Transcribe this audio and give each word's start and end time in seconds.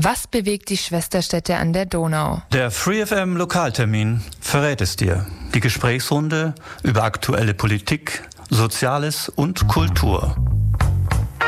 Was 0.00 0.28
bewegt 0.28 0.68
die 0.68 0.76
Schwesterstädte 0.76 1.56
an 1.56 1.72
der 1.72 1.84
Donau? 1.84 2.40
Der 2.52 2.70
FreeFM 2.70 3.36
Lokaltermin 3.36 4.20
verrät 4.40 4.80
es 4.80 4.94
dir. 4.94 5.26
Die 5.54 5.58
Gesprächsrunde 5.58 6.54
über 6.84 7.02
aktuelle 7.02 7.52
Politik, 7.52 8.22
Soziales 8.48 9.28
und 9.28 9.66
Kultur. 9.66 10.36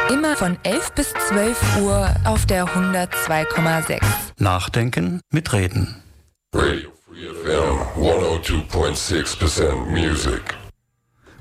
Immer 0.08 0.34
von 0.34 0.58
11 0.64 0.92
bis 0.96 1.14
12 1.28 1.76
Uhr 1.82 2.12
auf 2.24 2.44
der 2.46 2.64
102,6. 2.64 4.00
Nachdenken 4.38 5.20
mit 5.30 5.52
Reden. 5.52 6.02
Radio 6.52 6.90
Free 7.06 7.28
FM 7.28 8.02
102.6% 8.02 9.74
Music. 9.86 10.59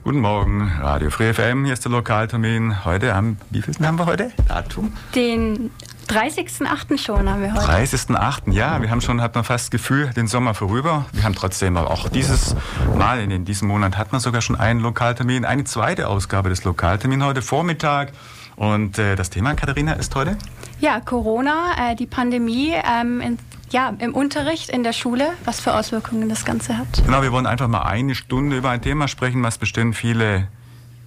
Guten 0.10 0.22
Morgen, 0.22 0.72
Radio 0.82 1.12
Free 1.12 1.36
FM, 1.36 1.66
hier 1.66 1.74
ist 1.74 1.86
der 1.86 1.92
Lokaltermin. 1.92 2.84
Heute 2.84 3.14
am, 3.14 3.38
wie 3.52 3.62
viel 3.62 3.76
haben 3.86 4.00
wir 4.00 4.08
heute? 4.08 4.32
Datum? 4.48 4.92
Den 5.14 5.70
30.08. 6.08 6.98
schon 6.98 7.30
haben 7.30 7.44
wir 7.44 7.54
heute. 7.54 7.64
30.08. 7.64 8.52
Ja, 8.52 8.82
wir 8.82 8.90
haben 8.90 9.02
schon, 9.02 9.22
hat 9.22 9.36
man 9.36 9.44
fast 9.44 9.66
das 9.66 9.70
Gefühl, 9.70 10.10
den 10.16 10.26
Sommer 10.26 10.56
vorüber. 10.56 11.06
Wir 11.14 11.26
haben 11.26 11.36
trotzdem 11.36 11.78
auch 11.78 12.10
dieses 12.10 12.56
Mal, 12.98 13.20
in 13.20 13.46
diesem 13.46 13.68
Monat 13.68 14.00
hat 14.00 14.12
man 14.12 14.20
sogar 14.20 14.42
schon 14.42 14.56
einen 14.56 14.80
Lokaltermin, 14.80 15.46
eine 15.46 15.66
zweite 15.66 16.08
Ausgabe 16.08 16.50
des 16.50 16.64
Lokaltermins 16.64 17.24
heute 17.24 17.44
Vormittag. 17.44 18.12
Und 18.56 18.98
äh, 18.98 19.16
das 19.16 19.30
Thema, 19.30 19.54
Katharina, 19.54 19.94
ist 19.94 20.16
heute? 20.16 20.40
Ja, 20.80 21.02
Corona, 21.02 21.92
äh, 21.92 21.96
die 21.96 22.08
Pandemie 22.08 22.74
ähm, 22.74 23.22
in, 23.22 23.38
ja, 23.72 23.94
im 24.00 24.14
Unterricht 24.14 24.70
in 24.70 24.84
der 24.84 24.94
Schule, 24.94 25.32
was 25.46 25.60
für 25.60 25.74
Auswirkungen 25.74 26.30
das 26.30 26.46
Ganze 26.46 26.78
hat. 26.78 27.04
Genau, 27.06 27.22
wir 27.22 27.32
wollen 27.32 27.46
einfach 27.46 27.68
mal 27.68 27.84
eine 27.84 28.16
Stunde 28.16 28.58
über 28.58 28.70
ein 28.70 28.82
Thema 28.82 29.08
sprechen, 29.08 29.44
was 29.44 29.58
bestimmt 29.58 29.96
viele 29.96 30.48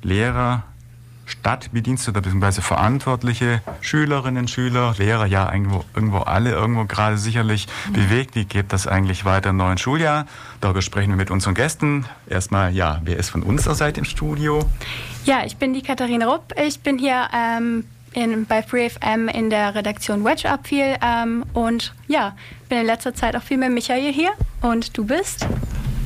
Lehrer, 0.03 0.65
Stadtbedienstete 1.27 2.20
bzw. 2.20 2.61
verantwortliche 2.61 3.62
Schülerinnen, 3.80 4.48
Schüler, 4.48 4.95
Lehrer, 4.98 5.27
ja 5.27 5.51
irgendwo, 5.53 5.84
irgendwo 5.95 6.19
alle, 6.19 6.51
irgendwo 6.51 6.84
gerade 6.84 7.17
sicherlich 7.17 7.67
mhm. 7.89 7.92
bewegt. 7.95 8.34
Wie 8.34 8.45
geht 8.45 8.73
das 8.73 8.86
eigentlich 8.86 9.25
weiter 9.25 9.51
im 9.51 9.56
neuen 9.56 9.79
Schuljahr? 9.79 10.27
Darüber 10.61 10.83
sprechen 10.83 11.11
wir 11.11 11.17
mit 11.17 11.31
unseren 11.31 11.55
Gästen. 11.55 12.06
Erstmal, 12.29 12.75
ja, 12.75 13.01
wer 13.05 13.17
ist 13.17 13.31
von 13.31 13.42
unserer 13.42 13.75
Seite 13.75 14.01
im 14.01 14.05
Studio? 14.05 14.69
Ja, 15.25 15.45
ich 15.45 15.56
bin 15.56 15.73
die 15.73 15.83
Katharina 15.83 16.27
Rupp. 16.27 16.53
Ich 16.61 16.81
bin 16.81 16.98
hier 16.98 17.29
ähm, 17.33 17.84
in, 18.14 18.46
bei 18.46 18.62
FreeFM 18.62 19.28
in 19.28 19.50
der 19.50 19.74
Redaktion 19.74 20.24
Wedge 20.24 20.48
Up 20.48 20.66
viel 20.66 20.96
ähm, 21.02 21.44
und 21.55 21.94
ja, 22.08 22.36
bin 22.68 22.78
in 22.78 22.86
letzter 22.86 23.14
Zeit 23.14 23.36
auch 23.36 23.42
viel 23.42 23.58
mit 23.58 23.70
Michael 23.70 24.12
hier. 24.12 24.32
Und 24.60 24.96
du 24.96 25.05
bist? 25.05 25.46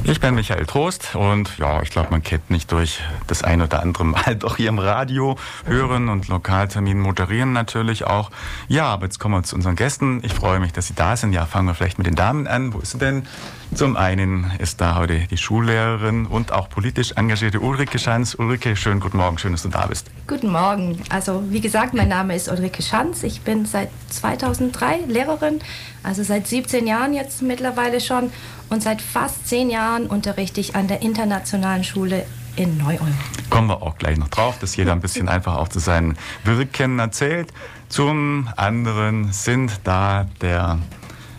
Ich 0.09 0.21
bin 0.21 0.37
Michael 0.37 0.67
Trost 0.67 1.17
und 1.17 1.59
ja, 1.59 1.83
ich 1.83 1.91
glaube, 1.91 2.11
man 2.11 2.23
kennt 2.23 2.49
mich 2.49 2.69
durch 2.69 3.01
das 3.27 3.43
ein 3.43 3.61
oder 3.61 3.83
andere 3.83 4.05
Mal 4.05 4.37
doch 4.39 4.57
hier 4.57 4.69
im 4.69 4.79
Radio 4.79 5.37
hören 5.65 6.09
und 6.09 6.29
Lokaltermin 6.29 7.01
moderieren 7.01 7.53
natürlich 7.53 8.05
auch. 8.05 8.31
Ja, 8.69 8.87
aber 8.87 9.07
jetzt 9.07 9.19
kommen 9.19 9.35
wir 9.35 9.43
zu 9.43 9.57
unseren 9.57 9.75
Gästen. 9.75 10.21
Ich 10.23 10.33
freue 10.33 10.61
mich, 10.61 10.73
dass 10.73 10.87
Sie 10.87 10.95
da 10.95 11.17
sind. 11.17 11.33
Ja, 11.33 11.45
fangen 11.45 11.67
wir 11.67 11.75
vielleicht 11.75 11.99
mit 11.99 12.07
den 12.07 12.15
Damen 12.15 12.47
an. 12.47 12.73
Wo 12.73 12.79
ist 12.79 12.93
sie 12.93 12.99
denn? 12.99 13.27
Zum 13.75 13.97
einen 13.97 14.51
ist 14.59 14.81
da 14.81 14.95
heute 14.95 15.27
die 15.31 15.37
Schullehrerin 15.37 16.27
und 16.27 16.53
auch 16.53 16.69
politisch 16.69 17.13
engagierte 17.13 17.61
Ulrike 17.61 17.99
Schanz. 17.99 18.35
Ulrike, 18.35 18.75
schönen 18.77 19.01
guten 19.01 19.19
Morgen, 19.19 19.39
schön, 19.39 19.53
dass 19.53 19.63
du 19.63 19.69
da 19.69 19.87
bist. 19.87 20.07
Guten 20.27 20.51
Morgen. 20.51 21.03
Also 21.11 21.43
wie 21.51 21.61
gesagt, 21.61 21.93
mein 21.93 22.09
Name 22.09 22.35
ist 22.35 22.49
Ulrike 22.49 22.83
Schanz. 22.83 23.23
Ich 23.23 23.43
bin 23.43 23.67
seit 23.67 23.91
2003 24.11 25.01
Lehrerin, 25.09 25.61
also 26.03 26.23
seit 26.23 26.47
17 26.47 26.87
Jahren 26.87 27.13
jetzt 27.13 27.43
mittlerweile 27.43 28.01
schon. 28.01 28.31
Und 28.71 28.83
seit 28.83 29.03
fast 29.03 29.47
10 29.49 29.69
Jahren 29.69 30.07
unterrichte 30.07 30.61
ich 30.61 30.75
an 30.75 30.89
der 30.89 31.03
Internationalen 31.03 31.85
Schule 31.85 32.25
in 32.57 32.79
Neu-Ulm. 32.79 33.15
Kommen 33.51 33.69
wir 33.69 33.83
auch 33.83 33.99
gleich 33.99 34.17
noch 34.17 34.29
drauf, 34.29 34.59
dass 34.59 34.77
jeder 34.77 34.93
ein 34.93 35.01
bisschen 35.01 35.29
einfach 35.31 35.57
auch 35.57 35.69
zu 35.69 35.79
seinen 35.79 36.17
Wirken 36.45 36.99
erzählt. 36.99 37.53
Zum 37.89 38.49
anderen 38.57 39.33
sind 39.33 39.81
da 39.85 40.27
der 40.41 40.79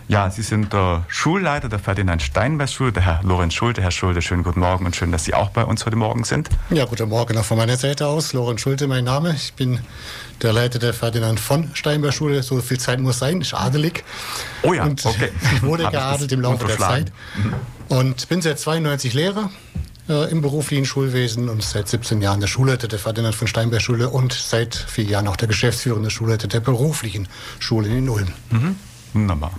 ja, 0.08 0.30
Sie 0.30 0.42
sind 0.42 0.72
der 0.72 1.04
Schulleiter 1.10 1.68
der 1.68 1.80
Ferdinand 1.80 2.22
Steinberg 2.22 2.70
Schule, 2.70 2.94
der 2.94 3.04
Herr 3.04 3.20
Lorenz 3.24 3.54
Schulte. 3.54 3.82
Herr 3.82 3.92
Schulte, 3.92 4.22
schönen 4.22 4.44
guten 4.44 4.62
Morgen 4.62 4.86
und 4.86 4.96
schön, 4.96 5.12
dass 5.12 5.26
Sie 5.26 5.34
auch 5.34 5.50
bei 5.50 5.66
uns 5.66 5.86
heute 5.86 5.98
Morgen 5.98 6.24
sind. 6.24 6.50
Ja, 6.70 6.86
guten 6.86 7.10
Morgen 7.10 7.38
auch 7.38 7.44
von 7.44 7.58
meiner 7.58 7.76
Seite 7.76 8.08
aus. 8.08 8.32
Lorenz 8.32 8.62
Schulte, 8.62 8.88
mein 8.88 9.04
Name. 9.04 9.34
Ich 9.36 9.54
bin 9.54 9.80
der 10.42 10.54
Leiter 10.54 10.80
der 10.80 10.94
Ferdinand 10.94 11.40
von 11.40 11.72
Steinberg 11.74 12.14
Schule. 12.14 12.42
So 12.42 12.62
viel 12.62 12.80
Zeit 12.80 13.00
muss 13.02 13.20
sein, 13.20 13.42
ist 13.42 13.54
adelig. 13.54 14.06
Oh 14.64 14.74
ja, 14.74 14.86
und 14.86 15.06
okay. 15.06 15.30
wurde 15.62 15.90
geadelt 15.90 16.32
im 16.32 16.42
Laufe 16.42 16.68
der 16.68 16.78
Zeit. 16.78 17.12
Und 17.90 18.30
bin 18.30 18.42
seit 18.42 18.60
92 18.60 19.14
Lehrer 19.14 19.50
äh, 20.08 20.32
im 20.32 20.42
beruflichen 20.42 20.86
Schulwesen 20.86 21.50
und 21.50 21.64
seit 21.64 21.90
17 21.90 22.22
Jahren 22.22 22.40
der 22.40 22.48
Schulleiter 22.48 22.88
der 22.88 23.00
Ferdinand 23.00 23.36
von 23.36 23.48
Steinberg 23.48 23.82
Schule 23.82 24.10
und 24.10 24.32
seit 24.32 24.74
vier 24.76 25.04
Jahren 25.04 25.28
auch 25.28 25.36
der 25.36 25.50
geschäftsführende 25.50 26.10
Schulleiter 26.10 26.48
der 26.48 26.62
beruflichen 26.62 27.28
Schule 27.60 27.90
in 27.90 28.08
Ulm. 28.08 28.32
Mhm. 28.52 28.76
Wunderbar. 29.14 29.52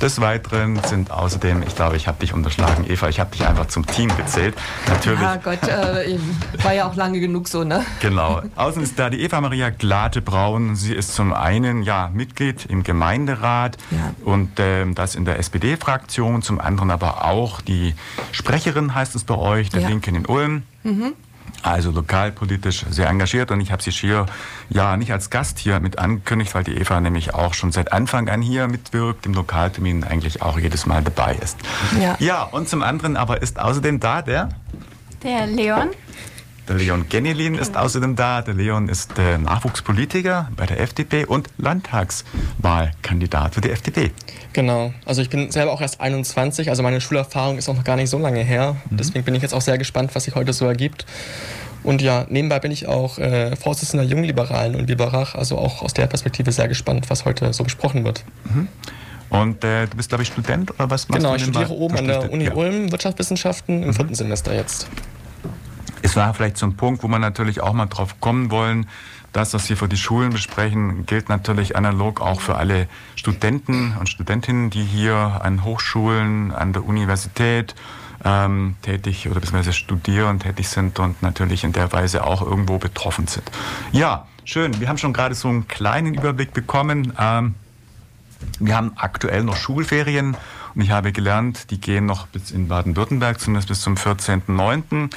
Des 0.00 0.20
Weiteren 0.20 0.82
sind 0.84 1.10
außerdem, 1.10 1.62
ich 1.62 1.74
glaube, 1.74 1.96
ich 1.96 2.06
habe 2.06 2.18
dich 2.18 2.34
unterschlagen, 2.34 2.84
Eva, 2.88 3.08
ich 3.08 3.18
habe 3.18 3.30
dich 3.30 3.46
einfach 3.46 3.66
zum 3.68 3.86
Team 3.86 4.14
gezählt. 4.16 4.54
Natürlich. 4.88 5.20
Ja 5.20 5.36
Gott, 5.36 5.62
äh, 5.66 6.18
war 6.62 6.74
ja 6.74 6.86
auch 6.86 6.94
lange 6.96 7.18
genug 7.18 7.48
so, 7.48 7.64
ne? 7.64 7.84
Genau. 8.00 8.42
Außen 8.56 8.82
ist 8.82 8.98
da 8.98 9.08
die 9.08 9.22
Eva 9.22 9.40
Maria 9.40 9.70
Glate-Braun. 9.70 10.76
Sie 10.76 10.94
ist 10.94 11.14
zum 11.14 11.32
einen 11.32 11.82
ja 11.82 12.10
Mitglied 12.12 12.66
im 12.66 12.82
Gemeinderat 12.82 13.78
ja. 13.90 14.14
und 14.24 14.60
äh, 14.60 14.84
das 14.92 15.14
in 15.14 15.24
der 15.24 15.38
SPD-Fraktion, 15.38 16.42
zum 16.42 16.60
anderen 16.60 16.90
aber 16.90 17.24
auch 17.24 17.62
die 17.62 17.94
Sprecherin, 18.32 18.94
heißt 18.94 19.14
es 19.14 19.24
bei 19.24 19.36
euch, 19.36 19.70
der 19.70 19.80
ja. 19.80 19.88
Linken 19.88 20.14
in 20.14 20.26
Ulm. 20.26 20.62
Mhm 20.82 21.14
also 21.62 21.90
lokalpolitisch 21.90 22.84
sehr 22.90 23.08
engagiert 23.08 23.50
und 23.50 23.60
ich 23.60 23.72
habe 23.72 23.82
sie 23.82 23.90
hier 23.90 24.26
ja 24.68 24.96
nicht 24.96 25.12
als 25.12 25.30
Gast 25.30 25.58
hier 25.58 25.80
mit 25.80 25.98
angekündigt, 25.98 26.54
weil 26.54 26.64
die 26.64 26.76
Eva 26.76 27.00
nämlich 27.00 27.34
auch 27.34 27.54
schon 27.54 27.72
seit 27.72 27.92
Anfang 27.92 28.28
an 28.28 28.42
hier 28.42 28.68
mitwirkt, 28.68 29.26
im 29.26 29.34
Lokaltermin 29.34 30.04
eigentlich 30.04 30.42
auch 30.42 30.58
jedes 30.58 30.86
Mal 30.86 31.02
dabei 31.02 31.34
ist. 31.34 31.56
Ja, 32.00 32.16
ja 32.18 32.42
und 32.42 32.68
zum 32.68 32.82
anderen 32.82 33.16
aber 33.16 33.42
ist 33.42 33.58
außerdem 33.58 34.00
da 34.00 34.22
der? 34.22 34.48
Der 35.22 35.46
Leon. 35.46 35.90
Der 36.68 36.76
Leon 36.76 37.08
Genelin 37.08 37.54
ist 37.54 37.76
außerdem 37.76 38.16
da. 38.16 38.42
Der 38.42 38.54
Leon 38.54 38.88
ist 38.88 39.16
äh, 39.18 39.38
Nachwuchspolitiker 39.38 40.50
bei 40.56 40.66
der 40.66 40.80
FDP 40.80 41.24
und 41.24 41.48
Landtagswahlkandidat 41.58 43.54
für 43.54 43.60
die 43.60 43.70
FDP. 43.70 44.10
Genau. 44.52 44.92
Also 45.04 45.22
ich 45.22 45.30
bin 45.30 45.52
selber 45.52 45.72
auch 45.72 45.80
erst 45.80 46.00
21, 46.00 46.68
also 46.68 46.82
meine 46.82 47.00
Schulerfahrung 47.00 47.56
ist 47.58 47.68
auch 47.68 47.76
noch 47.76 47.84
gar 47.84 47.94
nicht 47.94 48.10
so 48.10 48.18
lange 48.18 48.40
her. 48.40 48.76
Mhm. 48.90 48.96
Deswegen 48.96 49.24
bin 49.24 49.36
ich 49.36 49.42
jetzt 49.42 49.54
auch 49.54 49.60
sehr 49.60 49.78
gespannt, 49.78 50.14
was 50.14 50.24
sich 50.24 50.34
heute 50.34 50.52
so 50.52 50.66
ergibt. 50.66 51.06
Und 51.84 52.02
ja, 52.02 52.26
nebenbei 52.28 52.58
bin 52.58 52.72
ich 52.72 52.88
auch 52.88 53.18
äh, 53.18 53.54
Vorsitzender 53.54 54.04
Jungliberalen 54.04 54.74
und 54.74 54.86
Biberach, 54.86 55.36
also 55.36 55.58
auch 55.58 55.82
aus 55.82 55.94
der 55.94 56.08
Perspektive 56.08 56.50
sehr 56.50 56.66
gespannt, 56.66 57.08
was 57.10 57.24
heute 57.24 57.52
so 57.52 57.62
besprochen 57.62 58.04
wird. 58.04 58.24
Mhm. 58.52 58.66
Und 59.28 59.62
äh, 59.62 59.86
du 59.86 59.96
bist, 59.96 60.08
glaube 60.08 60.22
ich, 60.22 60.28
Student 60.30 60.72
oder 60.72 60.90
was 60.90 61.08
machst 61.08 61.22
genau, 61.22 61.36
du? 61.36 61.44
Genau, 61.44 61.60
ich 61.60 61.66
studiere 61.66 61.70
oben 61.70 61.96
an 61.96 62.06
der 62.08 62.32
Uni 62.32 62.46
ja. 62.46 62.54
Ulm 62.54 62.90
Wirtschaftswissenschaften 62.90 63.82
im 63.82 63.88
mhm. 63.90 63.94
vierten 63.94 64.14
Semester 64.16 64.52
jetzt 64.52 64.88
war 66.16 66.34
vielleicht 66.34 66.56
so 66.56 66.66
ein 66.66 66.76
Punkt, 66.76 67.02
wo 67.02 67.08
man 67.08 67.20
natürlich 67.20 67.60
auch 67.60 67.72
mal 67.72 67.86
drauf 67.86 68.20
kommen 68.20 68.50
wollen. 68.50 68.88
Das, 69.32 69.52
was 69.52 69.68
wir 69.68 69.76
für 69.76 69.88
die 69.88 69.98
Schulen 69.98 70.30
besprechen, 70.30 71.04
gilt 71.04 71.28
natürlich 71.28 71.76
analog 71.76 72.20
auch 72.20 72.40
für 72.40 72.56
alle 72.56 72.88
Studenten 73.16 73.94
und 74.00 74.08
Studentinnen, 74.08 74.70
die 74.70 74.82
hier 74.82 75.40
an 75.42 75.62
Hochschulen, 75.62 76.52
an 76.52 76.72
der 76.72 76.84
Universität 76.84 77.74
ähm, 78.24 78.76
tätig 78.82 79.28
oder 79.28 79.40
beziehungsweise 79.40 79.74
studieren, 79.74 80.38
tätig 80.40 80.68
sind 80.68 80.98
und 80.98 81.22
natürlich 81.22 81.64
in 81.64 81.72
der 81.72 81.92
Weise 81.92 82.24
auch 82.24 82.42
irgendwo 82.42 82.78
betroffen 82.78 83.26
sind. 83.26 83.50
Ja, 83.92 84.26
schön. 84.44 84.80
Wir 84.80 84.88
haben 84.88 84.98
schon 84.98 85.12
gerade 85.12 85.34
so 85.34 85.48
einen 85.48 85.68
kleinen 85.68 86.14
Überblick 86.14 86.52
bekommen. 86.52 87.12
Ähm, 87.18 87.54
wir 88.58 88.74
haben 88.74 88.92
aktuell 88.96 89.44
noch 89.44 89.56
Schulferien 89.56 90.36
und 90.74 90.80
ich 90.80 90.90
habe 90.90 91.12
gelernt, 91.12 91.70
die 91.70 91.80
gehen 91.80 92.06
noch 92.06 92.26
bis 92.26 92.50
in 92.50 92.68
Baden-Württemberg, 92.68 93.40
zumindest 93.40 93.68
bis 93.68 93.80
zum 93.80 93.96
14.09. 93.96 95.10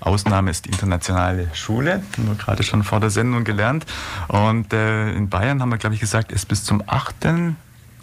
Ausnahme 0.00 0.50
ist 0.50 0.66
die 0.66 0.70
internationale 0.70 1.48
Schule, 1.54 2.02
haben 2.16 2.28
wir 2.28 2.34
gerade 2.34 2.62
schon 2.62 2.82
vor 2.82 3.00
der 3.00 3.10
Sendung 3.10 3.44
gelernt. 3.44 3.86
Und 4.28 4.72
äh, 4.72 5.12
in 5.12 5.28
Bayern 5.28 5.60
haben 5.62 5.70
wir, 5.70 5.78
glaube 5.78 5.94
ich, 5.94 6.00
gesagt, 6.00 6.32
ist 6.32 6.46
bis 6.46 6.64
zum 6.64 6.82
8. 6.86 7.14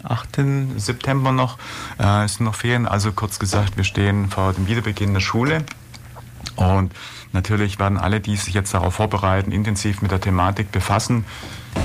8. 0.02 0.28
September 0.76 1.32
noch, 1.32 1.58
äh, 2.00 2.24
ist 2.24 2.40
noch 2.40 2.54
Ferien. 2.54 2.86
Also 2.86 3.12
kurz 3.12 3.38
gesagt, 3.38 3.76
wir 3.76 3.84
stehen 3.84 4.28
vor 4.28 4.52
dem 4.52 4.66
Wiederbeginn 4.66 5.14
der 5.14 5.20
Schule. 5.20 5.64
Und 6.56 6.92
natürlich 7.32 7.78
werden 7.78 7.98
alle, 7.98 8.20
die 8.20 8.36
sich 8.36 8.54
jetzt 8.54 8.74
darauf 8.74 8.94
vorbereiten, 8.94 9.50
intensiv 9.50 10.02
mit 10.02 10.10
der 10.10 10.20
Thematik 10.20 10.70
befassen. 10.72 11.24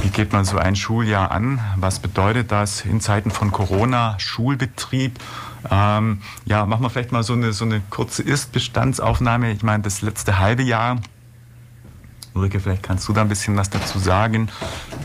Wie 0.01 0.09
geht 0.09 0.33
man 0.33 0.45
so 0.45 0.57
ein 0.57 0.75
Schuljahr 0.75 1.31
an? 1.31 1.59
Was 1.77 1.99
bedeutet 1.99 2.51
das 2.51 2.81
in 2.81 3.01
Zeiten 3.01 3.31
von 3.31 3.51
Corona, 3.51 4.19
Schulbetrieb? 4.19 5.19
Ähm, 5.69 6.21
ja, 6.45 6.65
machen 6.65 6.83
wir 6.83 6.89
vielleicht 6.89 7.11
mal 7.11 7.23
so 7.23 7.33
eine, 7.33 7.53
so 7.53 7.65
eine 7.65 7.81
kurze 7.89 8.23
Ist-Bestandsaufnahme. 8.23 9.51
Ich 9.51 9.63
meine, 9.63 9.83
das 9.83 10.01
letzte 10.01 10.39
halbe 10.39 10.63
Jahr. 10.63 10.97
Ulrike, 12.35 12.59
vielleicht 12.59 12.83
kannst 12.83 13.07
du 13.07 13.13
da 13.13 13.21
ein 13.21 13.29
bisschen 13.29 13.57
was 13.57 13.69
dazu 13.69 13.99
sagen. 13.99 14.49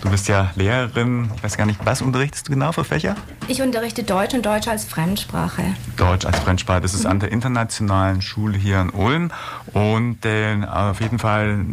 Du 0.02 0.10
bist 0.10 0.28
ja 0.28 0.50
Lehrerin. 0.56 1.30
Ich 1.36 1.42
weiß 1.42 1.56
gar 1.56 1.66
nicht, 1.66 1.80
was 1.84 2.02
unterrichtest 2.02 2.48
du 2.48 2.52
genau 2.52 2.72
für 2.72 2.84
Fächer? 2.84 3.16
Ich 3.48 3.62
unterrichte 3.62 4.02
Deutsch 4.02 4.34
und 4.34 4.44
Deutsch 4.44 4.68
als 4.68 4.84
Fremdsprache. 4.84 5.62
Deutsch 5.96 6.26
als 6.26 6.38
Fremdsprache. 6.40 6.82
Das 6.82 6.94
ist 6.94 7.04
mhm. 7.04 7.10
an 7.10 7.20
der 7.20 7.32
internationalen 7.32 8.20
Schule 8.22 8.58
hier 8.58 8.80
in 8.80 8.90
Ulm. 8.90 9.30
Und 9.72 10.24
äh, 10.24 10.64
auf 10.66 11.00
jeden 11.00 11.18
Fall, 11.18 11.64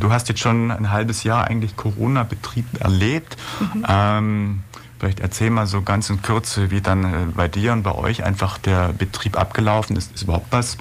du 0.00 0.10
hast 0.10 0.28
jetzt 0.28 0.40
schon 0.40 0.70
ein 0.70 0.90
halbes 0.90 1.22
Jahr 1.22 1.46
eigentlich 1.46 1.76
Corona-Betrieb 1.76 2.80
erlebt. 2.80 3.36
Mhm. 3.60 3.86
Ähm, 3.88 4.62
Vielleicht 4.98 5.20
erzähl 5.20 5.50
mal 5.50 5.66
so 5.66 5.82
ganz 5.82 6.08
in 6.10 6.22
Kürze, 6.22 6.70
wie 6.70 6.80
dann 6.80 7.04
äh, 7.04 7.26
bei 7.34 7.48
dir 7.48 7.72
und 7.72 7.82
bei 7.82 7.94
euch 7.94 8.24
einfach 8.24 8.58
der 8.58 8.92
Betrieb 8.92 9.38
abgelaufen 9.38 9.96
ist. 9.96 10.14
Ist 10.14 10.22
überhaupt 10.22 10.46
was 10.50 10.76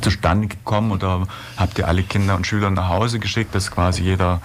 zustande 0.00 0.46
gekommen 0.46 0.92
oder 0.92 1.26
habt 1.56 1.78
ihr 1.78 1.88
alle 1.88 2.02
Kinder 2.02 2.36
und 2.36 2.46
Schüler 2.46 2.70
nach 2.70 2.88
Hause 2.88 3.18
geschickt, 3.18 3.54
dass 3.54 3.70
quasi 3.70 4.02
jeder 4.02 4.40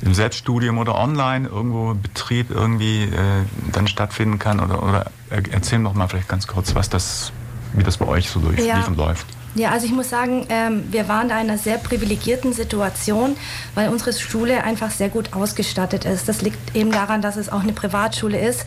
im 0.00 0.14
Selbststudium 0.14 0.78
oder 0.78 0.94
online 0.94 1.48
irgendwo 1.48 1.94
Betrieb 1.94 2.50
irgendwie 2.50 3.04
äh, 3.04 3.44
dann 3.72 3.86
stattfinden 3.88 4.38
kann? 4.38 4.60
Oder, 4.60 4.82
oder 4.82 5.10
erzähl 5.28 5.78
noch 5.78 5.94
mal 5.94 6.08
vielleicht 6.08 6.28
ganz 6.28 6.46
kurz, 6.46 6.74
was 6.74 6.88
das, 6.88 7.32
wie 7.74 7.82
das 7.82 7.98
bei 7.98 8.06
euch 8.06 8.30
so 8.30 8.40
durchlief 8.40 8.66
ja. 8.66 8.86
und 8.86 8.96
läuft. 8.96 9.26
Ja, 9.56 9.70
also 9.70 9.86
ich 9.86 9.92
muss 9.92 10.10
sagen, 10.10 10.46
ähm, 10.48 10.84
wir 10.90 11.08
waren 11.08 11.28
da 11.28 11.40
in 11.40 11.48
einer 11.48 11.58
sehr 11.58 11.78
privilegierten 11.78 12.52
Situation, 12.52 13.36
weil 13.76 13.88
unsere 13.88 14.12
Schule 14.12 14.64
einfach 14.64 14.90
sehr 14.90 15.08
gut 15.08 15.32
ausgestattet 15.32 16.04
ist. 16.04 16.28
Das 16.28 16.42
liegt 16.42 16.74
eben 16.74 16.90
daran, 16.90 17.22
dass 17.22 17.36
es 17.36 17.48
auch 17.48 17.62
eine 17.62 17.72
Privatschule 17.72 18.38
ist, 18.38 18.66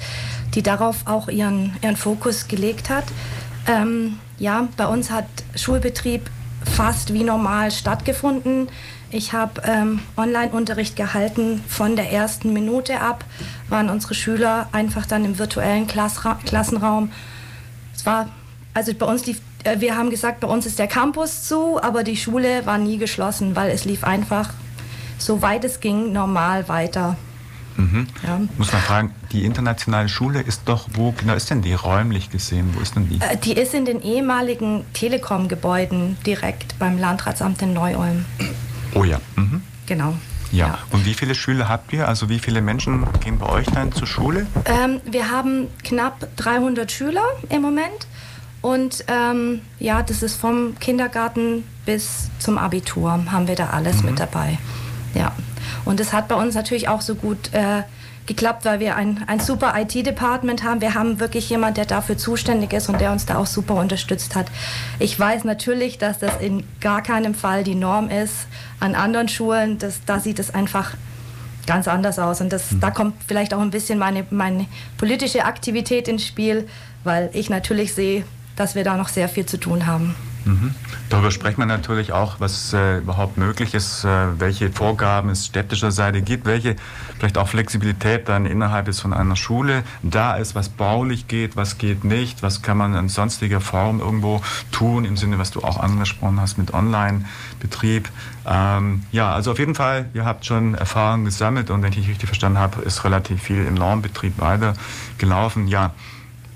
die 0.56 0.64
darauf 0.64 1.06
auch 1.06 1.28
ihren, 1.28 1.76
ihren 1.82 1.98
Fokus 1.98 2.48
gelegt 2.48 2.90
hat. 2.90 3.04
Ähm, 3.68 4.18
ja, 4.40 4.70
bei 4.78 4.88
uns 4.88 5.12
hat 5.12 5.26
Schulbetrieb 5.56 6.30
fast 6.64 7.14
wie 7.14 7.26
normal 7.26 7.72
stattgefunden. 7.72 8.70
Ich 9.10 9.34
habe 9.34 9.62
ähm, 9.66 10.00
Online-Unterricht 10.16 10.96
gehalten. 10.96 11.64
Von 11.68 11.98
der 11.98 12.14
ersten 12.14 12.54
Minute 12.54 13.02
ab 13.02 13.26
waren 13.68 13.90
unsere 13.90 14.14
Schüler 14.14 14.70
einfach 14.72 15.06
dann 15.06 15.26
im 15.26 15.38
virtuellen 15.38 15.88
Klassra 15.88 16.40
Klassenraum. 16.46 17.12
Es 17.94 18.06
war, 18.06 18.30
also 18.74 18.94
bei 18.94 19.06
uns 19.06 19.26
lief, 19.26 19.42
wir 19.78 19.96
haben 19.96 20.10
gesagt, 20.10 20.40
bei 20.40 20.48
uns 20.48 20.66
ist 20.66 20.80
der 20.80 20.88
Campus 20.88 21.44
zu, 21.44 21.82
aber 21.82 22.04
die 22.04 22.18
Schule 22.18 22.66
war 22.66 22.78
nie 22.78 22.98
geschlossen, 22.98 23.56
weil 23.56 23.72
es 23.72 23.86
lief 23.86 24.04
einfach, 24.04 24.52
soweit 25.18 25.64
es 25.64 25.80
ging, 25.80 26.12
normal 26.12 26.68
weiter. 26.68 27.18
Mhm. 27.78 28.08
Ja. 28.24 28.42
Muss 28.58 28.72
man 28.74 28.82
fragen, 28.82 29.16
die 29.32 29.46
internationale 29.46 30.10
Schule 30.10 30.42
ist 30.42 30.64
doch, 30.66 30.88
wo 30.94 31.12
genau 31.12 31.36
ist 31.36 31.50
denn 31.50 31.62
die 31.62 31.74
räumlich 31.74 32.30
gesehen? 32.30 32.72
Wo 32.74 32.80
ist 32.82 32.96
denn 32.96 33.08
die? 33.08 33.20
Äh, 33.22 33.38
die 33.38 33.54
ist 33.54 33.74
in 33.74 33.86
den 33.86 34.02
ehemaligen 34.02 34.84
Telekom-Gebäuden 34.94 36.18
direkt 36.26 36.78
beim 36.80 36.98
Landratsamt 36.98 37.62
in 37.62 37.74
Neu-Ulm. 37.74 38.26
Oh 38.96 39.04
ja. 39.04 39.20
Mhm. 39.36 39.62
Genau. 39.86 40.16
Ja. 40.52 40.68
ja. 40.68 40.78
Und 40.92 41.06
wie 41.06 41.14
viele 41.14 41.36
Schüler 41.36 41.70
habt 41.70 41.94
ihr? 41.94 42.08
Also 42.08 42.30
wie 42.30 42.40
viele 42.40 42.62
Menschen 42.62 43.06
gehen 43.24 43.38
bei 43.38 43.48
euch 43.48 43.68
dann 43.68 43.92
zur 43.92 44.08
Schule? 44.08 44.48
Ähm, 44.66 45.00
wir 45.06 45.30
haben 45.30 45.68
knapp 45.84 46.28
300 46.38 46.92
Schüler 46.92 47.24
im 47.50 47.62
Moment. 47.62 48.08
Und 48.62 49.06
ähm, 49.08 49.62
ja, 49.80 50.04
das 50.04 50.24
ist 50.24 50.36
vom 50.36 50.78
Kindergarten 50.80 51.64
bis 51.86 52.30
zum 52.40 52.58
Abitur 52.58 53.12
haben 53.32 53.48
wir 53.48 53.56
da 53.56 53.70
alles 53.70 54.02
mhm. 54.02 54.10
mit 54.10 54.20
dabei. 54.20 54.58
Ja. 55.14 55.32
Und 55.86 56.00
es 56.00 56.14
hat 56.14 56.28
bei 56.28 56.36
uns 56.36 56.56
natürlich 56.56 56.90
auch 56.90 57.02
so 57.02 57.16
gut 57.16 57.54
äh, 57.54 57.84
geklappt, 58.26 58.66
weil 58.66 58.80
wir 58.80 58.96
ein, 58.96 59.24
ein 59.28 59.40
super 59.40 59.74
IT-Department 59.78 60.64
haben. 60.64 60.82
Wir 60.82 60.94
haben 60.94 61.20
wirklich 61.20 61.50
jemanden, 61.50 61.76
der 61.76 61.86
dafür 61.86 62.18
zuständig 62.18 62.74
ist 62.74 62.90
und 62.90 63.00
der 63.00 63.12
uns 63.12 63.26
da 63.26 63.38
auch 63.38 63.48
super 63.48 63.76
unterstützt 63.76 64.36
hat. 64.36 64.48
Ich 65.00 65.18
weiß 65.18 65.46
natürlich, 65.46 65.98
dass 65.98 66.20
das 66.20 66.42
in 66.42 66.64
gar 66.82 67.02
keinem 67.02 67.34
Fall 67.34 67.64
die 67.64 67.76
Norm 67.76 68.10
ist. 68.10 68.48
An 68.80 68.96
anderen 68.96 69.30
Schulen, 69.30 69.78
das, 69.80 70.02
da 70.06 70.20
sieht 70.20 70.40
es 70.40 70.54
einfach 70.54 70.96
ganz 71.66 71.88
anders 71.88 72.20
aus. 72.20 72.42
Und 72.42 72.52
das, 72.52 72.72
mhm. 72.72 72.80
da 72.82 72.92
kommt 72.92 73.16
vielleicht 73.28 73.54
auch 73.54 73.62
ein 73.62 73.72
bisschen 73.72 73.98
meine, 73.98 74.26
meine 74.30 74.66
politische 74.98 75.46
Aktivität 75.46 76.08
ins 76.08 76.26
Spiel, 76.26 76.68
weil 77.04 77.30
ich 77.34 77.50
natürlich 77.50 77.94
sehe, 77.94 78.26
dass 78.58 78.76
wir 78.76 78.84
da 78.84 78.98
noch 78.98 79.08
sehr 79.08 79.30
viel 79.30 79.46
zu 79.46 79.58
tun 79.58 79.86
haben. 79.86 80.16
Mhm. 80.48 80.74
Darüber 81.10 81.32
sprechen 81.32 81.60
wir 81.60 81.66
natürlich 81.66 82.14
auch, 82.14 82.40
was 82.40 82.74
äh, 82.74 83.00
überhaupt 83.00 83.38
möglich 83.38 83.74
ist, 83.74 84.04
äh, 84.04 84.40
welche 84.40 84.72
Vorgaben 84.72 85.30
es 85.30 85.46
städtischer 85.46 85.92
Seite 85.92 86.22
gibt, 86.22 86.46
welche 86.46 86.76
vielleicht 87.18 87.38
auch 87.38 87.48
Flexibilität 87.48 88.30
dann 88.30 88.46
innerhalb 88.46 88.88
ist 88.88 89.02
von 89.02 89.14
einer 89.14 89.36
Schule 89.36 89.84
da 90.04 90.36
ist, 90.36 90.56
was 90.56 90.70
baulich 90.70 91.28
geht, 91.28 91.56
was 91.56 91.78
geht 91.78 92.04
nicht, 92.04 92.44
was 92.44 92.62
kann 92.62 92.78
man 92.78 92.96
in 92.96 93.10
sonstiger 93.10 93.62
Form 93.62 94.00
irgendwo 94.00 94.42
tun, 94.72 95.06
im 95.06 95.18
Sinne, 95.18 95.38
was 95.38 95.52
du 95.52 95.62
auch 95.64 95.78
angesprochen 95.78 96.40
hast 96.40 96.58
mit 96.58 96.74
Online-Betrieb. 96.74 98.10
Ähm, 98.46 99.04
ja, 99.12 99.34
also 99.34 99.52
auf 99.52 99.60
jeden 99.60 99.76
Fall, 99.76 100.10
ihr 100.14 100.26
habt 100.26 100.46
schon 100.46 100.76
Erfahrungen 100.76 101.26
gesammelt 101.26 101.70
und 101.70 101.84
wenn 101.84 101.92
ich 101.92 102.08
richtig 102.08 102.28
verstanden 102.28 102.60
habe, 102.60 102.82
ist 102.84 103.04
relativ 103.04 103.42
viel 103.42 103.66
im 103.66 103.74
Normbetrieb 103.74 104.40
weitergelaufen. 104.40 105.68
Ja, 105.68 105.94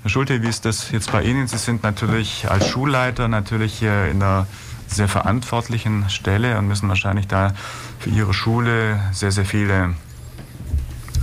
Herr 0.02 0.10
Schulte, 0.10 0.42
wie 0.42 0.48
ist 0.48 0.64
das 0.64 0.90
jetzt 0.90 1.12
bei 1.12 1.22
Ihnen? 1.22 1.46
Sie 1.46 1.58
sind 1.58 1.84
natürlich 1.84 2.50
als 2.50 2.66
Schulleiter 2.66 3.28
natürlich 3.28 3.74
hier 3.74 4.06
in 4.06 4.20
einer 4.20 4.48
sehr 4.88 5.06
verantwortlichen 5.06 6.10
Stelle 6.10 6.58
und 6.58 6.66
müssen 6.66 6.88
wahrscheinlich 6.88 7.28
da 7.28 7.52
für 8.00 8.10
Ihre 8.10 8.34
Schule 8.34 8.98
sehr, 9.12 9.30
sehr 9.30 9.44
viele 9.44 9.94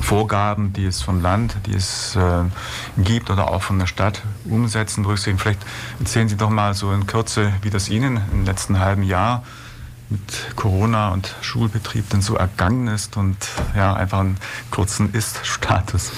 Vorgaben, 0.01 0.71
die 0.71 0.85
es 0.85 1.01
vom 1.01 1.21
Land, 1.21 1.57
die 1.65 1.73
es 1.73 2.15
äh, 2.15 2.45
gibt 3.03 3.29
oder 3.29 3.51
auch 3.51 3.63
von 3.63 3.79
der 3.79 3.85
Stadt 3.85 4.21
umsetzen, 4.45 5.03
berücksichtigen. 5.03 5.39
Vielleicht 5.39 5.65
erzählen 5.99 6.29
Sie 6.29 6.37
doch 6.37 6.49
mal 6.49 6.73
so 6.73 6.93
in 6.93 7.05
Kürze, 7.05 7.51
wie 7.61 7.69
das 7.69 7.89
Ihnen 7.89 8.21
im 8.31 8.45
letzten 8.45 8.79
halben 8.79 9.03
Jahr 9.03 9.43
mit 10.09 10.55
Corona 10.55 11.09
und 11.09 11.35
Schulbetrieb 11.41 12.09
denn 12.09 12.21
so 12.21 12.35
ergangen 12.35 12.87
ist 12.87 13.15
und 13.15 13.37
ja, 13.75 13.93
einfach 13.93 14.19
einen 14.19 14.37
kurzen 14.71 15.13
Ist-Status? 15.13 16.11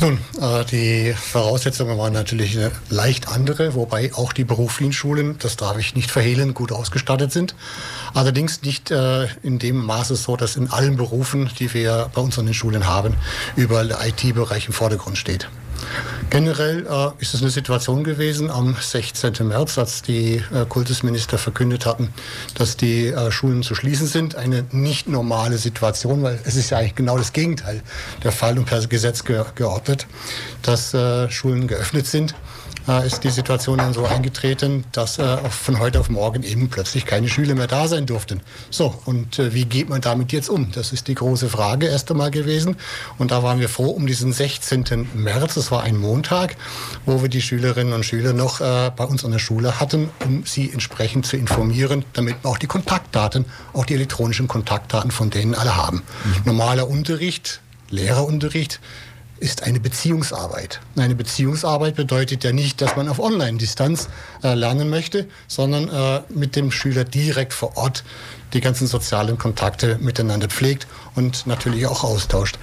Nun, 0.00 0.18
äh, 0.40 0.64
die 0.64 1.12
Voraussetzungen 1.12 1.98
waren 1.98 2.12
natürlich 2.12 2.56
eine 2.56 2.70
leicht 2.88 3.28
andere, 3.28 3.74
wobei 3.74 4.14
auch 4.14 4.32
die 4.32 4.44
beruflichen 4.44 4.92
Schulen, 4.92 5.36
das 5.38 5.56
darf 5.56 5.76
ich 5.78 5.94
nicht 5.94 6.10
verhehlen, 6.10 6.54
gut 6.54 6.72
ausgestattet 6.72 7.32
sind. 7.32 7.54
Allerdings 8.14 8.62
nicht 8.62 8.90
äh, 8.90 9.26
in 9.42 9.58
dem 9.58 9.84
Maße 9.84 10.16
so, 10.16 10.36
dass 10.36 10.56
in 10.56 10.70
allen 10.70 10.96
Berufen, 10.96 11.50
die 11.58 11.74
wir 11.74 12.10
bei 12.14 12.22
uns 12.22 12.38
an 12.38 12.46
den 12.46 12.54
Schulen 12.54 12.86
haben, 12.86 13.14
überall 13.56 13.88
der 13.88 14.06
IT-Bereich 14.06 14.66
im 14.66 14.72
Vordergrund 14.72 15.18
steht. 15.18 15.48
Generell 16.30 16.86
äh, 16.86 17.22
ist 17.22 17.34
es 17.34 17.40
eine 17.40 17.50
Situation 17.50 18.04
gewesen 18.04 18.50
am 18.50 18.76
16. 18.78 19.34
März, 19.48 19.78
als 19.78 20.02
die 20.02 20.42
äh, 20.52 20.66
Kultusminister 20.68 21.38
verkündet 21.38 21.86
hatten, 21.86 22.12
dass 22.54 22.76
die 22.76 23.06
äh, 23.06 23.30
Schulen 23.30 23.62
zu 23.62 23.74
schließen 23.74 24.06
sind. 24.06 24.36
Eine 24.36 24.64
nicht 24.70 25.08
normale 25.08 25.56
Situation, 25.56 26.22
weil 26.22 26.38
es 26.44 26.56
ist 26.56 26.70
ja 26.70 26.78
eigentlich 26.78 26.96
genau 26.96 27.16
das 27.16 27.32
Gegenteil 27.32 27.82
der 28.22 28.32
Fall 28.32 28.58
und 28.58 28.66
per 28.66 28.86
Gesetz 28.86 29.24
ge 29.24 29.44
geordnet, 29.54 30.06
dass 30.62 30.92
äh, 30.94 31.30
Schulen 31.30 31.66
geöffnet 31.66 32.06
sind 32.06 32.34
äh, 32.88 33.06
ist 33.06 33.22
die 33.22 33.30
Situation 33.30 33.78
dann 33.78 33.92
so 33.92 34.04
eingetreten, 34.06 34.84
dass 34.92 35.18
äh, 35.18 35.36
von 35.50 35.78
heute 35.78 36.00
auf 36.00 36.08
morgen 36.08 36.42
eben 36.42 36.70
plötzlich 36.70 37.04
keine 37.04 37.28
Schüler 37.28 37.54
mehr 37.54 37.66
da 37.66 37.86
sein 37.86 38.06
durften. 38.06 38.40
So, 38.70 38.94
und 39.04 39.38
wie 39.38 39.66
geht 39.66 39.88
man 39.88 40.00
damit 40.00 40.32
jetzt 40.32 40.48
um? 40.48 40.72
Das 40.72 40.92
ist 40.92 41.06
die 41.08 41.14
große 41.14 41.48
Frage 41.48 41.86
erst 41.86 42.10
einmal 42.10 42.30
gewesen. 42.30 42.76
Und 43.18 43.30
da 43.30 43.42
waren 43.42 43.60
wir 43.60 43.68
froh 43.68 43.90
um 43.90 44.06
diesen 44.06 44.32
16. 44.32 45.08
März, 45.14 45.54
das 45.54 45.67
war 45.70 45.82
ein 45.82 45.96
Montag, 45.96 46.56
wo 47.06 47.22
wir 47.22 47.28
die 47.28 47.42
Schülerinnen 47.42 47.92
und 47.92 48.04
Schüler 48.04 48.32
noch 48.32 48.60
äh, 48.60 48.90
bei 48.94 49.04
uns 49.04 49.24
an 49.24 49.32
der 49.32 49.38
Schule 49.38 49.80
hatten, 49.80 50.10
um 50.24 50.44
sie 50.44 50.70
entsprechend 50.70 51.26
zu 51.26 51.36
informieren, 51.36 52.04
damit 52.12 52.36
wir 52.42 52.50
auch 52.50 52.58
die 52.58 52.66
Kontaktdaten, 52.66 53.44
auch 53.72 53.86
die 53.86 53.94
elektronischen 53.94 54.48
Kontaktdaten 54.48 55.10
von 55.10 55.30
denen 55.30 55.54
alle 55.54 55.76
haben. 55.76 55.96
Mhm. 55.96 56.42
Normaler 56.44 56.88
Unterricht, 56.88 57.60
Lehrerunterricht, 57.90 58.80
ist 59.40 59.62
eine 59.62 59.80
Beziehungsarbeit. 59.80 60.80
Eine 60.96 61.14
Beziehungsarbeit 61.14 61.94
bedeutet 61.94 62.44
ja 62.44 62.52
nicht, 62.52 62.80
dass 62.80 62.96
man 62.96 63.08
auf 63.08 63.18
Online-Distanz 63.18 64.08
äh, 64.42 64.54
lernen 64.54 64.90
möchte, 64.90 65.26
sondern 65.46 65.88
äh, 65.88 66.22
mit 66.28 66.56
dem 66.56 66.70
Schüler 66.70 67.04
direkt 67.04 67.52
vor 67.52 67.76
Ort 67.76 68.04
die 68.52 68.60
ganzen 68.60 68.86
sozialen 68.86 69.38
Kontakte 69.38 69.98
miteinander 70.00 70.48
pflegt 70.48 70.86
und 71.14 71.46
natürlich 71.46 71.86
auch 71.86 72.04
austauscht. 72.04 72.58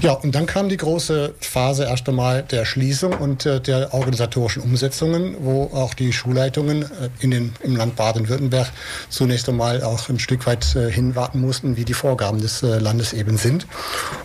Ja, 0.00 0.12
und 0.12 0.34
dann 0.34 0.46
kam 0.46 0.68
die 0.68 0.76
große 0.76 1.34
Phase 1.40 1.84
erst 1.84 2.08
einmal 2.08 2.42
der 2.42 2.64
Schließung 2.64 3.12
und 3.12 3.44
äh, 3.46 3.60
der 3.60 3.92
organisatorischen 3.92 4.62
Umsetzungen, 4.62 5.36
wo 5.40 5.64
auch 5.74 5.92
die 5.92 6.12
Schulleitungen 6.12 6.82
äh, 6.82 7.08
in 7.18 7.32
den, 7.32 7.54
im 7.62 7.76
Land 7.76 7.96
Baden-Württemberg 7.96 8.68
zunächst 9.08 9.48
einmal 9.48 9.82
auch 9.82 10.08
ein 10.08 10.18
Stück 10.18 10.46
weit 10.46 10.76
äh, 10.76 10.90
hinwarten 10.90 11.40
mussten, 11.40 11.76
wie 11.76 11.84
die 11.84 11.94
Vorgaben 11.94 12.40
des 12.40 12.62
äh, 12.62 12.78
Landes 12.78 13.12
eben 13.12 13.36
sind. 13.36 13.66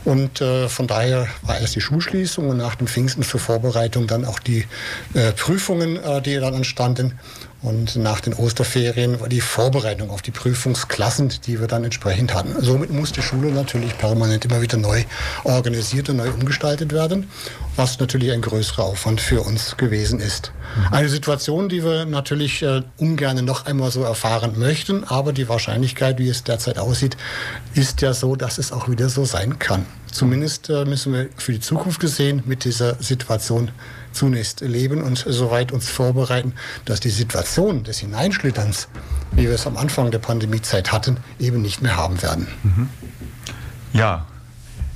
Und 0.06 0.42
äh, 0.42 0.70
von 0.70 0.88
daher 0.88 1.28
war 1.42 1.60
erst 1.60 1.76
die 1.76 1.82
Schulschließung 1.82 2.50
und 2.50 2.58
nach 2.58 2.76
dem 2.76 2.88
Pfingsten 2.88 3.24
zur 3.24 3.40
Vorbereitung 3.40 4.08
dann 4.08 4.26
auch 4.26 4.40
die 4.40 4.66
äh, 5.14 5.32
Prüfungen, 5.32 6.00
die 6.24 6.36
dann 6.36 6.54
anstanden. 6.54 7.20
Und 7.62 7.96
nach 7.96 8.22
den 8.22 8.34
Osterferien 8.34 9.20
war 9.20 9.30
die 9.30 9.42
Vorbereitung 9.42 10.10
auf 10.10 10.24
die 10.24 10.32
Prüfungsklassen, 10.32 11.30
die 11.46 11.60
wir 11.60 11.68
dann 11.68 11.84
entsprechend 11.84 12.34
hatten. 12.34 12.56
Somit 12.60 12.90
muss 12.92 13.12
die 13.12 13.22
Schule 13.22 13.52
natürlich 13.52 13.96
permanent 14.00 14.46
immer 14.46 14.62
wieder 14.64 14.78
neu 14.78 15.04
organisiert 15.44 16.10
und 16.10 16.18
neu 16.18 16.32
umgestaltet 16.32 16.92
werden, 16.92 17.30
was 17.76 18.00
natürlich 18.00 18.32
ein 18.32 18.42
größerer 18.42 18.84
Aufwand 18.84 19.22
für 19.22 19.42
uns 19.42 19.78
gewesen 19.78 20.20
ist. 20.20 20.52
Mhm. 20.76 20.94
Eine 20.94 21.10
Situation, 21.10 21.70
die 21.70 21.84
wir 21.84 22.06
natürlich 22.06 22.64
äh, 22.64 22.82
ungern 22.98 23.46
noch 23.46 23.68
einmal 23.68 23.92
so 23.92 24.02
erfahren 24.02 24.58
möchten, 24.58 25.04
aber 25.04 25.32
die 25.32 25.48
Wahrscheinlichkeit, 25.48 26.18
wie 26.18 26.30
es 26.30 26.44
derzeit 26.44 26.80
aussieht, 26.80 27.16
ist 27.76 28.02
ja 28.02 28.14
so, 28.14 28.36
dass 28.36 28.58
es 28.58 28.72
auch 28.72 28.90
wieder 28.90 29.08
so 29.10 29.24
sein 29.24 29.60
kann. 29.60 29.86
Zumindest 30.12 30.70
äh, 30.70 30.84
müssen 30.86 31.14
wir 31.14 31.30
für 31.38 31.54
die 31.54 31.60
Zukunft 31.60 32.00
gesehen 32.00 32.42
mit 32.46 32.66
dieser 32.66 32.96
Situation 33.02 33.70
zunächst 34.12 34.62
leben 34.62 35.02
und 35.02 35.26
soweit 35.28 35.72
uns 35.72 35.90
vorbereiten, 35.90 36.54
dass 36.86 37.00
die 37.00 37.10
Situation 37.10 37.84
des 37.84 38.00
Hineinschlitterns, 38.00 38.88
wie 39.32 39.44
wir 39.44 39.56
es 39.56 39.68
am 39.68 39.78
Anfang 39.78 40.12
der 40.12 40.20
Pandemiezeit 40.20 40.92
hatten, 40.92 41.18
eben 41.40 41.62
nicht 41.62 41.82
mehr 41.82 41.98
haben 41.98 42.22
werden. 42.22 42.48
Mhm. 42.64 42.90
Ja, 43.94 44.26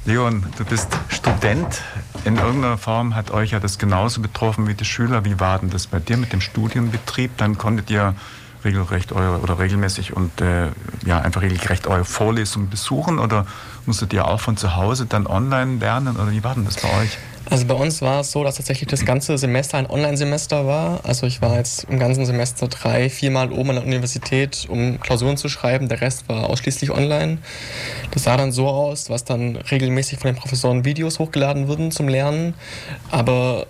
Leon, 0.06 0.46
du 0.58 0.66
bist 0.66 0.90
Student 1.10 1.82
in 2.26 2.38
irgendeiner 2.38 2.78
Form 2.78 3.16
hat 3.16 3.30
euch 3.30 3.52
ja 3.52 3.60
das 3.60 3.78
genauso 3.78 4.20
betroffen 4.20 4.68
wie 4.68 4.74
die 4.74 4.84
Schüler. 4.84 5.26
Wie 5.26 5.40
war 5.40 5.60
denn 5.60 5.70
das 5.70 5.86
bei 5.86 6.00
dir 6.00 6.18
mit 6.18 6.34
dem 6.34 6.42
Studienbetrieb? 6.42 7.38
Dann 7.38 7.58
konntet 7.58 7.92
ihr 7.92 8.16
regelrecht 8.64 9.12
eure, 9.12 9.42
oder 9.42 9.60
regelmäßig 9.60 10.14
und 10.14 10.42
äh, 10.42 10.70
ja, 11.06 11.20
einfach 11.20 11.44
regelrecht 11.44 11.86
eure 11.86 12.04
Vorlesungen 12.04 12.70
besuchen 12.70 13.20
oder 13.20 13.46
musstet 13.86 14.12
ihr 14.12 14.28
auch 14.28 14.42
von 14.42 14.58
zu 14.58 14.76
Hause 14.76 15.06
dann 15.06 15.28
online 15.28 15.78
lernen 15.78 16.16
oder 16.16 16.32
wie 16.32 16.44
war 16.44 16.56
denn 16.56 16.66
das 16.66 16.78
bei 16.78 16.92
euch? 17.00 17.18
Also 17.50 17.66
bei 17.68 17.76
uns 17.76 18.02
war 18.02 18.22
es 18.22 18.32
so, 18.32 18.44
dass 18.44 18.56
tatsächlich 18.56 18.90
das 18.90 19.06
ganze 19.06 19.38
Semester 19.38 19.78
ein 19.78 19.90
Online-Semester 19.90 20.66
war. 20.66 21.02
Also 21.04 21.28
ich 21.28 21.42
war 21.42 21.58
jetzt 21.58 21.86
im 21.86 22.00
ganzen 22.00 22.26
Semester 22.26 22.68
drei, 22.68 23.10
viermal 23.10 23.52
oben 23.52 23.70
an 23.70 23.76
der 23.76 23.86
Universität, 23.86 24.66
um 24.68 25.00
Klausuren 25.00 25.38
zu 25.38 25.48
schreiben. 25.48 25.88
Der 25.88 26.02
Rest 26.02 26.28
war 26.28 26.50
ausschließlich 26.50 26.92
online. 26.92 27.38
Das 28.12 28.24
sah 28.24 28.36
dann 28.36 28.52
so 28.52 28.68
aus, 28.68 29.10
was 29.10 29.26
dann 29.26 29.58
regelmäßig 29.58 30.20
von 30.20 30.34
den 30.34 30.40
Professoren 30.40 30.86
Videos 30.86 31.20
hochgeladen 31.20 31.68
wurden 31.68 31.92
zum 31.92 32.08
Lernen. 32.08 32.56
Aber 33.12 33.68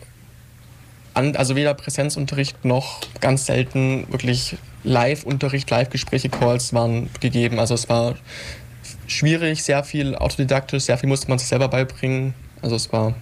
an, 1.13 1.35
also 1.35 1.55
weder 1.55 1.73
Präsenzunterricht 1.73 2.63
noch 2.63 3.01
ganz 3.19 3.45
selten 3.45 4.05
wirklich 4.09 4.57
Live-Unterricht, 4.83 5.69
Live-Gespräche, 5.69 6.29
Calls 6.29 6.73
waren 6.73 7.09
gegeben. 7.19 7.59
Also 7.59 7.73
es 7.73 7.89
war 7.89 8.15
schwierig, 9.07 9.63
sehr 9.63 9.83
viel 9.83 10.15
autodidaktisch, 10.15 10.83
sehr 10.83 10.97
viel 10.97 11.09
musste 11.09 11.27
man 11.27 11.39
sich 11.39 11.47
selber 11.47 11.67
beibringen. 11.67 12.33
Also 12.61 12.75
es 12.75 12.91
war 12.93 13.15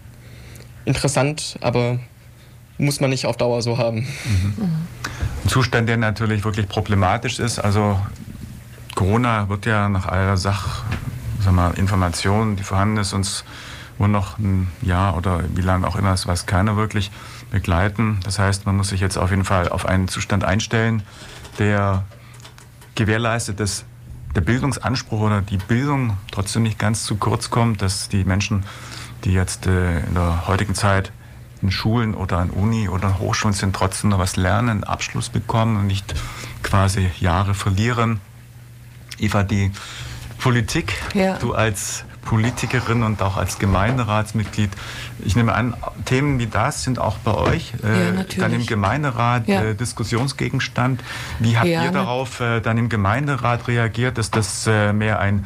interessant, 0.86 1.58
aber 1.62 2.00
muss 2.78 3.00
man 3.00 3.10
nicht 3.10 3.25
auf 3.25 3.38
Dauer 3.38 3.62
so 3.62 3.78
haben. 3.78 4.08
Mhm. 4.25 4.54
Ein 5.44 5.50
Zustand, 5.50 5.90
der 5.90 5.98
natürlich 5.98 6.44
wirklich 6.44 6.68
problematisch 6.68 7.40
ist. 7.40 7.60
Also 7.60 8.00
Corona 8.96 9.50
wird 9.50 9.66
ja 9.66 9.90
nach 9.90 10.08
aller 10.08 10.38
Sach, 10.38 10.84
sag 11.42 11.54
mal, 11.54 11.74
Information, 11.78 12.56
die 12.56 12.63
vorhanden 12.63 12.98
ist, 12.98 13.13
uns 13.13 13.44
wohl 13.98 14.08
noch 14.08 14.40
ein 14.40 14.68
Jahr 14.82 15.18
oder 15.18 15.44
wie 15.56 15.62
lange 15.62 15.88
auch 15.88 15.96
immer, 15.96 16.12
das 16.12 16.28
weiß 16.28 16.46
keiner 16.46 16.75
wirklich, 16.78 17.12
begleiten. 17.52 18.20
Das 18.24 18.40
heißt, 18.40 18.66
man 18.66 18.75
muss 18.78 18.90
sich 18.90 19.02
jetzt 19.02 19.18
auf 19.18 19.30
jeden 19.30 19.46
Fall 19.46 19.70
auf 19.70 19.86
einen 19.86 20.08
Zustand 20.08 20.44
einstellen, 20.44 21.04
der 21.60 22.04
gewährleistet, 22.96 23.60
dass 23.60 23.86
der 24.36 24.42
Bildungsanspruch 24.42 25.22
oder 25.22 25.42
die 25.42 25.58
Bildung 25.58 26.18
trotzdem 26.32 26.63
nicht 26.63 26.80
ganz 26.80 27.04
zu 27.04 27.16
kurz 27.16 27.50
kommt, 27.50 27.82
dass 27.82 28.10
die 28.10 28.24
Menschen, 28.24 28.63
die 29.24 29.34
jetzt 29.34 29.68
äh, 29.68 30.00
in 30.00 30.13
der 30.13 30.48
heutigen 30.48 30.75
Zeit 30.75 31.12
in 31.62 31.72
Schulen 31.72 32.13
oder 32.13 32.39
an 32.39 32.50
Uni 32.50 32.89
oder 32.89 33.08
an 33.08 33.20
Hochschulen 33.20 33.53
sind, 33.53 33.75
trotzdem 33.75 34.10
noch 34.10 34.20
was 34.20 34.36
lernen, 34.36 34.70
einen 34.70 34.84
Abschluss 34.84 35.30
bekommen 35.30 35.77
und 35.77 35.88
nicht 35.88 36.13
quasi 36.62 37.10
Jahre 37.20 37.53
verlieren. 37.53 38.20
Eva, 39.18 39.44
die 39.44 39.72
Politik, 40.39 40.94
ja. 41.13 41.38
du 41.38 41.53
als 41.53 42.03
Politikerin 42.24 43.03
und 43.03 43.22
auch 43.22 43.38
als 43.38 43.60
Gemeinderatsmitglied. 43.60 44.72
Ich 45.24 45.36
nehme 45.36 45.53
an, 45.53 45.75
Themen 46.06 46.39
wie 46.39 46.48
das 46.48 46.84
sind 46.84 47.00
auch 47.00 47.18
bei 47.18 47.34
euch 47.34 47.74
äh, 47.84 48.15
ja, 48.15 48.24
dann 48.38 48.53
im 48.53 48.65
Gemeinderat 48.65 49.48
ja. 49.48 49.62
äh, 49.62 49.75
Diskussionsgegenstand. 49.75 51.03
Wie 51.39 51.58
habt 51.58 51.68
ihr 51.68 51.92
darauf 51.92 52.39
äh, 52.39 52.62
dann 52.62 52.77
im 52.77 52.89
Gemeinderat 52.89 53.68
reagiert? 53.68 54.18
Ist 54.18 54.36
das 54.36 54.68
äh, 54.68 54.94
mehr 54.94 55.20
ein 55.20 55.46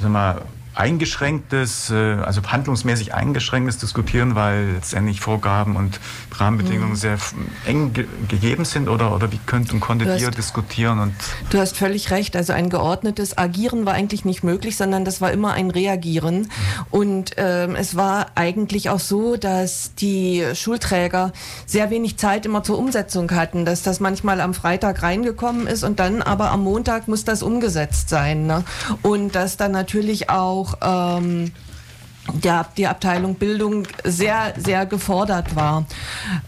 sag 0.00 0.10
mal, 0.10 0.42
eingeschränktes, 0.74 1.90
äh, 1.90 1.94
also 1.94 2.42
handlungsmäßig 2.42 3.14
eingeschränktes 3.14 3.78
Diskutieren, 3.78 4.34
weil 4.34 4.72
letztendlich 4.74 5.20
Vorgaben 5.20 5.76
und 5.76 6.00
Rahmenbedingungen 6.32 6.90
mhm. 6.90 6.96
sehr 6.96 7.18
eng 7.66 7.92
ge 7.92 8.06
gegeben 8.28 8.64
sind 8.64 8.88
oder, 8.88 9.14
oder 9.14 9.32
wie 9.32 9.40
könnt 9.46 9.72
und 9.72 9.80
konntet 9.80 10.08
hast, 10.08 10.20
ihr 10.20 10.30
diskutieren? 10.30 11.00
Und 11.00 11.14
du 11.50 11.58
hast 11.58 11.76
völlig 11.76 12.10
recht, 12.10 12.36
also 12.36 12.52
ein 12.52 12.70
geordnetes 12.70 13.36
Agieren 13.36 13.86
war 13.86 13.94
eigentlich 13.94 14.24
nicht 14.24 14.44
möglich, 14.44 14.76
sondern 14.76 15.04
das 15.04 15.20
war 15.20 15.32
immer 15.32 15.52
ein 15.52 15.70
Reagieren. 15.70 16.40
Mhm. 16.40 16.46
Und 16.90 17.32
ähm, 17.36 17.74
es 17.74 17.96
war 17.96 18.26
eigentlich 18.36 18.90
auch 18.90 19.00
so, 19.00 19.36
dass 19.36 19.94
die 19.96 20.44
Schulträger 20.54 21.32
sehr 21.66 21.90
wenig 21.90 22.16
Zeit 22.16 22.46
immer 22.46 22.62
zur 22.62 22.78
Umsetzung 22.78 23.30
hatten, 23.32 23.64
dass 23.64 23.82
das 23.82 24.00
manchmal 24.00 24.40
am 24.40 24.54
Freitag 24.54 25.02
reingekommen 25.02 25.66
ist 25.66 25.82
und 25.82 25.98
dann 25.98 26.22
aber 26.22 26.50
am 26.50 26.62
Montag 26.62 27.08
muss 27.08 27.24
das 27.24 27.42
umgesetzt 27.42 28.08
sein. 28.08 28.46
Ne? 28.46 28.64
Und 29.02 29.34
dass 29.34 29.56
dann 29.56 29.72
natürlich 29.72 30.30
auch 30.30 30.59
auch 30.60 30.74
ähm, 30.82 31.52
der, 32.34 32.66
die 32.76 32.86
Abteilung 32.86 33.34
Bildung 33.36 33.86
sehr, 34.04 34.54
sehr 34.56 34.86
gefordert 34.86 35.56
war. 35.56 35.86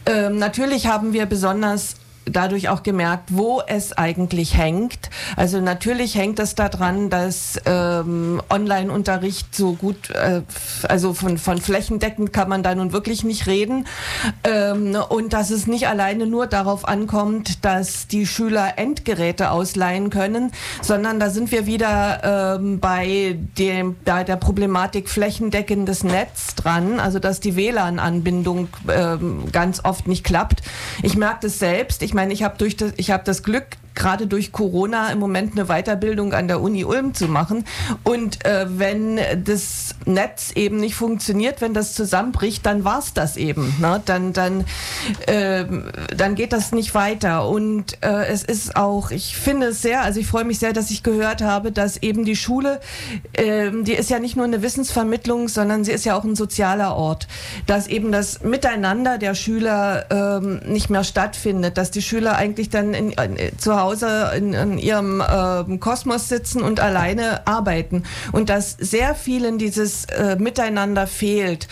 Ähm, 0.07 0.39
natürlich 0.39 0.87
haben 0.87 1.13
wir 1.13 1.27
besonders 1.27 1.97
dadurch 2.25 2.69
auch 2.69 2.83
gemerkt, 2.83 3.31
wo 3.33 3.63
es 3.67 3.93
eigentlich 3.93 4.57
hängt. 4.57 5.11
Also 5.37 5.61
natürlich 5.61 6.15
hängt 6.15 6.39
es 6.39 6.55
daran, 6.55 7.11
dass 7.11 7.61
ähm, 7.67 8.41
Online-Unterricht 8.51 9.55
so 9.55 9.73
gut, 9.75 10.11
äh, 10.11 10.43
also 10.89 11.15
von, 11.15 11.39
von 11.39 11.59
flächendeckend 11.59 12.33
kann 12.33 12.49
man 12.49 12.63
da 12.63 12.75
nun 12.75 12.93
wirklich 12.93 13.25
nicht 13.25 13.47
reden. 13.47 13.87
Ähm, 14.45 14.97
und 15.09 15.33
dass 15.33 15.51
es 15.51 15.67
nicht 15.67 15.89
alleine 15.89 16.27
nur 16.27 16.47
darauf 16.47 16.87
ankommt, 16.87 17.65
dass 17.65 18.07
die 18.07 18.27
Schüler 18.27 18.79
Endgeräte 18.79 19.51
ausleihen 19.51 20.11
können, 20.11 20.53
sondern 20.81 21.21
da 21.21 21.31
sind 21.31 21.51
wir 21.51 21.67
wieder 21.67 22.57
ähm, 22.59 22.81
bei, 22.81 23.39
dem, 23.59 23.97
bei 24.05 24.25
der 24.25 24.37
Problematik 24.37 25.09
flächendeckendes 25.09 26.05
Netz 26.05 26.55
dran, 26.55 27.01
also 27.01 27.19
dass 27.19 27.41
die 27.41 27.57
WLAN-Anbindung 27.57 28.69
ähm, 28.89 29.45
ganz 29.53 29.85
oft 29.85 30.07
nicht 30.07 30.25
klappt. 30.25 30.63
Ich 31.03 31.17
merke 31.17 31.41
das 31.43 31.59
selbst. 31.59 32.03
Ich 32.03 32.12
ich 32.13 32.15
meine, 32.15 32.35
ich 32.35 32.43
habe 32.43 32.59
durch 32.59 32.77
das, 32.77 32.93
ich 32.99 33.11
habe 33.11 33.25
das 33.25 33.43
Glück, 33.43 33.79
gerade 33.95 34.27
durch 34.27 34.53
Corona 34.53 35.11
im 35.11 35.19
Moment 35.19 35.53
eine 35.53 35.67
Weiterbildung 35.67 36.33
an 36.33 36.49
der 36.49 36.61
Uni 36.61 36.85
Ulm 36.85 37.15
zu 37.15 37.29
machen. 37.29 37.65
Und 38.05 38.45
äh, 38.45 38.67
wenn 38.69 39.21
das 39.45 39.95
Netz 40.05 40.53
eben 40.55 40.79
nicht 40.79 40.95
funktioniert, 40.95 41.61
wenn 41.61 41.75
das 41.75 41.95
zusammenbricht, 41.95 42.65
dann 42.67 42.85
war 42.85 42.99
es 42.99 43.15
das 43.15 43.37
eben. 43.37 43.75
Ne? 43.81 44.01
Dann, 44.05 44.33
dann, 44.33 44.65
äh, 45.27 45.65
dann 46.17 46.35
geht 46.35 46.53
das 46.53 46.73
nicht 46.73 46.95
weiter. 46.95 47.49
Und 47.49 48.03
äh, 48.03 48.27
es 48.27 48.43
ist 48.43 48.77
auch, 48.77 49.11
ich 49.11 49.37
finde 49.37 49.69
es 49.69 49.83
sehr, 49.83 50.03
also 50.03 50.21
ich 50.21 50.27
freue 50.27 50.45
mich 50.45 50.59
sehr, 50.59 50.73
dass 50.73 50.91
ich 50.91 51.03
gehört 51.03 51.43
habe, 51.43 51.73
dass 51.73 51.99
eben 51.99 52.25
die 52.25 52.37
Schule, 52.37 52.81
äh, 53.35 53.71
die 53.71 53.95
ist 53.95 54.11
ja 54.11 54.19
nicht 54.19 54.37
nur 54.37 54.47
eine 54.47 54.63
Wissensvermittlung, 54.63 55.49
sondern 55.49 55.85
sie 55.85 55.93
ist 55.93 56.05
ja 56.05 56.17
auch 56.17 56.25
ein 56.25 56.37
sozialer 56.37 56.97
Ort. 56.97 57.29
Dass 57.67 57.87
eben 57.87 58.13
das 58.13 58.43
Miteinander 58.43 59.19
der 59.19 59.35
Schüler 59.35 60.41
äh, 60.41 60.69
nicht 60.69 60.91
mehr 60.91 61.05
stattfindet, 61.05 61.77
dass 61.79 61.91
die 61.91 62.03
Schüler 62.03 62.37
eigentlich 62.37 62.71
dann 62.71 62.95
in, 62.95 63.13
in, 63.13 63.59
zu 63.59 63.79
Hause 63.79 63.82
Hause 63.83 64.33
in, 64.37 64.53
in 64.53 64.79
ihrem 64.79 65.21
äh, 65.21 65.79
Kosmos 65.79 66.29
sitzen 66.29 66.63
und 66.63 66.81
alleine 66.81 67.47
arbeiten. 67.47 68.05
Und 68.33 68.49
dass 68.49 68.77
sehr 68.79 69.15
vielen 69.15 69.59
dieses 69.59 70.05
äh, 70.07 70.37
Miteinander 70.37 71.07
fehlt, 71.07 71.69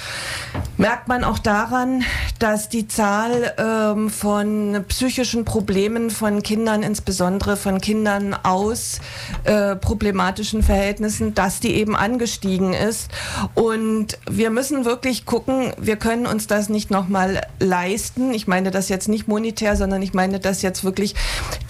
merkt 0.77 1.09
man 1.09 1.25
auch 1.25 1.39
daran, 1.39 2.05
dass 2.39 2.69
die 2.69 2.89
Zahl 2.89 3.55
ähm, 3.59 4.11
von 4.11 4.85
psychischen 4.89 5.45
Problemen 5.45 6.11
von 6.11 6.43
Kindern, 6.43 6.83
insbesondere 6.83 7.57
von 7.57 7.81
Kindern 7.81 8.35
aus 8.35 9.01
äh, 9.45 9.77
problematischen 9.77 10.63
Verhältnissen, 10.63 11.35
dass 11.35 11.61
die 11.61 11.75
eben 11.75 11.97
angestiegen 11.97 12.73
ist. 12.73 13.11
Und 13.55 14.19
wir 14.29 14.51
müssen 14.51 14.85
wirklich 14.85 15.27
gucken, 15.27 15.73
wir 15.79 15.97
können 15.97 16.27
uns 16.27 16.47
das 16.47 16.69
nicht 16.69 16.91
nochmal 16.91 17.43
leisten. 17.59 18.33
Ich 18.33 18.47
meine 18.47 18.71
das 18.71 18.89
jetzt 18.89 19.09
nicht 19.09 19.29
monetär, 19.29 19.77
sondern 19.77 20.03
ich 20.03 20.15
meine 20.15 20.41
das 20.41 20.63
jetzt 20.63 20.85
wirklich 20.85 21.15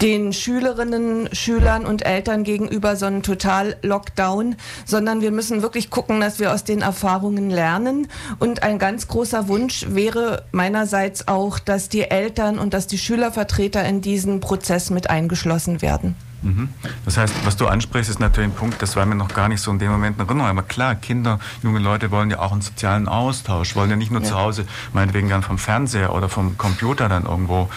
den 0.01 0.30
Schülerinnen, 0.33 1.29
Schülern 1.33 1.85
und 1.85 2.05
Eltern 2.05 2.43
gegenüber 2.43 2.95
so 2.95 3.05
einen 3.05 3.23
Total-Lockdown, 3.23 4.55
sondern 4.85 5.21
wir 5.21 5.31
müssen 5.31 5.61
wirklich 5.61 5.89
gucken, 5.89 6.21
dass 6.21 6.39
wir 6.39 6.53
aus 6.53 6.63
den 6.63 6.81
Erfahrungen 6.81 7.49
lernen. 7.49 8.07
Und 8.39 8.63
ein 8.63 8.79
ganz 8.79 9.07
großer 9.07 9.47
Wunsch 9.47 9.85
wäre 9.89 10.45
meinerseits 10.51 11.27
auch, 11.27 11.59
dass 11.59 11.89
die 11.89 12.03
Eltern 12.03 12.59
und 12.59 12.73
dass 12.73 12.87
die 12.87 12.97
Schülervertreter 12.97 13.83
in 13.85 14.01
diesen 14.01 14.39
Prozess 14.39 14.89
mit 14.89 15.09
eingeschlossen 15.09 15.81
werden. 15.81 16.15
Mhm. 16.41 16.69
Das 17.05 17.17
heißt, 17.17 17.33
was 17.45 17.55
du 17.55 17.67
ansprichst, 17.67 18.09
ist 18.09 18.19
natürlich 18.19 18.49
ein 18.49 18.55
Punkt, 18.55 18.81
das 18.81 18.95
war 18.95 19.05
mir 19.05 19.15
noch 19.15 19.33
gar 19.33 19.47
nicht 19.47 19.61
so 19.61 19.71
in 19.71 19.79
dem 19.79 19.91
Moment 19.91 20.17
in 20.17 20.25
Erinnerung. 20.25 20.49
Aber 20.49 20.63
klar, 20.63 20.95
Kinder, 20.95 21.39
junge 21.61 21.79
Leute 21.79 22.11
wollen 22.11 22.31
ja 22.31 22.39
auch 22.39 22.51
einen 22.51 22.61
sozialen 22.61 23.07
Austausch, 23.07 23.75
wollen 23.75 23.89
ja 23.89 23.95
nicht 23.95 24.11
nur 24.11 24.21
ja. 24.21 24.27
zu 24.27 24.35
Hause, 24.35 24.65
meinetwegen 24.93 25.29
dann 25.29 25.43
vom 25.43 25.57
Fernseher 25.57 26.13
oder 26.15 26.29
vom 26.29 26.57
Computer 26.57 27.09
dann 27.09 27.25
irgendwo 27.25 27.69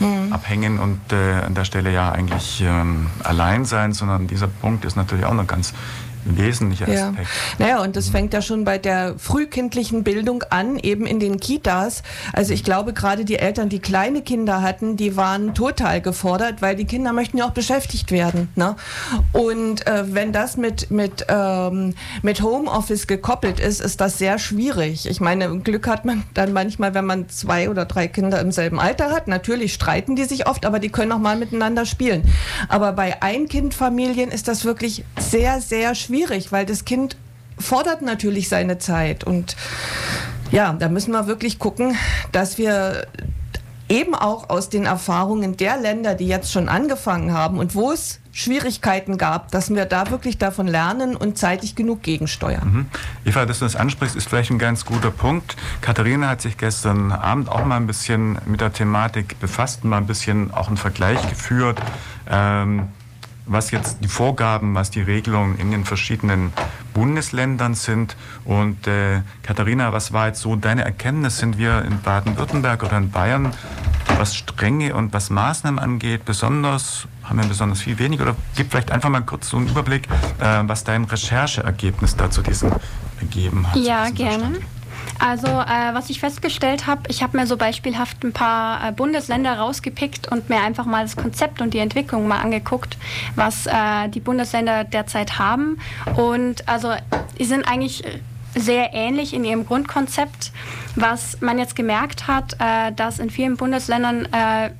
mhm. 0.00 0.32
abhängen 0.32 0.78
und 0.78 1.00
äh, 1.12 1.44
an 1.44 1.54
der 1.54 1.64
Stelle 1.64 1.92
ja 1.92 2.10
eigentlich 2.12 2.62
ähm, 2.66 3.06
allein 3.22 3.64
sein, 3.64 3.92
sondern 3.92 4.26
dieser 4.26 4.48
Punkt 4.48 4.84
ist 4.84 4.96
natürlich 4.96 5.24
auch 5.24 5.34
noch 5.34 5.46
ganz 5.46 5.74
wesentlicher 6.24 6.88
ja. 6.88 7.08
Aspekt. 7.08 7.28
Naja, 7.58 7.82
und 7.82 7.96
das 7.96 8.08
mhm. 8.08 8.12
fängt 8.12 8.34
ja 8.34 8.42
schon 8.42 8.64
bei 8.64 8.78
der 8.78 9.14
frühkindlichen 9.18 10.04
Bildung 10.04 10.42
an, 10.50 10.78
eben 10.78 11.06
in 11.06 11.20
den 11.20 11.40
Kitas. 11.40 12.02
Also 12.32 12.52
ich 12.52 12.64
glaube, 12.64 12.92
gerade 12.92 13.24
die 13.24 13.36
Eltern, 13.36 13.68
die 13.68 13.78
kleine 13.78 14.22
Kinder 14.22 14.62
hatten, 14.62 14.96
die 14.96 15.16
waren 15.16 15.54
total 15.54 16.00
gefordert, 16.00 16.62
weil 16.62 16.76
die 16.76 16.84
Kinder 16.84 17.12
möchten 17.12 17.38
ja 17.38 17.46
auch 17.46 17.52
beschäftigt 17.52 18.10
werden. 18.10 18.48
Ne? 18.54 18.76
Und 19.32 19.86
äh, 19.86 20.14
wenn 20.14 20.32
das 20.32 20.56
mit, 20.56 20.90
mit, 20.90 21.26
ähm, 21.28 21.94
mit 22.22 22.42
Homeoffice 22.42 23.06
gekoppelt 23.06 23.58
ist, 23.58 23.80
ist 23.80 24.00
das 24.00 24.18
sehr 24.18 24.38
schwierig. 24.38 25.08
Ich 25.08 25.20
meine, 25.20 25.58
Glück 25.60 25.88
hat 25.88 26.04
man 26.04 26.24
dann 26.34 26.52
manchmal, 26.52 26.94
wenn 26.94 27.06
man 27.06 27.28
zwei 27.28 27.70
oder 27.70 27.86
drei 27.86 28.08
Kinder 28.08 28.40
im 28.40 28.52
selben 28.52 28.78
Alter 28.78 29.10
hat. 29.10 29.28
Natürlich 29.28 29.72
streiten 29.72 30.16
die 30.16 30.24
sich 30.24 30.46
oft, 30.46 30.66
aber 30.66 30.78
die 30.78 30.90
können 30.90 31.12
auch 31.12 31.18
mal 31.18 31.36
miteinander 31.36 31.86
spielen. 31.86 32.22
Aber 32.68 32.92
bei 32.92 33.22
Ein-Kind-Familien 33.22 34.30
ist 34.30 34.48
das 34.48 34.64
wirklich 34.64 35.04
sehr, 35.18 35.60
sehr 35.60 35.94
schwierig 35.94 36.09
schwierig, 36.10 36.50
weil 36.50 36.66
das 36.66 36.84
Kind 36.84 37.16
fordert 37.58 38.02
natürlich 38.02 38.48
seine 38.48 38.78
Zeit 38.78 39.22
und 39.22 39.56
Ja, 40.50 40.72
da 40.72 40.88
müssen 40.88 41.12
wir 41.12 41.28
wirklich 41.28 41.60
gucken, 41.60 41.96
dass 42.32 42.58
wir 42.58 43.06
eben 43.88 44.16
auch 44.16 44.50
aus 44.50 44.68
den 44.68 44.84
Erfahrungen 44.84 45.56
der 45.56 45.76
Länder, 45.76 46.14
die 46.14 46.26
jetzt 46.26 46.50
schon 46.50 46.68
angefangen 46.68 47.32
haben 47.32 47.58
und 47.58 47.76
wo 47.76 47.92
es 47.92 48.18
Schwierigkeiten 48.32 49.16
gab, 49.16 49.52
dass 49.52 49.70
wir 49.70 49.84
da 49.84 50.10
wirklich 50.10 50.38
davon 50.38 50.66
lernen 50.66 51.14
und 51.14 51.38
zeitig 51.38 51.76
genug 51.76 52.02
gegensteuern. 52.02 52.72
Mhm. 52.72 52.86
Eva, 53.24 53.46
dass 53.46 53.60
du 53.60 53.64
das 53.64 53.76
ansprichst, 53.76 54.16
ist 54.16 54.28
vielleicht 54.28 54.50
ein 54.50 54.58
ganz 54.58 54.84
guter 54.84 55.12
Punkt. 55.12 55.56
Katharina 55.82 56.28
hat 56.28 56.40
sich 56.40 56.56
gestern 56.56 57.12
Abend 57.12 57.48
auch 57.48 57.64
mal 57.64 57.76
ein 57.76 57.86
bisschen 57.86 58.38
mit 58.46 58.60
der 58.60 58.72
Thematik 58.72 59.38
befasst, 59.38 59.84
mal 59.84 59.98
ein 59.98 60.06
bisschen 60.06 60.52
auch 60.52 60.66
einen 60.66 60.76
Vergleich 60.76 61.28
geführt. 61.28 61.80
Ähm, 62.28 62.88
was 63.50 63.72
jetzt 63.72 63.98
die 64.02 64.08
Vorgaben, 64.08 64.74
was 64.74 64.90
die 64.90 65.00
Regelungen 65.00 65.58
in 65.58 65.72
den 65.72 65.84
verschiedenen 65.84 66.52
Bundesländern 66.94 67.74
sind. 67.74 68.16
Und 68.44 68.86
äh, 68.86 69.22
Katharina, 69.42 69.92
was 69.92 70.12
war 70.12 70.28
jetzt 70.28 70.40
so 70.40 70.54
deine 70.54 70.84
Erkenntnis? 70.84 71.38
Sind 71.38 71.58
wir 71.58 71.82
in 71.84 72.00
Baden-Württemberg 72.00 72.84
oder 72.84 72.96
in 72.96 73.10
Bayern, 73.10 73.52
was 74.18 74.36
Strenge 74.36 74.94
und 74.94 75.12
was 75.12 75.30
Maßnahmen 75.30 75.80
angeht, 75.80 76.24
besonders, 76.24 77.08
haben 77.24 77.40
wir 77.40 77.46
besonders 77.46 77.80
viel 77.80 77.98
weniger? 77.98 78.22
Oder 78.22 78.36
gib 78.56 78.70
vielleicht 78.70 78.92
einfach 78.92 79.08
mal 79.08 79.22
kurz 79.22 79.50
so 79.50 79.56
einen 79.56 79.68
Überblick, 79.68 80.06
äh, 80.38 80.62
was 80.62 80.84
dein 80.84 81.04
Rechercheergebnis 81.04 82.14
dazu 82.16 82.42
diesen 82.42 82.72
ergeben 83.20 83.66
hat. 83.66 83.76
Ja, 83.76 84.10
gerne. 84.10 84.44
Verstand. 84.44 84.79
Also 85.20 85.48
äh, 85.48 85.92
was 85.92 86.08
ich 86.08 86.18
festgestellt 86.18 86.86
habe, 86.86 87.02
ich 87.08 87.22
habe 87.22 87.36
mir 87.36 87.46
so 87.46 87.58
beispielhaft 87.58 88.24
ein 88.24 88.32
paar 88.32 88.88
äh, 88.88 88.92
Bundesländer 88.92 89.58
rausgepickt 89.58 90.32
und 90.32 90.48
mir 90.48 90.60
einfach 90.60 90.86
mal 90.86 91.02
das 91.02 91.14
Konzept 91.14 91.60
und 91.60 91.74
die 91.74 91.78
Entwicklung 91.78 92.26
mal 92.26 92.38
angeguckt, 92.38 92.96
was 93.36 93.66
äh, 93.66 94.08
die 94.08 94.20
Bundesländer 94.20 94.84
derzeit 94.84 95.38
haben. 95.38 95.78
Und 96.16 96.66
also 96.66 96.94
die 97.38 97.44
sind 97.44 97.68
eigentlich 97.68 98.02
sehr 98.54 98.94
ähnlich 98.94 99.34
in 99.34 99.44
ihrem 99.44 99.66
Grundkonzept. 99.66 100.52
Was 100.96 101.40
man 101.40 101.58
jetzt 101.58 101.76
gemerkt 101.76 102.26
hat, 102.26 102.56
äh, 102.58 102.90
dass 102.92 103.18
in 103.18 103.28
vielen 103.28 103.56
Bundesländern 103.56 104.26
äh, 104.32 104.70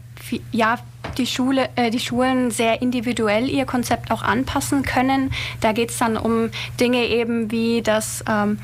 ja, 0.53 0.79
die, 1.19 1.27
Schule, 1.27 1.69
äh, 1.77 1.91
die 1.91 2.01
Schulen 2.01 2.51
sehr 2.51 2.83
individuell 2.83 3.49
ihr 3.49 3.67
Konzept 3.67 4.11
auch 4.11 4.23
anpassen 4.23 4.83
können. 4.83 5.31
Da 5.61 5.73
geht 5.73 5.91
es 5.91 5.99
dann 5.99 6.17
um 6.17 6.51
Dinge 6.81 7.05
eben 7.07 7.51
wie 7.51 7.83
das, 7.83 8.25
ähm, 8.29 8.59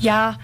ja, 0.00 0.36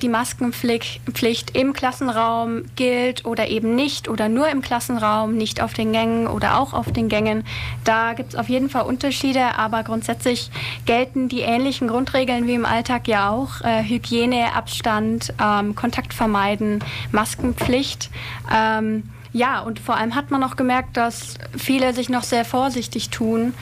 die 0.00 0.08
Maskenpflicht 0.08 1.56
im 1.56 1.72
Klassenraum 1.72 2.64
gilt 2.74 3.24
oder 3.24 3.48
eben 3.48 3.74
nicht 3.74 4.08
oder 4.08 4.28
nur 4.28 4.48
im 4.48 4.60
Klassenraum, 4.60 5.36
nicht 5.36 5.62
auf 5.62 5.74
den 5.74 5.92
Gängen 5.92 6.26
oder 6.26 6.58
auch 6.58 6.72
auf 6.72 6.92
den 6.92 7.08
Gängen. 7.08 7.44
Da 7.84 8.14
gibt 8.14 8.30
es 8.30 8.38
auf 8.38 8.48
jeden 8.48 8.68
Fall 8.68 8.82
Unterschiede, 8.82 9.56
aber 9.56 9.84
grundsätzlich 9.84 10.50
gelten 10.86 11.28
die 11.28 11.40
ähnlichen 11.40 11.86
Grundregeln 11.86 12.46
wie 12.46 12.54
im 12.54 12.66
Alltag 12.66 13.06
ja 13.06 13.30
auch. 13.30 13.60
Äh, 13.60 13.84
Hygiene, 13.84 14.54
Abstand, 14.54 15.32
ähm, 15.40 15.74
Kontakt 15.76 16.12
vermeiden, 16.12 16.80
Maskenpflicht. 17.12 18.10
Ähm, 18.52 19.04
ja, 19.32 19.60
und 19.60 19.78
vor 19.78 19.96
allem 19.96 20.14
hat 20.14 20.30
man 20.30 20.42
auch 20.42 20.56
gemerkt, 20.56 20.96
dass 20.96 21.34
viele 21.56 21.92
sich 21.92 22.08
noch 22.08 22.22
sehr 22.22 22.44
vorsichtig 22.44 23.10
tun 23.10 23.54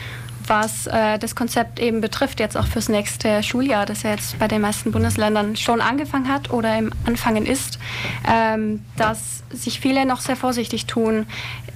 was 0.47 0.87
äh, 0.87 1.19
das 1.19 1.35
Konzept 1.35 1.79
eben 1.79 2.01
betrifft, 2.01 2.41
jetzt 2.41 2.57
auch 2.57 2.67
fürs 2.67 2.89
nächste 2.89 3.43
Schuljahr, 3.43 3.87
das 3.87 4.03
ja 4.03 4.11
jetzt 4.11 4.39
bei 4.39 4.49
den 4.49 4.61
meisten 4.61 4.93
Bundesländern 4.93 5.57
schon 5.57 5.81
angefangen 5.81 6.29
hat 6.29 6.51
oder 6.51 6.77
im 6.77 6.91
Anfangen 7.07 7.47
ist, 7.47 7.79
ähm, 8.29 8.85
dass 8.97 9.43
sich 9.51 9.81
viele 9.81 10.07
noch 10.07 10.21
sehr 10.21 10.37
vorsichtig 10.37 10.87
tun, 10.87 11.27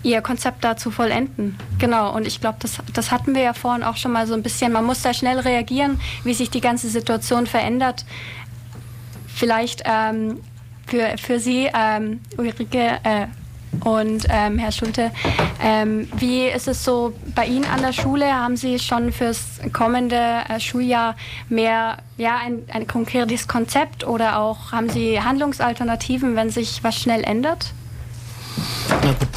ihr 0.03 0.21
Konzept 0.23 0.65
da 0.65 0.77
zu 0.77 0.91
vollenden. 0.91 1.57
Genau, 1.79 2.15
und 2.15 2.27
ich 2.27 2.41
glaube, 2.41 2.59
das, 2.61 2.79
das 2.93 3.11
hatten 3.11 3.35
wir 3.35 3.43
ja 3.43 3.53
vorhin 3.53 3.83
auch 3.83 3.97
schon 3.97 4.13
mal 4.13 4.27
so 4.27 4.35
ein 4.35 4.43
bisschen. 4.43 4.73
Man 4.73 4.85
muss 4.85 5.03
da 5.03 5.13
schnell 5.13 5.39
reagieren, 5.39 6.01
wie 6.25 6.35
sich 6.35 6.51
die 6.51 6.61
ganze 6.61 6.89
Situation 6.89 7.47
verändert. 7.47 8.05
Vielleicht 9.27 9.83
ähm, 9.85 10.41
für, 10.87 11.17
für 11.19 11.39
Sie, 11.39 11.71
ähm, 11.75 12.21
Ulrike, 12.37 13.01
äh, 13.03 13.27
und 13.85 14.27
ähm, 14.29 14.59
Herr 14.59 14.73
Schulte, 14.73 15.11
ähm, 15.63 16.09
wie 16.17 16.47
ist 16.47 16.69
es 16.69 16.85
so 16.85 17.13
bei 17.35 17.47
Ihnen 17.47 17.65
an 17.65 17.83
der 17.83 17.93
Schule? 17.93 18.33
Haben 18.33 18.57
Sie 18.57 18.79
schon 18.79 19.13
fürs 19.13 19.61
kommende 19.73 20.17
äh, 20.49 20.59
Schuljahr 20.61 21.17
mehr 21.49 21.99
ja, 22.17 22.39
ein, 22.45 22.63
ein 22.73 22.87
konkretes 22.87 23.47
Konzept 23.47 24.07
oder 24.07 24.39
auch 24.39 24.73
haben 24.73 24.89
Sie 24.89 25.21
Handlungsalternativen, 25.21 26.35
wenn 26.37 26.51
sich 26.51 26.83
was 26.83 26.97
schnell 26.97 27.23
ändert? 27.25 27.73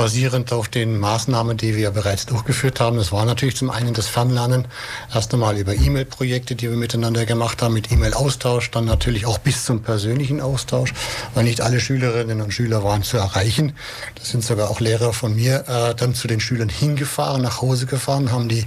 Basierend 0.01 0.51
auf 0.51 0.67
den 0.67 0.99
Maßnahmen, 0.99 1.57
die 1.57 1.75
wir 1.75 1.91
bereits 1.91 2.25
durchgeführt 2.25 2.79
haben. 2.79 2.97
Das 2.97 3.11
war 3.11 3.23
natürlich 3.23 3.55
zum 3.55 3.69
einen 3.69 3.93
das 3.93 4.07
Fernlernen. 4.07 4.67
Erst 5.13 5.31
einmal 5.31 5.57
über 5.57 5.75
E-Mail-Projekte, 5.75 6.55
die 6.55 6.71
wir 6.71 6.75
miteinander 6.77 7.25
gemacht 7.27 7.61
haben, 7.61 7.75
mit 7.75 7.91
E-Mail-Austausch, 7.91 8.71
dann 8.71 8.85
natürlich 8.85 9.27
auch 9.27 9.37
bis 9.37 9.63
zum 9.63 9.83
persönlichen 9.83 10.41
Austausch, 10.41 10.93
weil 11.35 11.43
nicht 11.43 11.61
alle 11.61 11.79
Schülerinnen 11.79 12.41
und 12.41 12.51
Schüler 12.51 12.83
waren 12.83 13.03
zu 13.03 13.17
erreichen. 13.17 13.73
Da 14.15 14.23
sind 14.23 14.43
sogar 14.43 14.71
auch 14.71 14.79
Lehrer 14.79 15.13
von 15.13 15.35
mir 15.35 15.65
äh, 15.67 15.93
dann 15.93 16.15
zu 16.15 16.27
den 16.27 16.39
Schülern 16.39 16.69
hingefahren, 16.69 17.43
nach 17.43 17.61
Hause 17.61 17.85
gefahren, 17.85 18.31
haben 18.31 18.49
die 18.49 18.65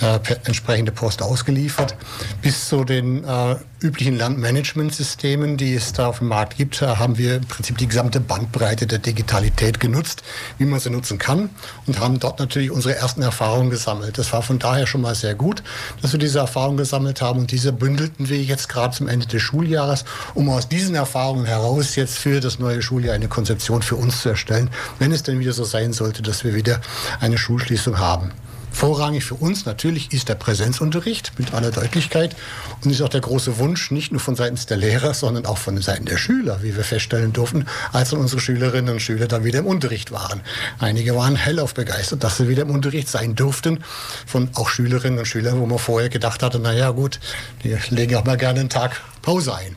äh, 0.00 0.20
entsprechende 0.44 0.92
Post 0.92 1.22
ausgeliefert, 1.22 1.96
bis 2.40 2.68
zu 2.68 2.84
den 2.84 3.24
äh, 3.24 3.56
üblichen 3.80 4.16
Lernmanagementsystemen, 4.16 5.56
die 5.56 5.74
es 5.74 5.92
da 5.92 6.08
auf 6.08 6.18
dem 6.18 6.28
Markt 6.28 6.56
gibt, 6.56 6.82
haben 6.82 7.18
wir 7.18 7.36
im 7.36 7.46
Prinzip 7.46 7.78
die 7.78 7.86
gesamte 7.86 8.20
Bandbreite 8.20 8.86
der 8.86 8.98
Digitalität 8.98 9.80
genutzt, 9.80 10.17
wie 10.58 10.64
man 10.64 10.80
sie 10.80 10.90
nutzen 10.90 11.18
kann 11.18 11.50
und 11.86 12.00
haben 12.00 12.18
dort 12.20 12.38
natürlich 12.38 12.70
unsere 12.70 12.96
ersten 12.96 13.22
Erfahrungen 13.22 13.70
gesammelt. 13.70 14.18
Das 14.18 14.32
war 14.32 14.42
von 14.42 14.58
daher 14.58 14.86
schon 14.86 15.00
mal 15.00 15.14
sehr 15.14 15.34
gut, 15.34 15.62
dass 16.02 16.12
wir 16.12 16.18
diese 16.18 16.38
Erfahrungen 16.38 16.76
gesammelt 16.76 17.20
haben 17.20 17.40
und 17.40 17.50
diese 17.50 17.72
bündelten 17.72 18.28
wir 18.28 18.42
jetzt 18.42 18.68
gerade 18.68 18.94
zum 18.94 19.08
Ende 19.08 19.26
des 19.26 19.42
Schuljahres, 19.42 20.04
um 20.34 20.48
aus 20.48 20.68
diesen 20.68 20.94
Erfahrungen 20.94 21.44
heraus 21.44 21.96
jetzt 21.96 22.18
für 22.18 22.40
das 22.40 22.58
neue 22.58 22.82
Schuljahr 22.82 23.14
eine 23.14 23.28
Konzeption 23.28 23.82
für 23.82 23.96
uns 23.96 24.22
zu 24.22 24.30
erstellen, 24.30 24.70
wenn 24.98 25.12
es 25.12 25.22
denn 25.22 25.40
wieder 25.40 25.52
so 25.52 25.64
sein 25.64 25.92
sollte, 25.92 26.22
dass 26.22 26.44
wir 26.44 26.54
wieder 26.54 26.80
eine 27.20 27.38
Schulschließung 27.38 27.98
haben. 27.98 28.32
Vorrangig 28.78 29.24
für 29.24 29.34
uns 29.34 29.66
natürlich 29.66 30.12
ist 30.12 30.28
der 30.28 30.36
Präsenzunterricht 30.36 31.32
mit 31.36 31.52
aller 31.52 31.72
Deutlichkeit 31.72 32.36
und 32.84 32.92
ist 32.92 33.02
auch 33.02 33.08
der 33.08 33.22
große 33.22 33.58
Wunsch, 33.58 33.90
nicht 33.90 34.12
nur 34.12 34.20
von 34.20 34.36
Seiten 34.36 34.56
der 34.70 34.76
Lehrer, 34.76 35.14
sondern 35.14 35.46
auch 35.46 35.58
von 35.58 35.82
Seiten 35.82 36.04
der 36.04 36.16
Schüler, 36.16 36.62
wie 36.62 36.76
wir 36.76 36.84
feststellen 36.84 37.32
durften, 37.32 37.66
als 37.92 38.10
dann 38.10 38.20
unsere 38.20 38.40
Schülerinnen 38.40 38.94
und 38.94 39.00
Schüler 39.00 39.26
dann 39.26 39.42
wieder 39.42 39.58
im 39.58 39.66
Unterricht 39.66 40.12
waren. 40.12 40.42
Einige 40.78 41.16
waren 41.16 41.34
hellauf 41.34 41.74
begeistert, 41.74 42.22
dass 42.22 42.36
sie 42.36 42.48
wieder 42.48 42.62
im 42.62 42.70
Unterricht 42.70 43.08
sein 43.08 43.34
durften, 43.34 43.82
von 44.26 44.48
auch 44.54 44.68
Schülerinnen 44.68 45.18
und 45.18 45.26
Schülern, 45.26 45.58
wo 45.58 45.66
man 45.66 45.80
vorher 45.80 46.08
gedacht 46.08 46.44
hatte, 46.44 46.60
naja 46.60 46.92
gut, 46.92 47.18
die 47.64 47.76
legen 47.90 48.14
auch 48.14 48.24
mal 48.24 48.36
gerne 48.36 48.60
einen 48.60 48.68
Tag 48.68 49.00
Pause 49.22 49.56
ein. 49.56 49.76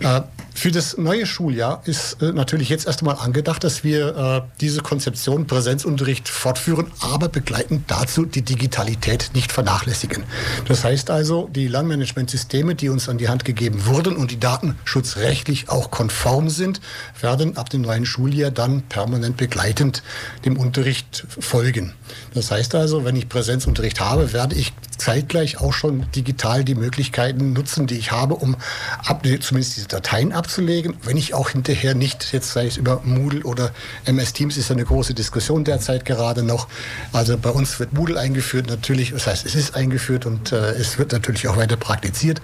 Äh, 0.00 0.22
für 0.58 0.72
das 0.72 0.98
neue 0.98 1.24
Schuljahr 1.24 1.82
ist 1.84 2.20
äh, 2.20 2.32
natürlich 2.32 2.68
jetzt 2.68 2.86
erst 2.86 3.00
einmal 3.00 3.16
angedacht, 3.16 3.62
dass 3.62 3.84
wir 3.84 4.16
äh, 4.44 4.50
diese 4.60 4.80
Konzeption 4.80 5.46
Präsenzunterricht 5.46 6.28
fortführen, 6.28 6.90
aber 7.00 7.28
begleitend 7.28 7.84
dazu 7.86 8.24
die 8.24 8.42
Digitalität 8.42 9.30
nicht 9.34 9.52
vernachlässigen. 9.52 10.24
Das 10.66 10.82
heißt 10.82 11.10
also, 11.10 11.48
die 11.54 11.68
Lernmanagementsysteme, 11.68 12.74
die 12.74 12.88
uns 12.88 13.08
an 13.08 13.18
die 13.18 13.28
Hand 13.28 13.44
gegeben 13.44 13.86
wurden 13.86 14.16
und 14.16 14.32
die 14.32 14.40
datenschutzrechtlich 14.40 15.68
auch 15.68 15.92
konform 15.92 16.50
sind, 16.50 16.80
werden 17.20 17.56
ab 17.56 17.70
dem 17.70 17.82
neuen 17.82 18.04
Schuljahr 18.04 18.50
dann 18.50 18.82
permanent 18.82 19.36
begleitend 19.36 20.02
dem 20.44 20.56
Unterricht 20.56 21.24
folgen. 21.38 21.94
Das 22.34 22.50
heißt 22.50 22.74
also, 22.74 23.04
wenn 23.04 23.14
ich 23.14 23.28
Präsenzunterricht 23.28 24.00
habe, 24.00 24.32
werde 24.32 24.56
ich 24.56 24.72
zeitgleich 24.98 25.60
auch 25.60 25.72
schon 25.72 26.10
digital 26.12 26.64
die 26.64 26.74
Möglichkeiten 26.74 27.52
nutzen, 27.52 27.86
die 27.86 27.96
ich 27.96 28.12
habe, 28.12 28.34
um 28.34 28.56
ab, 29.04 29.26
zumindest 29.40 29.76
diese 29.76 29.88
Dateien 29.88 30.32
abzulegen. 30.32 30.96
Wenn 31.02 31.16
ich 31.16 31.34
auch 31.34 31.50
hinterher 31.50 31.94
nicht, 31.94 32.32
jetzt 32.32 32.52
sei 32.52 32.66
es 32.66 32.76
über 32.76 33.00
Moodle 33.04 33.42
oder 33.44 33.72
MS 34.04 34.32
Teams, 34.32 34.56
ist 34.56 34.70
eine 34.70 34.84
große 34.84 35.14
Diskussion 35.14 35.64
derzeit 35.64 36.04
gerade 36.04 36.42
noch. 36.42 36.68
Also 37.12 37.38
bei 37.38 37.50
uns 37.50 37.78
wird 37.80 37.92
Moodle 37.92 38.18
eingeführt, 38.18 38.68
natürlich, 38.68 39.12
das 39.12 39.26
heißt, 39.26 39.46
es 39.46 39.54
ist 39.54 39.74
eingeführt 39.74 40.26
und 40.26 40.52
äh, 40.52 40.72
es 40.72 40.98
wird 40.98 41.12
natürlich 41.12 41.48
auch 41.48 41.56
weiter 41.56 41.76
praktiziert, 41.76 42.42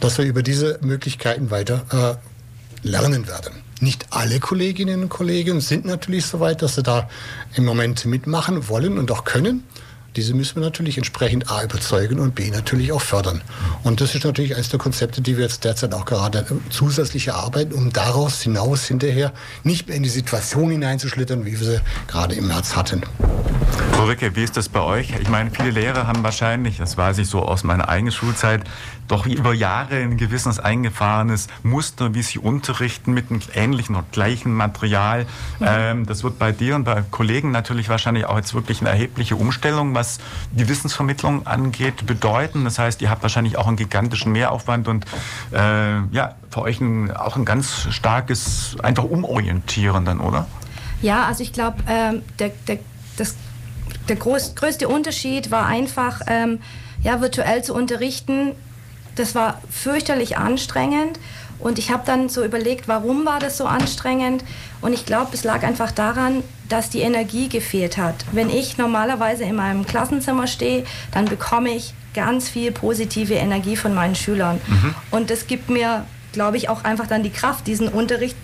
dass 0.00 0.18
wir 0.18 0.24
über 0.24 0.42
diese 0.42 0.78
Möglichkeiten 0.82 1.50
weiter 1.50 2.18
äh, 2.82 2.88
lernen 2.88 3.26
werden. 3.26 3.52
Nicht 3.80 4.06
alle 4.10 4.40
Kolleginnen 4.40 5.02
und 5.02 5.08
Kollegen 5.08 5.60
sind 5.60 5.84
natürlich 5.84 6.26
so 6.26 6.40
weit, 6.40 6.62
dass 6.62 6.74
sie 6.74 6.82
da 6.82 7.08
im 7.54 7.64
Moment 7.64 8.06
mitmachen 8.06 8.68
wollen 8.68 8.98
und 8.98 9.10
auch 9.12 9.24
können. 9.24 9.62
Diese 10.18 10.34
müssen 10.34 10.56
wir 10.56 10.62
natürlich 10.62 10.96
entsprechend 10.96 11.48
A 11.48 11.62
überzeugen 11.62 12.18
und 12.18 12.34
B 12.34 12.50
natürlich 12.50 12.90
auch 12.90 13.00
fördern. 13.00 13.40
Und 13.84 14.00
das 14.00 14.16
ist 14.16 14.24
natürlich 14.24 14.56
eines 14.56 14.68
der 14.68 14.80
Konzepte, 14.80 15.20
die 15.20 15.36
wir 15.36 15.44
jetzt 15.44 15.62
derzeit 15.62 15.94
auch 15.94 16.04
gerade 16.04 16.44
zusätzlich 16.70 17.28
erarbeiten, 17.28 17.72
um 17.72 17.92
daraus 17.92 18.42
hinaus 18.42 18.84
hinterher 18.84 19.32
nicht 19.62 19.86
mehr 19.86 19.96
in 19.96 20.02
die 20.02 20.08
Situation 20.08 20.72
hineinzuschlittern, 20.72 21.46
wie 21.46 21.60
wir 21.60 21.64
sie 21.64 21.80
gerade 22.08 22.34
im 22.34 22.48
März 22.48 22.74
hatten. 22.74 23.02
Ulrike, 24.00 24.34
wie 24.34 24.42
ist 24.42 24.56
das 24.56 24.68
bei 24.68 24.80
euch? 24.80 25.12
Ich 25.20 25.28
meine, 25.28 25.52
viele 25.52 25.70
Lehrer 25.70 26.08
haben 26.08 26.24
wahrscheinlich, 26.24 26.78
das 26.78 26.96
weiß 26.96 27.18
ich 27.18 27.28
so 27.28 27.42
aus 27.42 27.62
meiner 27.62 27.88
eigenen 27.88 28.12
Schulzeit, 28.12 28.62
doch 29.08 29.26
über 29.26 29.52
Jahre 29.54 29.96
ein 29.96 30.16
gewisses 30.16 30.58
eingefahrenes 30.58 31.48
Muster, 31.62 32.14
wie 32.14 32.22
sie 32.22 32.38
unterrichten 32.38 33.12
mit 33.12 33.30
einem 33.30 33.40
ähnlichen 33.54 33.96
oder 33.96 34.04
gleichen 34.12 34.52
Material. 34.52 35.26
Mhm. 35.58 35.66
Ähm, 35.66 36.06
das 36.06 36.22
wird 36.22 36.38
bei 36.38 36.52
dir 36.52 36.76
und 36.76 36.84
bei 36.84 37.02
Kollegen 37.10 37.50
natürlich 37.50 37.88
wahrscheinlich 37.88 38.26
auch 38.26 38.36
jetzt 38.36 38.54
wirklich 38.54 38.80
eine 38.80 38.90
erhebliche 38.90 39.36
Umstellung. 39.36 39.94
Was 39.94 40.18
die 40.52 40.68
Wissensvermittlung 40.68 41.46
angeht, 41.46 42.06
bedeuten. 42.06 42.64
Das 42.64 42.78
heißt, 42.78 43.02
ihr 43.02 43.10
habt 43.10 43.22
wahrscheinlich 43.22 43.56
auch 43.56 43.66
einen 43.66 43.76
gigantischen 43.76 44.32
Mehraufwand 44.32 44.88
und 44.88 45.06
äh, 45.52 46.00
ja, 46.12 46.34
für 46.50 46.62
euch 46.62 46.80
ein, 46.80 47.10
auch 47.10 47.36
ein 47.36 47.44
ganz 47.44 47.88
starkes, 47.90 48.76
einfach 48.82 49.04
Umorientieren 49.04 50.04
dann, 50.04 50.20
oder? 50.20 50.46
Ja, 51.00 51.26
also 51.26 51.42
ich 51.42 51.52
glaube, 51.52 51.78
ähm, 51.88 52.22
der, 52.38 52.50
der, 52.66 52.78
der 54.08 54.16
groß, 54.16 54.54
größte 54.54 54.88
Unterschied 54.88 55.50
war 55.50 55.66
einfach, 55.66 56.20
ähm, 56.26 56.60
ja, 57.02 57.20
virtuell 57.20 57.62
zu 57.62 57.74
unterrichten. 57.74 58.52
Das 59.18 59.34
war 59.34 59.60
fürchterlich 59.70 60.38
anstrengend. 60.38 61.18
Und 61.58 61.78
ich 61.78 61.90
habe 61.90 62.04
dann 62.06 62.28
so 62.28 62.44
überlegt, 62.44 62.86
warum 62.86 63.26
war 63.26 63.40
das 63.40 63.56
so 63.56 63.66
anstrengend? 63.66 64.44
Und 64.80 64.92
ich 64.92 65.04
glaube, 65.04 65.30
es 65.32 65.42
lag 65.42 65.64
einfach 65.64 65.90
daran, 65.90 66.44
dass 66.68 66.88
die 66.88 67.00
Energie 67.00 67.48
gefehlt 67.48 67.98
hat. 67.98 68.14
Wenn 68.30 68.48
ich 68.48 68.78
normalerweise 68.78 69.42
in 69.42 69.56
meinem 69.56 69.84
Klassenzimmer 69.84 70.46
stehe, 70.46 70.84
dann 71.10 71.24
bekomme 71.24 71.70
ich 71.70 71.94
ganz 72.14 72.48
viel 72.48 72.70
positive 72.70 73.34
Energie 73.34 73.76
von 73.76 73.92
meinen 73.92 74.14
Schülern. 74.14 74.60
Mhm. 74.66 74.94
Und 75.10 75.30
das 75.30 75.46
gibt 75.48 75.68
mir, 75.68 76.06
glaube 76.32 76.56
ich, 76.56 76.68
auch 76.68 76.84
einfach 76.84 77.08
dann 77.08 77.24
die 77.24 77.30
Kraft, 77.30 77.66
diesen 77.66 77.88
Unterricht 77.88 78.36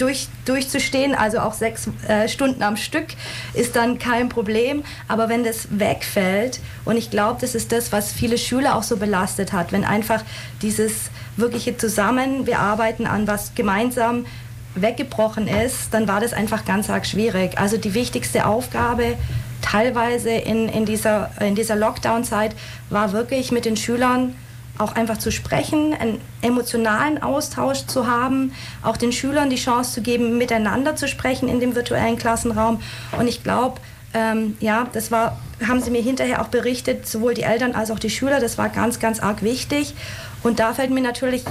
durch, 0.00 0.28
durchzustehen, 0.44 1.14
also 1.14 1.40
auch 1.40 1.54
sechs 1.54 1.88
äh, 2.08 2.28
Stunden 2.28 2.62
am 2.62 2.76
Stück, 2.76 3.08
ist 3.54 3.76
dann 3.76 3.98
kein 3.98 4.28
Problem. 4.28 4.82
Aber 5.08 5.28
wenn 5.28 5.44
das 5.44 5.68
wegfällt, 5.70 6.60
und 6.84 6.96
ich 6.96 7.10
glaube, 7.10 7.40
das 7.40 7.54
ist 7.54 7.72
das, 7.72 7.92
was 7.92 8.12
viele 8.12 8.38
Schüler 8.38 8.76
auch 8.76 8.82
so 8.82 8.96
belastet 8.96 9.52
hat, 9.52 9.72
wenn 9.72 9.84
einfach 9.84 10.22
dieses 10.62 11.10
wirkliche 11.36 11.76
Zusammen, 11.76 12.46
wir 12.46 12.58
arbeiten 12.58 13.06
an 13.06 13.26
was 13.26 13.54
gemeinsam 13.54 14.26
weggebrochen 14.74 15.48
ist, 15.48 15.92
dann 15.92 16.06
war 16.06 16.20
das 16.20 16.32
einfach 16.32 16.64
ganz 16.64 16.88
arg 16.90 17.06
schwierig. 17.06 17.58
Also 17.58 17.76
die 17.76 17.94
wichtigste 17.94 18.46
Aufgabe 18.46 19.16
teilweise 19.62 20.30
in, 20.30 20.68
in 20.68 20.86
dieser, 20.86 21.30
in 21.40 21.54
dieser 21.54 21.76
Lockdown-Zeit 21.76 22.54
war 22.88 23.12
wirklich 23.12 23.52
mit 23.52 23.64
den 23.64 23.76
Schülern 23.76 24.34
auch 24.80 24.94
einfach 24.94 25.18
zu 25.18 25.30
sprechen, 25.30 25.94
einen 25.94 26.20
emotionalen 26.42 27.22
Austausch 27.22 27.86
zu 27.86 28.06
haben, 28.06 28.52
auch 28.82 28.96
den 28.96 29.12
Schülern 29.12 29.50
die 29.50 29.56
Chance 29.56 29.94
zu 29.94 30.02
geben, 30.02 30.38
miteinander 30.38 30.96
zu 30.96 31.08
sprechen 31.08 31.48
in 31.48 31.60
dem 31.60 31.74
virtuellen 31.74 32.16
Klassenraum. 32.16 32.80
Und 33.18 33.28
ich 33.28 33.42
glaube, 33.42 33.80
ähm, 34.12 34.56
ja, 34.60 34.86
das 34.92 35.10
war, 35.10 35.38
haben 35.66 35.80
sie 35.80 35.90
mir 35.90 36.02
hinterher 36.02 36.42
auch 36.42 36.48
berichtet, 36.48 37.06
sowohl 37.06 37.34
die 37.34 37.42
Eltern 37.42 37.72
als 37.72 37.90
auch 37.90 37.98
die 37.98 38.10
Schüler, 38.10 38.40
das 38.40 38.58
war 38.58 38.68
ganz, 38.68 38.98
ganz 38.98 39.20
arg 39.20 39.42
wichtig. 39.42 39.94
Und 40.42 40.58
da 40.58 40.72
fällt 40.74 40.90
mir 40.90 41.02
natürlich 41.02 41.44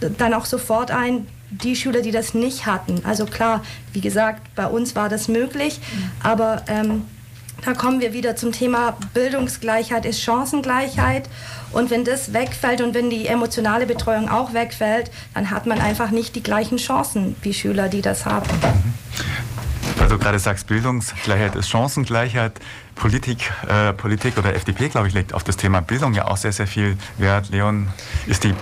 dann 0.00 0.34
auch 0.34 0.46
sofort 0.46 0.90
ein, 0.90 1.26
die 1.50 1.76
Schüler, 1.76 2.02
die 2.02 2.10
das 2.10 2.34
nicht 2.34 2.66
hatten. 2.66 3.02
Also 3.04 3.24
klar, 3.26 3.62
wie 3.92 4.00
gesagt, 4.00 4.42
bei 4.54 4.66
uns 4.66 4.96
war 4.96 5.08
das 5.08 5.28
möglich, 5.28 5.80
aber 6.22 6.62
ähm, 6.68 7.04
da 7.64 7.74
kommen 7.74 8.00
wir 8.00 8.12
wieder 8.12 8.36
zum 8.36 8.52
Thema 8.52 8.96
Bildungsgleichheit 9.14 10.04
ist 10.04 10.22
Chancengleichheit. 10.22 11.28
Und 11.72 11.90
wenn 11.90 12.04
das 12.04 12.32
wegfällt 12.32 12.80
und 12.80 12.94
wenn 12.94 13.10
die 13.10 13.26
emotionale 13.26 13.86
Betreuung 13.86 14.28
auch 14.28 14.52
wegfällt, 14.52 15.10
dann 15.34 15.50
hat 15.50 15.66
man 15.66 15.80
einfach 15.80 16.10
nicht 16.10 16.36
die 16.36 16.42
gleichen 16.42 16.78
Chancen 16.78 17.36
wie 17.42 17.52
Schüler, 17.52 17.88
die 17.88 18.02
das 18.02 18.24
haben. 18.24 18.46
Weil 19.98 20.08
du 20.08 20.18
gerade 20.18 20.38
sagst, 20.38 20.66
Bildungsgleichheit 20.66 21.56
ist 21.56 21.68
Chancengleichheit. 21.68 22.52
Politik, 22.94 23.52
äh, 23.68 23.92
Politik 23.92 24.38
oder 24.38 24.54
FDP, 24.54 24.88
glaube 24.88 25.08
ich, 25.08 25.14
legt 25.14 25.34
auf 25.34 25.44
das 25.44 25.56
Thema 25.56 25.80
Bildung 25.80 26.14
ja 26.14 26.26
auch 26.26 26.36
sehr, 26.36 26.52
sehr 26.52 26.66
viel 26.66 26.96
Wert. 27.18 27.50
Leon, 27.50 27.88
ist 28.26 28.44
die, 28.44 28.54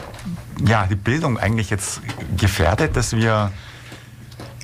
ja, 0.67 0.87
die 0.87 0.97
Bildung 0.97 1.39
eigentlich 1.39 1.71
jetzt 1.71 2.01
gefährdet, 2.37 2.97
dass 2.97 3.15
wir 3.15 3.53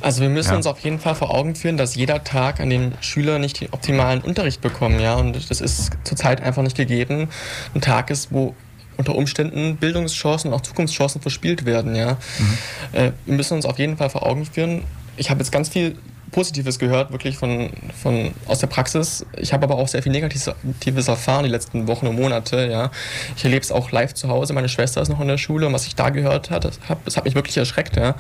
also 0.01 0.23
wir 0.23 0.29
müssen 0.29 0.51
ja. 0.51 0.57
uns 0.57 0.67
auf 0.67 0.79
jeden 0.81 0.99
Fall 0.99 1.15
vor 1.15 1.35
Augen 1.35 1.55
führen, 1.55 1.77
dass 1.77 1.95
jeder 1.95 2.25
Tag 2.25 2.61
an 2.61 2.71
den 2.71 2.95
Schüler 3.01 3.39
nicht 3.39 3.61
den 3.61 3.69
optimalen 3.73 4.21
Unterricht 4.21 4.61
bekommen, 4.61 5.01
ja, 5.01 5.15
und 5.15 5.51
das 5.51 5.61
ist 5.61 5.91
zurzeit 6.05 6.43
einfach 6.43 6.63
nicht 6.63 6.77
gegeben. 6.77 7.29
Ein 7.75 7.81
Tag 7.81 8.11
ist, 8.11 8.33
wo 8.33 8.55
unter 8.97 9.15
Umständen 9.15 9.77
Bildungschancen 9.77 10.51
und 10.51 10.57
auch 10.57 10.63
Zukunftschancen 10.63 11.21
verspielt 11.21 11.65
werden, 11.65 11.95
ja. 11.95 12.17
Mhm. 12.39 12.59
Äh, 12.93 13.13
wir 13.27 13.35
müssen 13.35 13.55
uns 13.55 13.65
auf 13.65 13.79
jeden 13.79 13.97
Fall 13.97 14.11
vor 14.11 14.27
Augen 14.27 14.45
führen. 14.45 14.85
Ich 15.17 15.31
habe 15.31 15.41
jetzt 15.41 15.53
ganz 15.53 15.69
viel 15.69 15.97
Positives 16.31 16.79
gehört, 16.79 17.11
wirklich 17.11 17.37
von, 17.37 17.71
von 18.01 18.33
aus 18.47 18.61
der 18.61 18.69
Praxis. 18.69 19.27
Ich 19.37 19.53
habe 19.53 19.65
aber 19.65 19.77
auch 19.77 19.89
sehr 19.89 20.03
viel 20.03 20.13
Negatives 20.13 21.09
erfahren 21.09 21.45
die 21.45 21.51
letzten 21.51 21.87
Wochen 21.89 22.07
und 22.07 22.17
Monate. 22.17 22.69
Ja. 22.71 22.91
Ich 23.37 23.45
erlebe 23.45 23.63
es 23.63 23.73
auch 23.73 23.91
live 23.91 24.15
zu 24.15 24.29
Hause. 24.29 24.53
Meine 24.53 24.69
Schwester 24.69 25.03
ist 25.03 25.09
noch 25.09 25.21
in 25.21 25.29
der 25.29 25.39
Schule 25.39 25.67
und 25.67 25.73
was 25.73 25.87
ich 25.87 25.97
da 25.97 26.11
gehört 26.11 26.51
habe, 26.51 26.61
das, 26.61 26.79
das 27.05 27.17
hat 27.17 27.25
mich 27.25 27.35
wirklich 27.35 27.57
erschreckt, 27.57 27.97
ja. 27.97 28.15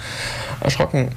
erschrocken 0.60 1.10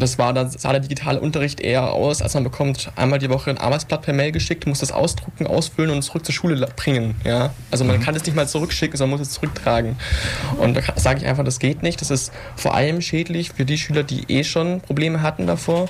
das 0.00 0.18
war, 0.18 0.32
da 0.32 0.48
sah 0.48 0.72
der 0.72 0.80
digitale 0.80 1.20
Unterricht 1.20 1.60
eher 1.60 1.92
aus, 1.92 2.22
als 2.22 2.34
man 2.34 2.44
bekommt 2.44 2.90
einmal 2.96 3.18
die 3.18 3.30
Woche 3.30 3.50
ein 3.50 3.58
Arbeitsblatt 3.58 4.02
per 4.02 4.14
Mail 4.14 4.32
geschickt, 4.32 4.66
muss 4.66 4.80
das 4.80 4.92
ausdrucken, 4.92 5.46
ausfüllen 5.46 5.90
und 5.90 6.02
zurück 6.02 6.24
zur 6.24 6.34
Schule 6.34 6.66
bringen. 6.76 7.14
Ja? 7.24 7.52
Also 7.70 7.84
man 7.84 7.98
mhm. 7.98 8.02
kann 8.02 8.14
es 8.14 8.24
nicht 8.24 8.34
mal 8.34 8.48
zurückschicken, 8.48 8.96
sondern 8.96 9.18
muss 9.18 9.28
es 9.28 9.34
zurücktragen. 9.34 9.96
Und 10.58 10.76
da 10.76 10.82
sage 10.96 11.20
ich 11.20 11.26
einfach, 11.26 11.44
das 11.44 11.58
geht 11.58 11.82
nicht. 11.82 12.00
Das 12.00 12.10
ist 12.10 12.32
vor 12.56 12.74
allem 12.74 13.00
schädlich 13.00 13.50
für 13.50 13.64
die 13.64 13.78
Schüler, 13.78 14.02
die 14.02 14.24
eh 14.28 14.44
schon 14.44 14.80
Probleme 14.80 15.22
hatten 15.22 15.46
davor. 15.46 15.88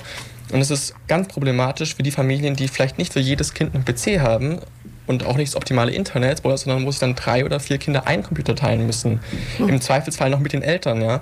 Und 0.51 0.59
es 0.59 0.69
ist 0.69 0.93
ganz 1.07 1.27
problematisch 1.29 1.95
für 1.95 2.03
die 2.03 2.11
Familien, 2.11 2.55
die 2.55 2.67
vielleicht 2.67 2.97
nicht 2.97 3.13
für 3.13 3.19
jedes 3.19 3.53
Kind 3.53 3.73
einen 3.73 3.85
PC 3.85 4.19
haben 4.19 4.59
und 5.07 5.25
auch 5.25 5.37
nicht 5.37 5.53
das 5.53 5.55
optimale 5.55 5.91
Internet, 5.91 6.41
sondern 6.43 6.85
wo 6.85 6.91
sich 6.91 6.99
dann 6.99 7.15
drei 7.15 7.45
oder 7.45 7.59
vier 7.59 7.77
Kinder 7.77 8.07
einen 8.07 8.23
Computer 8.23 8.55
teilen 8.55 8.85
müssen. 8.85 9.19
Mhm. 9.59 9.69
Im 9.69 9.81
Zweifelsfall 9.81 10.29
noch 10.29 10.39
mit 10.39 10.53
den 10.53 10.61
Eltern, 10.61 11.01
ja. 11.01 11.21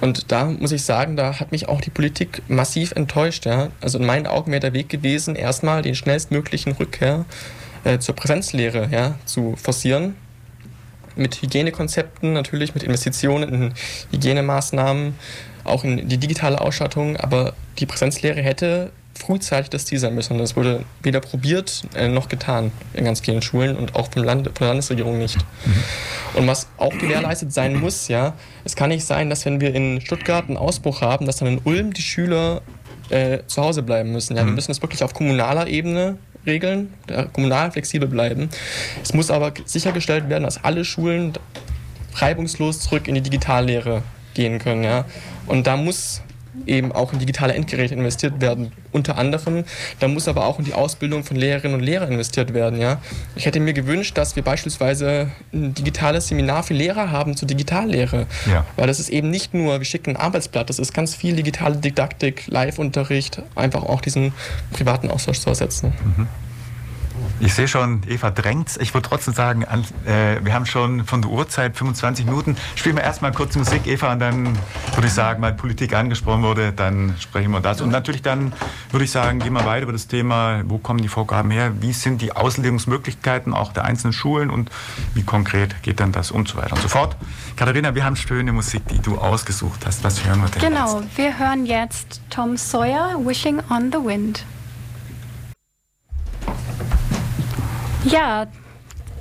Und 0.00 0.32
da 0.32 0.46
muss 0.46 0.72
ich 0.72 0.82
sagen, 0.82 1.16
da 1.16 1.38
hat 1.38 1.52
mich 1.52 1.68
auch 1.68 1.80
die 1.80 1.90
Politik 1.90 2.42
massiv 2.48 2.92
enttäuscht. 2.92 3.46
Ja? 3.46 3.68
Also 3.80 3.98
in 3.98 4.06
meinen 4.06 4.26
Augen 4.26 4.50
wäre 4.50 4.60
der 4.60 4.72
Weg 4.72 4.88
gewesen, 4.88 5.36
erstmal 5.36 5.82
den 5.82 5.94
schnellstmöglichen 5.94 6.72
Rückkehr 6.72 7.26
äh, 7.84 7.98
zur 7.98 8.16
Präsenzlehre 8.16 8.88
ja, 8.90 9.18
zu 9.26 9.56
forcieren. 9.56 10.16
Mit 11.16 11.42
Hygienekonzepten, 11.42 12.32
natürlich 12.32 12.74
mit 12.74 12.82
Investitionen 12.82 13.52
in 13.52 13.74
Hygienemaßnahmen, 14.12 15.14
auch 15.64 15.84
in 15.84 16.08
die 16.08 16.18
digitale 16.18 16.60
Ausstattung. 16.60 17.16
Aber 17.18 17.52
die 17.78 17.86
Präsenzlehre 17.86 18.40
hätte 18.40 18.92
frühzeitig 19.20 19.70
das 19.70 19.84
Ziel 19.84 19.98
sein 19.98 20.14
müssen. 20.14 20.38
Das 20.38 20.56
wurde 20.56 20.84
weder 21.02 21.20
probiert 21.20 21.82
äh, 21.94 22.08
noch 22.08 22.28
getan 22.28 22.72
in 22.94 23.04
ganz 23.04 23.20
vielen 23.20 23.42
Schulen 23.42 23.76
und 23.76 23.94
auch 23.94 24.10
vom 24.10 24.24
Land, 24.24 24.46
von 24.46 24.54
der 24.58 24.68
Landesregierung 24.68 25.18
nicht. 25.18 25.36
Mhm. 25.36 26.38
Und 26.40 26.46
was 26.46 26.68
auch 26.76 26.96
gewährleistet 26.96 27.52
sein 27.52 27.78
muss, 27.78 28.08
ja, 28.08 28.34
es 28.64 28.76
kann 28.76 28.88
nicht 28.88 29.04
sein, 29.04 29.30
dass 29.30 29.44
wenn 29.44 29.60
wir 29.60 29.74
in 29.74 30.00
Stuttgart 30.00 30.48
einen 30.48 30.56
Ausbruch 30.56 31.00
haben, 31.00 31.26
dass 31.26 31.36
dann 31.36 31.48
in 31.48 31.60
Ulm 31.64 31.92
die 31.92 32.02
Schüler 32.02 32.62
äh, 33.10 33.38
zu 33.46 33.62
Hause 33.62 33.82
bleiben 33.82 34.12
müssen. 34.12 34.36
Ja, 34.36 34.42
mhm. 34.42 34.48
Wir 34.48 34.54
müssen 34.54 34.70
das 34.70 34.82
wirklich 34.82 35.02
auf 35.04 35.14
kommunaler 35.14 35.66
Ebene 35.66 36.16
regeln, 36.46 36.94
kommunal 37.34 37.70
flexibel 37.70 38.08
bleiben. 38.08 38.48
Es 39.02 39.12
muss 39.12 39.30
aber 39.30 39.52
sichergestellt 39.66 40.30
werden, 40.30 40.44
dass 40.44 40.64
alle 40.64 40.86
Schulen 40.86 41.34
reibungslos 42.14 42.80
zurück 42.80 43.08
in 43.08 43.14
die 43.14 43.20
Digitallehre 43.20 44.02
gehen 44.34 44.58
können. 44.58 44.84
Ja. 44.84 45.04
Und 45.46 45.66
da 45.66 45.76
muss 45.76 46.22
eben 46.66 46.92
auch 46.92 47.12
in 47.12 47.18
digitale 47.18 47.54
Endgeräte 47.54 47.94
investiert 47.94 48.40
werden, 48.40 48.72
unter 48.92 49.18
anderem. 49.18 49.64
Da 49.98 50.08
muss 50.08 50.28
aber 50.28 50.46
auch 50.46 50.58
in 50.58 50.64
die 50.64 50.74
Ausbildung 50.74 51.24
von 51.24 51.36
Lehrerinnen 51.36 51.78
und 51.78 51.84
Lehrern 51.84 52.12
investiert 52.12 52.54
werden. 52.54 52.80
Ja? 52.80 53.00
Ich 53.36 53.46
hätte 53.46 53.60
mir 53.60 53.72
gewünscht, 53.72 54.18
dass 54.18 54.36
wir 54.36 54.42
beispielsweise 54.42 55.30
ein 55.52 55.74
digitales 55.74 56.28
Seminar 56.28 56.62
für 56.62 56.74
Lehrer 56.74 57.10
haben 57.10 57.36
zur 57.36 57.48
Digitallehre. 57.48 58.26
Ja. 58.50 58.66
Weil 58.76 58.86
das 58.86 59.00
ist 59.00 59.08
eben 59.08 59.30
nicht 59.30 59.54
nur, 59.54 59.78
wir 59.78 59.84
schicken 59.84 60.10
ein 60.10 60.16
Arbeitsblatt, 60.16 60.68
das 60.68 60.78
ist 60.78 60.92
ganz 60.92 61.14
viel 61.14 61.36
digitale 61.36 61.76
Didaktik, 61.76 62.46
Live-Unterricht, 62.48 63.42
einfach 63.54 63.84
auch 63.84 64.00
diesen 64.00 64.32
privaten 64.72 65.10
Austausch 65.10 65.40
zu 65.40 65.50
ersetzen. 65.50 65.92
Mhm. 66.16 66.28
Ich 67.42 67.54
sehe 67.54 67.66
schon, 67.68 68.02
Eva 68.06 68.30
drängt. 68.30 68.76
Ich 68.80 68.92
würde 68.92 69.08
trotzdem 69.08 69.32
sagen, 69.32 69.64
an, 69.64 69.82
äh, 70.04 70.44
wir 70.44 70.52
haben 70.52 70.66
schon 70.66 71.06
von 71.06 71.22
der 71.22 71.30
Uhrzeit 71.30 71.74
25 71.74 72.26
Minuten. 72.26 72.54
Spielen 72.74 72.96
wir 72.96 73.02
erstmal 73.02 73.32
kurz 73.32 73.56
Musik, 73.56 73.86
Eva, 73.86 74.12
und 74.12 74.18
dann 74.18 74.58
würde 74.94 75.06
ich 75.06 75.12
sagen, 75.14 75.40
weil 75.40 75.54
Politik 75.54 75.94
angesprochen 75.94 76.42
wurde, 76.42 76.72
dann 76.72 77.14
sprechen 77.18 77.50
wir 77.50 77.60
das. 77.60 77.80
Und 77.80 77.88
natürlich 77.90 78.20
dann 78.20 78.52
würde 78.90 79.04
ich 79.04 79.10
sagen, 79.10 79.38
gehen 79.38 79.54
wir 79.54 79.64
weiter 79.64 79.84
über 79.84 79.92
das 79.92 80.06
Thema, 80.06 80.60
wo 80.66 80.76
kommen 80.76 81.00
die 81.00 81.08
Vorgaben 81.08 81.50
her, 81.50 81.72
wie 81.80 81.94
sind 81.94 82.20
die 82.20 82.32
Auslegungsmöglichkeiten 82.36 83.54
auch 83.54 83.72
der 83.72 83.84
einzelnen 83.86 84.12
Schulen 84.12 84.50
und 84.50 84.70
wie 85.14 85.22
konkret 85.22 85.82
geht 85.82 85.98
dann 86.00 86.12
das 86.12 86.30
und 86.30 86.46
so 86.46 86.58
weiter 86.58 86.74
und 86.74 86.82
so 86.82 86.88
fort. 86.88 87.16
Katharina, 87.56 87.94
wir 87.94 88.04
haben 88.04 88.16
schöne 88.16 88.52
Musik, 88.52 88.86
die 88.88 88.98
du 88.98 89.16
ausgesucht 89.16 89.86
hast. 89.86 90.04
Was 90.04 90.22
hören 90.26 90.42
wir 90.42 90.48
denn 90.50 90.60
Genau, 90.60 91.00
jetzt? 91.00 91.16
wir 91.16 91.38
hören 91.38 91.64
jetzt 91.64 92.20
Tom 92.28 92.58
Sawyer, 92.58 93.16
Wishing 93.24 93.60
on 93.70 93.90
the 93.90 93.98
Wind. 93.98 94.44
Ja, 98.04 98.46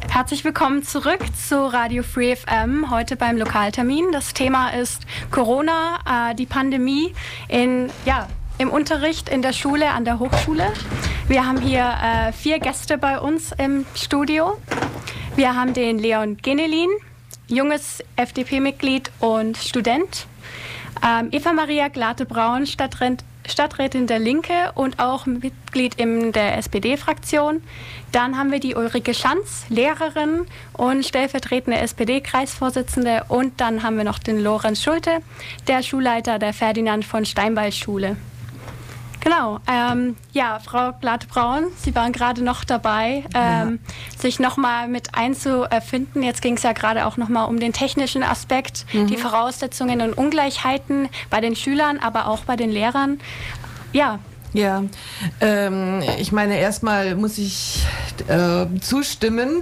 herzlich 0.08 0.46
willkommen 0.46 0.84
zurück 0.84 1.20
zu 1.36 1.66
Radio 1.66 2.02
Free 2.02 2.34
FM, 2.34 2.90
heute 2.90 3.18
beim 3.18 3.36
Lokaltermin. 3.36 4.14
Das 4.14 4.34
Thema 4.34 4.70
ist 4.70 5.02
Corona, 5.32 6.32
äh, 6.32 6.36
die 6.36 6.46
Pandemie 6.46 7.14
in, 7.50 7.90
ja, 8.06 8.30
im 8.58 8.70
Unterricht 8.70 9.28
in 9.28 9.42
der 9.42 9.52
Schule, 9.52 9.90
an 9.90 10.06
der 10.06 10.20
Hochschule. 10.20 10.72
Wir 11.28 11.46
haben 11.46 11.60
hier 11.60 11.94
äh, 12.02 12.32
vier 12.32 12.60
Gäste 12.60 12.98
bei 12.98 13.20
uns 13.20 13.52
im 13.58 13.86
Studio. 13.96 14.58
Wir 15.36 15.56
haben 15.56 15.74
den 15.74 16.00
Leon 16.00 16.38
Genelin, 16.38 16.90
junges 17.50 18.02
FDP-Mitglied 18.16 19.12
und 19.20 19.58
Student. 19.58 20.26
Ähm, 21.06 21.30
Eva 21.32 21.52
Maria 21.52 21.90
Glate-Braun, 21.90 22.66
Stadtrent 22.66 23.26
Stadträtin 23.50 24.08
der 24.08 24.20
Linke 24.20 24.72
und 24.76 25.00
auch 25.00 25.26
Mitglied 25.26 25.96
in 25.96 26.32
der 26.32 26.58
SPD-Fraktion. 26.58 27.62
Dann 28.12 28.38
haben 28.38 28.52
wir 28.52 28.60
die 28.60 28.76
Ulrike 28.76 29.14
Schanz, 29.14 29.66
Lehrerin 29.70 30.46
und 30.74 31.06
stellvertretende 31.06 31.80
SPD-Kreisvorsitzende. 31.80 33.26
Und 33.28 33.60
dann 33.62 33.84
haben 33.84 33.98
wir 33.98 34.04
noch 34.04 34.20
den 34.20 34.40
Lorenz 34.40 34.82
Schulte, 34.84 35.20
der 35.68 35.84
Schulleiter 35.84 36.40
der 36.40 36.54
Ferdinand 36.54 37.06
von 37.06 37.26
Steinbeil 37.26 37.72
Schule. 37.72 38.18
Genau, 39.22 39.60
ähm, 39.68 40.16
ja, 40.32 40.60
Frau 40.60 40.94
Glattbraun, 41.00 41.66
Sie 41.78 41.94
waren 41.94 42.14
gerade 42.14 42.44
noch 42.44 42.64
dabei, 42.64 43.26
ähm, 43.34 43.80
ja. 43.84 44.20
sich 44.20 44.40
nochmal 44.40 44.88
mit 44.88 45.16
einzufinden. 45.16 46.24
Jetzt 46.24 46.42
ging 46.42 46.56
es 46.56 46.64
ja 46.64 46.72
gerade 46.72 47.06
auch 47.06 47.18
nochmal 47.18 47.50
um 47.50 47.60
den 47.60 47.74
technischen 47.74 48.24
Aspekt, 48.24 48.86
mhm. 48.94 49.08
die 49.08 49.18
Voraussetzungen 49.18 50.02
und 50.02 50.14
Ungleichheiten 50.14 51.10
bei 51.30 51.42
den 51.42 51.56
Schülern, 51.56 52.00
aber 52.00 52.28
auch 52.28 52.46
bei 52.46 52.56
den 52.56 52.70
Lehrern. 52.70 53.20
Ja, 53.92 54.20
ja, 54.54 54.84
ähm, 55.42 56.02
ich 56.20 56.32
meine, 56.32 56.58
erstmal 56.58 57.16
muss 57.16 57.38
ich 57.38 57.86
äh, 58.28 58.66
zustimmen, 58.82 59.62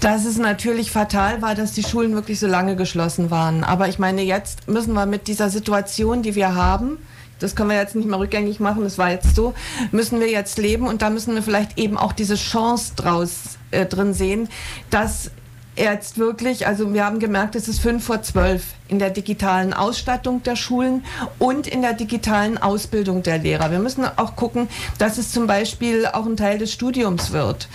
dass 0.00 0.24
es 0.24 0.36
natürlich 0.36 0.90
fatal 0.90 1.42
war, 1.42 1.54
dass 1.54 1.72
die 1.72 1.84
Schulen 1.84 2.14
wirklich 2.14 2.40
so 2.40 2.48
lange 2.48 2.74
geschlossen 2.74 3.30
waren. 3.30 3.62
Aber 3.62 3.88
ich 3.88 4.00
meine, 4.00 4.22
jetzt 4.22 4.66
müssen 4.66 4.94
wir 4.94 5.06
mit 5.06 5.28
dieser 5.28 5.48
Situation, 5.48 6.22
die 6.22 6.34
wir 6.34 6.56
haben, 6.56 6.98
das 7.38 7.54
können 7.54 7.70
wir 7.70 7.76
jetzt 7.76 7.94
nicht 7.94 8.08
mehr 8.08 8.18
rückgängig 8.18 8.60
machen, 8.60 8.82
das 8.82 8.98
war 8.98 9.10
jetzt 9.10 9.36
so, 9.36 9.54
müssen 9.92 10.20
wir 10.20 10.28
jetzt 10.28 10.58
leben 10.58 10.86
und 10.86 11.02
da 11.02 11.10
müssen 11.10 11.34
wir 11.34 11.42
vielleicht 11.42 11.78
eben 11.78 11.96
auch 11.96 12.12
diese 12.12 12.36
Chance 12.36 12.92
draus 12.96 13.58
äh, 13.70 13.86
drin 13.86 14.14
sehen, 14.14 14.48
dass 14.90 15.30
jetzt 15.76 16.18
wirklich, 16.18 16.66
also 16.66 16.92
wir 16.94 17.04
haben 17.04 17.18
gemerkt, 17.18 17.54
es 17.54 17.68
ist 17.68 17.80
fünf 17.80 18.04
vor 18.04 18.22
zwölf 18.22 18.64
in 18.88 18.98
der 18.98 19.10
digitalen 19.10 19.72
Ausstattung 19.72 20.42
der 20.42 20.56
Schulen 20.56 21.04
und 21.38 21.66
in 21.66 21.82
der 21.82 21.92
digitalen 21.92 22.58
Ausbildung 22.58 23.22
der 23.22 23.38
Lehrer. 23.38 23.70
Wir 23.70 23.78
müssen 23.78 24.04
auch 24.16 24.36
gucken, 24.36 24.68
dass 24.98 25.18
es 25.18 25.32
zum 25.32 25.46
Beispiel 25.46 26.06
auch 26.06 26.26
ein 26.26 26.36
Teil 26.36 26.58
des 26.58 26.72
Studiums 26.72 27.32
wird. 27.32 27.68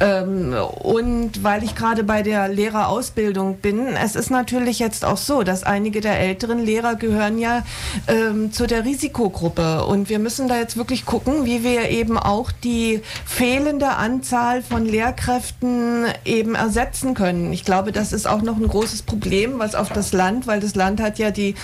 Ähm, 0.00 0.54
und 0.80 1.42
weil 1.42 1.62
ich 1.62 1.74
gerade 1.74 2.04
bei 2.04 2.22
der 2.22 2.48
Lehrerausbildung 2.48 3.58
bin, 3.58 3.88
es 3.88 4.16
ist 4.16 4.30
natürlich 4.30 4.78
jetzt 4.78 5.04
auch 5.04 5.16
so, 5.16 5.42
dass 5.42 5.62
einige 5.62 6.00
der 6.00 6.18
älteren 6.18 6.58
Lehrer 6.58 6.96
gehören 6.96 7.38
ja 7.38 7.64
ähm, 8.08 8.52
zu 8.52 8.66
der 8.66 8.84
Risikogruppe. 8.84 9.84
Und 9.84 10.08
wir 10.08 10.18
müssen 10.18 10.48
da 10.48 10.56
jetzt 10.58 10.76
wirklich 10.76 11.06
gucken, 11.06 11.44
wie 11.44 11.62
wir 11.62 11.90
eben 11.90 12.18
auch 12.18 12.50
die 12.52 13.02
fehlende 13.24 13.88
Anzahl 13.90 14.62
von 14.62 14.84
Lehrkräften 14.84 16.06
eben 16.24 16.54
ersetzen 16.54 17.14
können. 17.14 17.52
Ich 17.52 17.64
glaube, 17.64 17.92
das 17.92 18.12
ist 18.12 18.26
auch 18.26 18.42
noch 18.42 18.56
ein 18.56 18.68
großes 18.68 19.02
Problem, 19.02 19.58
was 19.58 19.74
auf 19.74 19.90
das 19.90 20.12
Land, 20.12 20.46
weil 20.46 20.55
weil 20.56 20.60
das 20.62 20.74
Land 20.74 21.02
hat 21.02 21.18
ja 21.18 21.30
die 21.30 21.54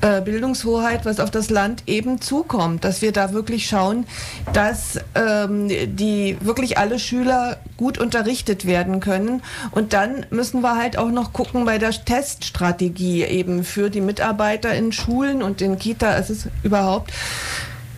äh, 0.00 0.20
Bildungshoheit, 0.20 1.04
was 1.04 1.20
auf 1.20 1.30
das 1.30 1.50
Land 1.50 1.84
eben 1.86 2.20
zukommt, 2.20 2.82
dass 2.82 3.00
wir 3.00 3.12
da 3.12 3.32
wirklich 3.32 3.68
schauen, 3.68 4.06
dass 4.52 4.98
ähm, 5.14 5.68
die 5.68 6.36
wirklich 6.40 6.76
alle 6.76 6.98
Schüler 6.98 7.58
gut 7.76 7.98
unterrichtet 7.98 8.66
werden 8.66 8.98
können. 8.98 9.40
Und 9.70 9.92
dann 9.92 10.26
müssen 10.30 10.62
wir 10.62 10.76
halt 10.76 10.98
auch 10.98 11.10
noch 11.10 11.32
gucken 11.32 11.64
bei 11.64 11.78
der 11.78 11.92
Teststrategie 11.92 13.22
eben 13.22 13.62
für 13.62 13.88
die 13.88 14.00
Mitarbeiter 14.00 14.74
in 14.74 14.90
Schulen 14.90 15.44
und 15.44 15.62
in 15.62 15.78
Kita, 15.78 16.16
es 16.18 16.28
ist 16.30 16.48
überhaupt. 16.64 17.12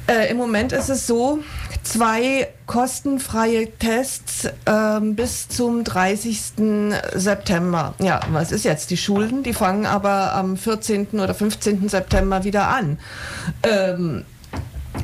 Äh, 0.07 0.31
Im 0.31 0.37
Moment 0.37 0.73
ist 0.73 0.91
es 0.91 1.07
so, 1.07 1.39
zwei 1.83 2.49
kostenfreie 2.67 3.71
Tests 3.79 4.49
ähm, 4.67 5.15
bis 5.15 5.49
zum 5.49 5.85
30. 5.85 6.41
September. 7.15 7.95
Ja, 7.99 8.21
was 8.31 8.53
ist 8.53 8.65
jetzt? 8.65 8.91
Die 8.91 8.97
Schulen, 8.97 9.43
die 9.43 9.53
fangen 9.53 9.87
aber 9.87 10.35
am 10.35 10.57
14. 10.57 11.09
oder 11.15 11.35
15. 11.35 11.89
September 11.89 12.45
wieder 12.45 12.69
an. 12.69 12.99
Ähm, 13.63 14.25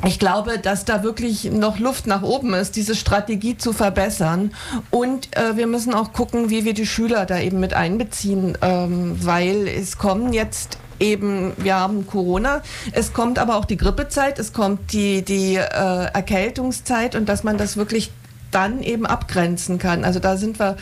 ich 0.05 0.19
glaube, 0.19 0.59
dass 0.59 0.85
da 0.85 1.03
wirklich 1.03 1.45
noch 1.45 1.79
Luft 1.79 2.07
nach 2.07 2.21
oben 2.21 2.53
ist, 2.53 2.75
diese 2.75 2.95
Strategie 2.95 3.57
zu 3.57 3.73
verbessern. 3.73 4.53
Und 4.91 5.35
äh, 5.35 5.57
wir 5.57 5.67
müssen 5.67 5.93
auch 5.93 6.13
gucken, 6.13 6.49
wie 6.49 6.63
wir 6.63 6.73
die 6.73 6.85
Schüler 6.85 7.25
da 7.25 7.39
eben 7.39 7.59
mit 7.59 7.73
einbeziehen, 7.73 8.57
ähm, 8.61 9.17
weil 9.25 9.67
es 9.67 9.97
kommen 9.97 10.31
jetzt 10.31 10.77
eben, 10.99 11.53
wir 11.57 11.75
haben 11.75 12.07
Corona, 12.07 12.61
es 12.91 13.13
kommt 13.13 13.39
aber 13.39 13.55
auch 13.55 13.65
die 13.65 13.77
Grippezeit, 13.77 14.39
es 14.39 14.53
kommt 14.53 14.93
die, 14.93 15.23
die 15.23 15.55
äh, 15.55 15.61
Erkältungszeit 15.65 17.15
und 17.15 17.27
dass 17.27 17.43
man 17.43 17.57
das 17.57 17.77
wirklich 17.77 18.11
dann 18.51 18.81
eben 18.81 19.05
abgrenzen 19.05 19.77
kann. 19.77 20.03
Also 20.03 20.19
da 20.19 20.37
sind 20.37 20.59
wir, 20.59 20.77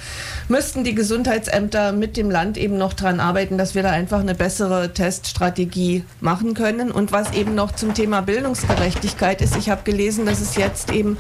müssten 0.47 0.84
die 0.84 0.95
Gesundheitsämter 0.95 1.91
mit 1.91 2.17
dem 2.17 2.32
Land 2.32 2.58
eben 2.58 2.77
noch 2.77 2.93
dran 2.93 3.19
arbeiten, 3.19 3.58
dass 3.58 3.75
wir 3.75 3.84
da 3.84 3.91
einfach 3.91 4.19
eine 4.19 4.36
bessere 4.36 4.93
Teststrategie 4.93 6.03
machen 6.21 6.53
können. 6.53 6.91
Und 6.91 7.12
was 7.12 7.34
eben 7.34 7.56
noch 7.56 7.73
zum 7.73 7.93
Thema 7.93 8.21
Bildungsgerechtigkeit 8.21 9.41
ist, 9.41 9.58
ich 9.58 9.69
habe 9.69 9.84
gelesen, 9.84 10.25
dass 10.25 10.39
es 10.39 10.56
jetzt 10.56 10.91
eben 10.91 11.17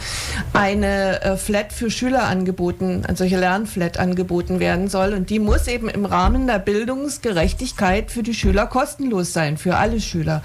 eine 0.53 1.21
äh, 1.21 1.37
Flat 1.37 1.73
für 1.73 1.91
Schüler 1.91 2.23
angeboten, 2.23 3.03
eine 3.05 3.17
solche 3.17 3.37
Lernflat 3.37 3.97
angeboten 3.99 4.59
werden 4.59 4.87
soll. 4.87 5.13
Und 5.13 5.29
die 5.29 5.39
muss 5.39 5.67
eben 5.67 5.89
im 5.89 6.05
Rahmen 6.05 6.47
der 6.47 6.59
Bildungsgerechtigkeit 6.59 8.11
für 8.11 8.23
die 8.23 8.33
Schüler 8.33 8.67
kostenlos 8.67 9.33
sein, 9.33 9.57
für 9.57 9.75
alle 9.75 9.99
Schüler. 9.99 10.41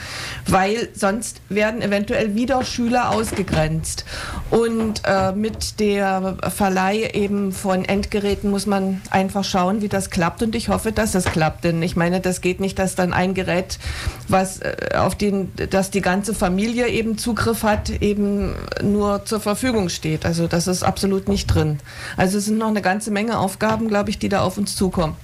Weil 0.49 0.89
sonst 0.95 1.41
werden 1.49 1.83
eventuell 1.83 2.35
wieder 2.35 2.65
Schüler 2.65 3.11
ausgegrenzt. 3.11 4.05
Und 4.51 5.03
äh, 5.05 5.33
mit 5.33 5.79
dem 5.79 5.92
der 5.93 6.37
Verleih 6.49 7.11
eben 7.13 7.53
von 7.53 7.85
Endgeräten 7.85 8.51
muss 8.51 8.65
man 8.65 9.03
einfach 9.11 9.45
schauen, 9.45 9.83
wie 9.83 9.89
das 9.89 10.09
klappt 10.09 10.43
und 10.43 10.55
ich 10.55 10.71
hoffe, 10.71 10.91
dass 10.91 11.15
es 11.15 11.27
klappt, 11.27 11.65
denn 11.65 11.83
ich 11.83 11.97
meine, 11.97 12.21
das 12.21 12.41
geht 12.41 12.61
nicht, 12.61 12.79
dass 12.79 12.95
dann 12.95 13.13
ein 13.13 13.35
Gerät, 13.35 13.79
was 14.27 14.61
äh, 14.61 14.95
auf 14.97 15.15
den, 15.17 15.53
dass 15.69 15.91
die 15.91 16.01
ganze 16.01 16.35
Familie 16.35 16.89
eben 16.89 17.19
Zugriff 17.19 17.63
hat, 17.63 17.91
eben 17.91 18.55
nur 18.83 19.27
zur 19.27 19.41
Verfügung 19.41 19.91
steht. 19.91 20.25
Also 20.25 20.47
das 20.47 20.67
ist 20.67 20.83
absolut 20.83 21.29
nicht 21.29 21.47
drin. 21.49 21.79
Also 22.17 22.39
es 22.39 22.47
sind 22.47 22.57
noch 22.57 22.69
eine 22.69 22.83
ganze 22.83 23.11
Menge 23.11 23.39
Aufgaben, 23.39 23.89
glaube 23.89 24.09
ich, 24.09 24.19
die 24.19 24.31
da 24.31 24.41
auf 24.41 24.57
uns 24.57 24.75
zukommen. 24.75 25.17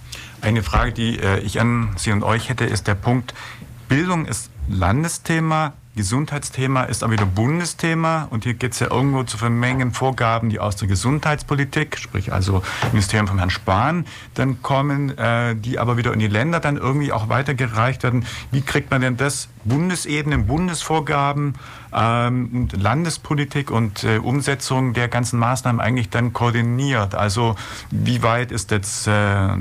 Eine 0.43 0.63
Frage, 0.63 0.93
die 0.93 1.19
äh, 1.19 1.39
ich 1.41 1.61
an 1.61 1.95
Sie 1.97 2.13
und 2.13 2.23
euch 2.23 2.51
hätte, 2.51 2.65
ist 2.65 2.87
der 2.87 2.95
Punkt, 2.95 3.33
Bildung 3.89 4.27
ist 4.27 4.51
Landesthema, 4.69 5.73
Gesundheitsthema 5.99 6.85
ist 6.85 7.03
aber 7.03 7.15
wieder 7.15 7.27
Bundesthema 7.27 8.29
und 8.31 8.45
hier 8.45 8.55
geht 8.55 8.73
es 8.73 8.79
ja 8.79 8.89
irgendwo 8.89 9.25
zu 9.25 9.37
vermengen 9.37 9.91
Vorgaben, 9.91 10.49
die 10.49 10.61
aus 10.61 10.77
der 10.77 10.87
Gesundheitspolitik, 10.87 11.99
sprich 11.99 12.33
also 12.33 12.63
Ministerium 12.93 13.27
von 13.27 13.39
Herrn 13.39 13.51
Spahn, 13.51 14.07
dann 14.35 14.63
kommen, 14.63 15.19
äh, 15.19 15.57
die 15.57 15.81
aber 15.81 15.97
wieder 15.97 16.13
in 16.13 16.21
die 16.21 16.29
Länder 16.29 16.61
dann 16.61 16.77
irgendwie 16.77 17.11
auch 17.11 17.29
weitergereicht 17.29 18.05
werden. 18.05 18.25
Wie 18.53 18.61
kriegt 18.61 18.93
man 18.93 19.01
denn 19.01 19.17
das 19.17 19.49
Bundesebene, 19.65 20.39
Bundesvorgaben 20.39 21.55
ähm, 21.93 22.51
und 22.55 22.81
Landespolitik 22.81 23.71
und 23.71 24.05
äh, 24.05 24.19
Umsetzung 24.19 24.95
der 24.95 25.09
ganzen 25.09 25.39
Maßnahmen 25.41 25.81
eigentlich 25.81 26.11
dann 26.11 26.33
koordiniert? 26.33 27.17
Also 27.17 27.57
wie 27.91 28.23
weit 28.23 28.53
ist 28.53 28.71
jetzt 28.71 29.09
äh, 29.09 29.11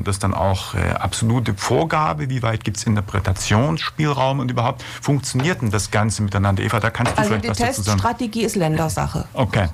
das 0.04 0.19
dann 0.19 0.36
auch 0.36 0.76
äh, 0.76 0.91
absolute 0.91 1.56
Vorgabe? 1.56 2.30
Wie 2.30 2.43
weit 2.43 2.63
gibt 2.63 2.78
es 2.78 2.84
Interpretationsspielraum 2.84 4.39
und 4.39 4.52
überhaupt 4.52 4.84
funktioniert 5.02 5.62
denn 5.62 5.71
das 5.71 5.91
Ganze 5.91 6.21
miteinander? 6.28 6.63
Eva, 6.63 6.80
da 6.80 6.90
kannst 6.90 7.13
du 7.13 7.18
also 7.18 7.30
vielleicht 7.30 7.50
was 7.50 7.58
dazu 7.58 7.82
sagen. 7.82 7.98
Die 7.98 8.04
Teststrategie 8.04 8.44
ist 8.44 8.56
Ländersache. 8.56 9.26
Okay. 9.34 9.68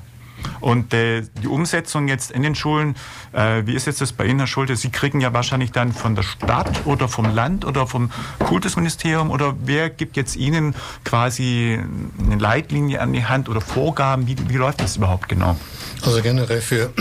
Und 0.59 0.93
äh, 0.93 1.23
die 1.41 1.47
Umsetzung 1.47 2.07
jetzt 2.07 2.31
in 2.31 2.43
den 2.43 2.55
Schulen, 2.55 2.95
äh, 3.31 3.65
wie 3.65 3.73
ist 3.73 3.87
jetzt 3.87 4.01
das 4.01 4.11
bei 4.11 4.25
Ihnen, 4.25 4.39
Herr 4.39 4.47
Schulte? 4.47 4.75
Sie 4.75 4.89
kriegen 4.89 5.21
ja 5.21 5.33
wahrscheinlich 5.33 5.71
dann 5.71 5.93
von 5.93 6.15
der 6.15 6.23
Stadt 6.23 6.85
oder 6.85 7.07
vom 7.07 7.33
Land 7.33 7.65
oder 7.65 7.87
vom 7.87 8.11
Kultusministerium 8.39 9.31
oder 9.31 9.55
wer 9.63 9.89
gibt 9.89 10.17
jetzt 10.17 10.35
Ihnen 10.35 10.75
quasi 11.05 11.79
eine 12.19 12.37
Leitlinie 12.37 12.99
an 13.01 13.13
die 13.13 13.25
Hand 13.25 13.49
oder 13.49 13.61
Vorgaben? 13.61 14.27
Wie, 14.27 14.35
wie 14.49 14.57
läuft 14.57 14.81
das 14.81 14.97
überhaupt 14.97 15.29
genau? 15.29 15.57
Also 16.01 16.21
generell 16.21 16.61
für 16.61 16.93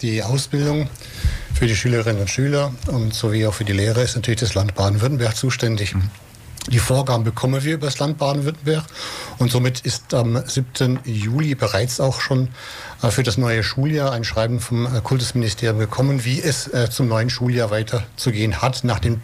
die 0.00 0.22
Ausbildung 0.22 0.88
für 1.54 1.66
die 1.66 1.74
Schülerinnen 1.74 2.20
und 2.20 2.30
Schüler 2.30 2.72
und 2.86 3.14
sowie 3.14 3.46
auch 3.46 3.54
für 3.54 3.64
die 3.64 3.72
Lehrer 3.72 4.02
ist 4.02 4.14
natürlich 4.14 4.38
das 4.38 4.54
Land 4.54 4.76
Baden-Württemberg 4.76 5.34
zuständig. 5.34 5.94
Mhm. 5.94 6.10
Die 6.70 6.80
Vorgaben 6.80 7.24
bekommen 7.24 7.64
wir 7.64 7.74
über 7.74 7.86
das 7.86 7.98
Land 7.98 8.18
Baden-Württemberg 8.18 8.84
und 9.38 9.50
somit 9.50 9.80
ist 9.80 10.12
am 10.12 10.42
7. 10.46 11.00
Juli 11.04 11.54
bereits 11.54 11.98
auch 11.98 12.20
schon 12.20 12.48
äh, 13.02 13.10
für 13.10 13.22
das 13.22 13.38
neue 13.38 13.62
Schuljahr 13.62 14.12
ein 14.12 14.22
Schreiben 14.22 14.60
vom 14.60 14.84
äh, 14.84 15.00
Kultusministerium 15.00 15.78
gekommen, 15.78 16.26
wie 16.26 16.42
es 16.42 16.68
äh, 16.68 16.90
zum 16.90 17.08
neuen 17.08 17.30
Schuljahr 17.30 17.70
weiterzugehen 17.70 18.60
hat 18.60 18.84
nach 18.84 18.98
den 18.98 19.22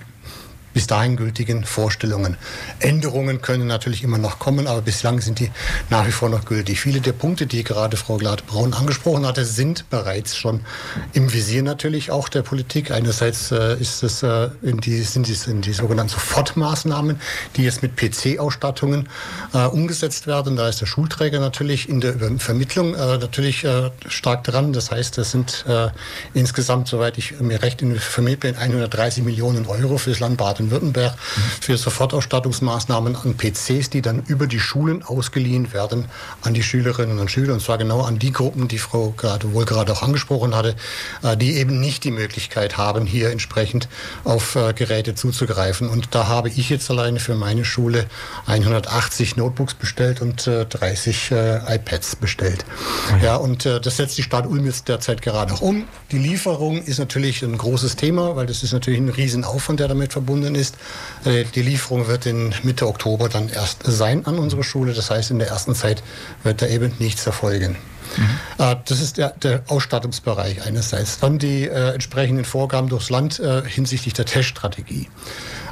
bis 0.74 0.86
dahin 0.86 1.16
gültigen 1.16 1.64
Vorstellungen. 1.64 2.36
Änderungen 2.80 3.40
können 3.40 3.66
natürlich 3.66 4.02
immer 4.02 4.18
noch 4.18 4.38
kommen, 4.38 4.66
aber 4.66 4.82
bislang 4.82 5.20
sind 5.20 5.38
die 5.38 5.50
nach 5.88 6.06
wie 6.06 6.10
vor 6.12 6.28
noch 6.28 6.44
gültig. 6.44 6.80
Viele 6.80 7.00
der 7.00 7.12
Punkte, 7.12 7.46
die 7.46 7.64
gerade 7.64 7.96
Frau 7.96 8.16
Glad-Braun 8.16 8.74
angesprochen 8.74 9.24
hatte, 9.24 9.44
sind 9.44 9.88
bereits 9.88 10.36
schon 10.36 10.60
im 11.12 11.32
Visier 11.32 11.62
natürlich 11.62 12.10
auch 12.10 12.28
der 12.28 12.42
Politik. 12.42 12.90
Einerseits 12.90 13.52
äh, 13.52 13.76
ist 13.80 14.02
es, 14.02 14.22
äh, 14.22 14.50
in 14.62 14.78
die, 14.78 15.00
sind 15.02 15.28
es 15.28 15.46
in 15.46 15.62
die 15.62 15.72
sogenannten 15.72 16.12
Sofortmaßnahmen, 16.12 17.20
die 17.56 17.62
jetzt 17.62 17.82
mit 17.82 17.96
PC-Ausstattungen 17.96 19.08
äh, 19.52 19.64
umgesetzt 19.66 20.26
werden. 20.26 20.56
Da 20.56 20.68
ist 20.68 20.80
der 20.80 20.86
Schulträger 20.86 21.38
natürlich 21.38 21.88
in 21.88 22.00
der 22.00 22.14
Vermittlung 22.38 22.94
äh, 22.94 23.18
natürlich 23.18 23.64
äh, 23.64 23.90
stark 24.08 24.44
dran. 24.44 24.72
Das 24.72 24.90
heißt, 24.90 25.16
das 25.18 25.30
sind 25.30 25.64
äh, 25.68 25.88
insgesamt, 26.34 26.88
soweit 26.88 27.16
ich 27.16 27.40
mir 27.40 27.62
recht 27.62 27.80
in 27.80 27.96
vermittle, 27.98 28.56
130 28.58 29.22
Millionen 29.22 29.66
Euro 29.66 29.98
für 29.98 30.10
das 30.10 30.20
Land 30.20 30.36
Baden 30.36 30.63
Baden-Württemberg 30.64 31.14
für 31.60 31.76
Sofortausstattungsmaßnahmen 31.76 33.16
an 33.16 33.36
PCs, 33.36 33.90
die 33.90 34.02
dann 34.02 34.22
über 34.26 34.46
die 34.46 34.60
Schulen 34.60 35.02
ausgeliehen 35.02 35.72
werden 35.72 36.06
an 36.42 36.54
die 36.54 36.62
Schülerinnen 36.62 37.18
und 37.18 37.30
Schüler. 37.30 37.54
Und 37.54 37.60
zwar 37.60 37.78
genau 37.78 38.02
an 38.02 38.18
die 38.18 38.32
Gruppen, 38.32 38.68
die 38.68 38.78
Frau 38.78 39.14
gerade, 39.16 39.52
wohl 39.52 39.64
gerade 39.64 39.92
auch 39.92 40.02
angesprochen 40.02 40.54
hatte, 40.54 40.76
äh, 41.22 41.36
die 41.36 41.56
eben 41.56 41.80
nicht 41.80 42.04
die 42.04 42.10
Möglichkeit 42.10 42.76
haben, 42.76 43.06
hier 43.06 43.30
entsprechend 43.30 43.88
auf 44.24 44.56
äh, 44.56 44.72
Geräte 44.72 45.14
zuzugreifen. 45.14 45.88
Und 45.88 46.14
da 46.14 46.28
habe 46.28 46.48
ich 46.48 46.70
jetzt 46.70 46.90
alleine 46.90 47.20
für 47.20 47.34
meine 47.34 47.64
Schule 47.64 48.06
180 48.46 49.36
Notebooks 49.36 49.74
bestellt 49.74 50.20
und 50.20 50.46
30 50.46 51.30
iPads 51.30 52.16
bestellt. 52.16 52.64
Ja, 53.22 53.36
und 53.36 53.64
das 53.64 53.96
setzt 53.96 54.18
die 54.18 54.22
Stadt 54.22 54.46
Ulm 54.46 54.66
jetzt 54.66 54.88
derzeit 54.88 55.22
gerade 55.22 55.54
auch 55.54 55.60
um. 55.60 55.84
Die 56.10 56.18
Lieferung 56.18 56.82
ist 56.82 56.98
natürlich 56.98 57.42
ein 57.42 57.56
großes 57.56 57.96
Thema, 57.96 58.36
weil 58.36 58.46
das 58.46 58.62
ist 58.62 58.72
natürlich 58.72 59.00
ein 59.00 59.08
Riesenaufwand, 59.08 59.80
der 59.80 59.88
damit 59.88 60.12
verbunden 60.12 60.53
ist. 60.54 60.76
Äh, 61.24 61.44
die 61.54 61.62
Lieferung 61.62 62.06
wird 62.06 62.26
in 62.26 62.54
Mitte 62.62 62.86
Oktober 62.86 63.28
dann 63.28 63.48
erst 63.48 63.82
sein 63.84 64.26
an 64.26 64.38
unsere 64.38 64.64
Schule. 64.64 64.94
Das 64.94 65.10
heißt, 65.10 65.30
in 65.30 65.38
der 65.38 65.48
ersten 65.48 65.74
Zeit 65.74 66.02
wird 66.42 66.62
da 66.62 66.66
eben 66.66 66.92
nichts 66.98 67.26
erfolgen. 67.26 67.76
Mhm. 68.16 68.64
Äh, 68.64 68.76
das 68.84 69.00
ist 69.00 69.18
der, 69.18 69.30
der, 69.30 69.62
Ausstattungsbereich 69.68 70.66
einerseits. 70.66 71.18
Dann 71.18 71.38
die 71.38 71.64
äh, 71.64 71.94
entsprechenden 71.94 72.44
Vorgaben 72.44 72.88
durchs 72.88 73.10
Land 73.10 73.40
äh, 73.40 73.62
hinsichtlich 73.66 74.14
der 74.14 74.26
Teststrategie. 74.26 75.08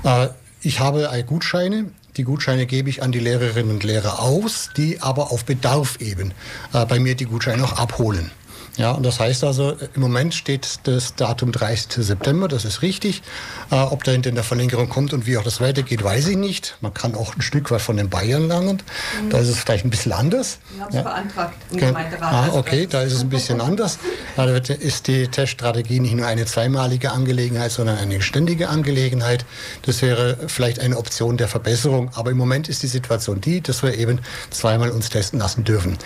Äh, 0.04 0.28
ich 0.62 0.80
habe 0.80 1.08
Gutscheine, 1.26 1.86
die 2.16 2.24
Gutscheine 2.24 2.66
gebe 2.66 2.90
ich 2.90 3.02
an 3.02 3.10
die 3.10 3.18
Lehrerinnen 3.18 3.70
und 3.70 3.84
Lehrer 3.84 4.20
aus, 4.20 4.70
die 4.76 5.00
aber 5.00 5.32
auf 5.32 5.44
Bedarf 5.44 5.96
eben 6.00 6.32
äh, 6.72 6.84
bei 6.84 7.00
mir 7.00 7.14
die 7.14 7.24
Gutscheine 7.24 7.64
auch 7.64 7.78
abholen. 7.78 8.30
Ja, 8.76 8.92
und 8.92 9.04
das 9.04 9.20
heißt 9.20 9.44
also, 9.44 9.76
im 9.94 10.00
Moment 10.00 10.34
steht 10.34 10.80
das 10.84 11.14
Datum 11.14 11.52
30. 11.52 12.04
September, 12.04 12.48
das 12.48 12.64
ist 12.64 12.80
richtig. 12.80 13.22
Äh, 13.70 13.76
ob 13.76 14.02
dahinter 14.04 14.30
in 14.30 14.34
der 14.34 14.44
Verlängerung 14.44 14.88
kommt 14.88 15.12
und 15.12 15.26
wie 15.26 15.36
auch 15.36 15.44
das 15.44 15.60
weitergeht, 15.60 16.02
weiß 16.02 16.28
ich 16.28 16.36
nicht. 16.38 16.76
Man 16.80 16.94
kann 16.94 17.14
auch 17.14 17.36
ein 17.36 17.42
Stück 17.42 17.70
weit 17.70 17.82
von 17.82 17.98
den 17.98 18.08
Bayern 18.08 18.48
lernen. 18.48 18.82
Mhm. 19.22 19.30
Da 19.30 19.38
ist 19.38 19.48
es 19.48 19.58
vielleicht 19.58 19.84
ein 19.84 19.90
bisschen 19.90 20.12
anders. 20.12 20.58
Wir 20.74 20.84
haben 20.84 20.88
es 20.88 20.94
ja. 20.96 21.02
beantragt 21.02 21.54
im 21.70 21.76
Gemeinderat. 21.76 22.32
Ah, 22.32 22.48
okay, 22.52 22.86
da 22.88 23.02
ist 23.02 23.12
es 23.12 23.20
ein 23.20 23.28
bisschen 23.28 23.60
anders. 23.60 23.98
Da 24.36 24.44
ist 24.46 25.06
die 25.06 25.28
Teststrategie 25.28 26.00
nicht 26.00 26.14
nur 26.14 26.26
eine 26.26 26.46
zweimalige 26.46 27.12
Angelegenheit, 27.12 27.72
sondern 27.72 27.98
eine 27.98 28.22
ständige 28.22 28.70
Angelegenheit. 28.70 29.44
Das 29.82 30.00
wäre 30.00 30.38
vielleicht 30.46 30.80
eine 30.80 30.96
Option 30.96 31.36
der 31.36 31.48
Verbesserung. 31.48 32.10
Aber 32.14 32.30
im 32.30 32.38
Moment 32.38 32.70
ist 32.70 32.82
die 32.82 32.88
Situation 32.88 33.40
die, 33.42 33.60
dass 33.60 33.82
wir 33.82 33.98
eben 33.98 34.20
zweimal 34.50 34.90
uns 34.90 35.10
testen 35.10 35.38
lassen 35.38 35.64
dürfen. 35.64 35.98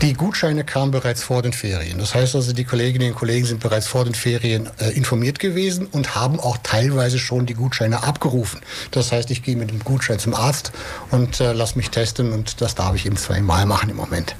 Die 0.00 0.14
Gutscheine 0.14 0.64
kamen 0.64 0.90
bereits 0.90 1.22
vor 1.22 1.42
den 1.42 1.52
Ferien. 1.52 1.98
Das 1.98 2.13
heißt 2.14 2.34
also, 2.34 2.52
die 2.52 2.64
Kolleginnen 2.64 3.10
und 3.10 3.18
Kollegen 3.18 3.44
sind 3.46 3.60
bereits 3.60 3.86
vor 3.86 4.04
den 4.04 4.14
Ferien 4.14 4.70
äh, 4.78 4.90
informiert 4.90 5.38
gewesen 5.38 5.86
und 5.90 6.14
haben 6.14 6.40
auch 6.40 6.58
teilweise 6.62 7.18
schon 7.18 7.46
die 7.46 7.54
Gutscheine 7.54 8.02
abgerufen. 8.04 8.60
Das 8.90 9.12
heißt, 9.12 9.30
ich 9.30 9.42
gehe 9.42 9.56
mit 9.56 9.70
dem 9.70 9.80
Gutschein 9.80 10.18
zum 10.18 10.34
Arzt 10.34 10.72
und 11.10 11.40
äh, 11.40 11.52
lasse 11.52 11.76
mich 11.76 11.90
testen 11.90 12.32
und 12.32 12.60
das 12.60 12.74
darf 12.74 12.94
ich 12.94 13.06
eben 13.06 13.16
zweimal 13.16 13.66
machen 13.66 13.90
im 13.90 13.96
Moment. 13.96 14.36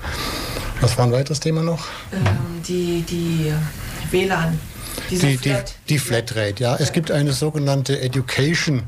Was 0.80 0.96
war 0.98 1.06
ein 1.06 1.12
weiteres 1.12 1.40
Thema 1.40 1.62
noch? 1.62 1.86
Ähm, 2.12 2.62
die, 2.66 3.02
die 3.02 3.52
WLAN. 4.10 4.58
Die, 5.10 5.36
die, 5.36 5.56
die, 5.88 5.98
Flatrate, 5.98 6.62
ja. 6.62 6.76
Es 6.76 6.92
gibt 6.92 7.10
eine 7.10 7.32
sogenannte 7.32 8.00
Education 8.00 8.84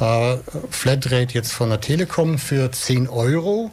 äh, 0.00 0.36
Flatrate 0.70 1.34
jetzt 1.34 1.52
von 1.52 1.70
der 1.70 1.80
Telekom 1.80 2.38
für 2.38 2.70
10 2.70 3.08
Euro 3.08 3.70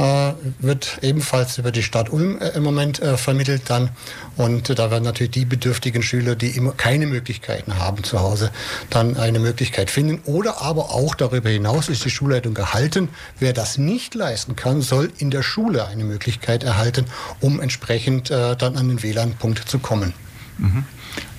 äh, 0.00 0.32
wird 0.60 0.98
ebenfalls 1.02 1.58
über 1.58 1.70
die 1.70 1.82
Stadt 1.82 2.10
Ulm 2.10 2.38
äh, 2.40 2.48
im 2.50 2.62
Moment 2.62 3.00
äh, 3.00 3.16
vermittelt 3.16 3.62
dann. 3.68 3.90
Und 4.36 4.78
da 4.78 4.90
werden 4.90 5.04
natürlich 5.04 5.32
die 5.32 5.44
bedürftigen 5.44 6.02
Schüler, 6.02 6.36
die 6.36 6.48
immer 6.48 6.72
keine 6.72 7.06
Möglichkeiten 7.06 7.78
haben 7.78 8.02
zu 8.02 8.20
Hause, 8.20 8.50
dann 8.88 9.16
eine 9.16 9.38
Möglichkeit 9.38 9.90
finden. 9.90 10.22
Oder 10.24 10.62
aber 10.62 10.90
auch 10.90 11.14
darüber 11.14 11.50
hinaus 11.50 11.88
ist 11.88 12.04
die 12.04 12.10
Schulleitung 12.10 12.54
gehalten. 12.54 13.08
Wer 13.38 13.52
das 13.52 13.76
nicht 13.76 14.14
leisten 14.14 14.56
kann, 14.56 14.80
soll 14.80 15.12
in 15.18 15.30
der 15.30 15.42
Schule 15.42 15.86
eine 15.86 16.04
Möglichkeit 16.04 16.64
erhalten, 16.64 17.04
um 17.40 17.60
entsprechend 17.60 18.30
äh, 18.30 18.56
dann 18.56 18.76
an 18.76 18.88
den 18.88 19.02
WLAN-Punkt 19.02 19.68
zu 19.68 19.78
kommen. 19.78 20.14
Mhm. 20.58 20.84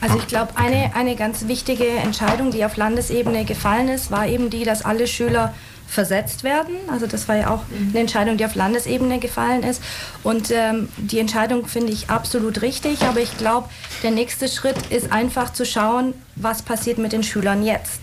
Also 0.01 0.17
ich 0.17 0.27
glaube, 0.27 0.57
eine, 0.57 0.95
eine 0.95 1.15
ganz 1.15 1.47
wichtige 1.47 1.87
Entscheidung, 1.87 2.51
die 2.51 2.65
auf 2.65 2.75
Landesebene 2.75 3.45
gefallen 3.45 3.87
ist, 3.87 4.11
war 4.11 4.27
eben 4.27 4.49
die, 4.49 4.63
dass 4.63 4.83
alle 4.83 5.07
Schüler 5.07 5.53
versetzt 5.91 6.45
werden. 6.45 6.75
Also 6.89 7.05
das 7.05 7.27
war 7.27 7.35
ja 7.35 7.49
auch 7.49 7.63
eine 7.89 7.99
Entscheidung, 7.99 8.37
die 8.37 8.45
auf 8.45 8.55
Landesebene 8.55 9.19
gefallen 9.19 9.63
ist. 9.63 9.83
Und 10.23 10.49
ähm, 10.49 10.87
die 10.95 11.19
Entscheidung 11.19 11.67
finde 11.67 11.91
ich 11.91 12.09
absolut 12.09 12.61
richtig. 12.61 13.03
Aber 13.03 13.19
ich 13.19 13.37
glaube, 13.37 13.69
der 14.01 14.11
nächste 14.11 14.47
Schritt 14.47 14.77
ist 14.89 15.11
einfach 15.11 15.51
zu 15.51 15.65
schauen, 15.65 16.13
was 16.37 16.61
passiert 16.61 16.97
mit 16.97 17.11
den 17.11 17.23
Schülern 17.23 17.61
jetzt. 17.61 17.99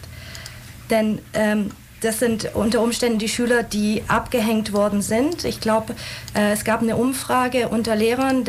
Denn 0.90 1.20
ähm, 1.32 1.70
das 2.02 2.18
sind 2.18 2.54
unter 2.54 2.82
Umständen 2.82 3.18
die 3.18 3.28
Schüler, 3.28 3.62
die 3.62 4.02
abgehängt 4.06 4.74
worden 4.74 5.00
sind. 5.00 5.44
Ich 5.44 5.58
glaube, 5.58 5.94
äh, 6.34 6.52
es 6.52 6.64
gab 6.64 6.82
eine 6.82 6.96
Umfrage 6.96 7.68
unter 7.68 7.96
Lehrern, 7.96 8.44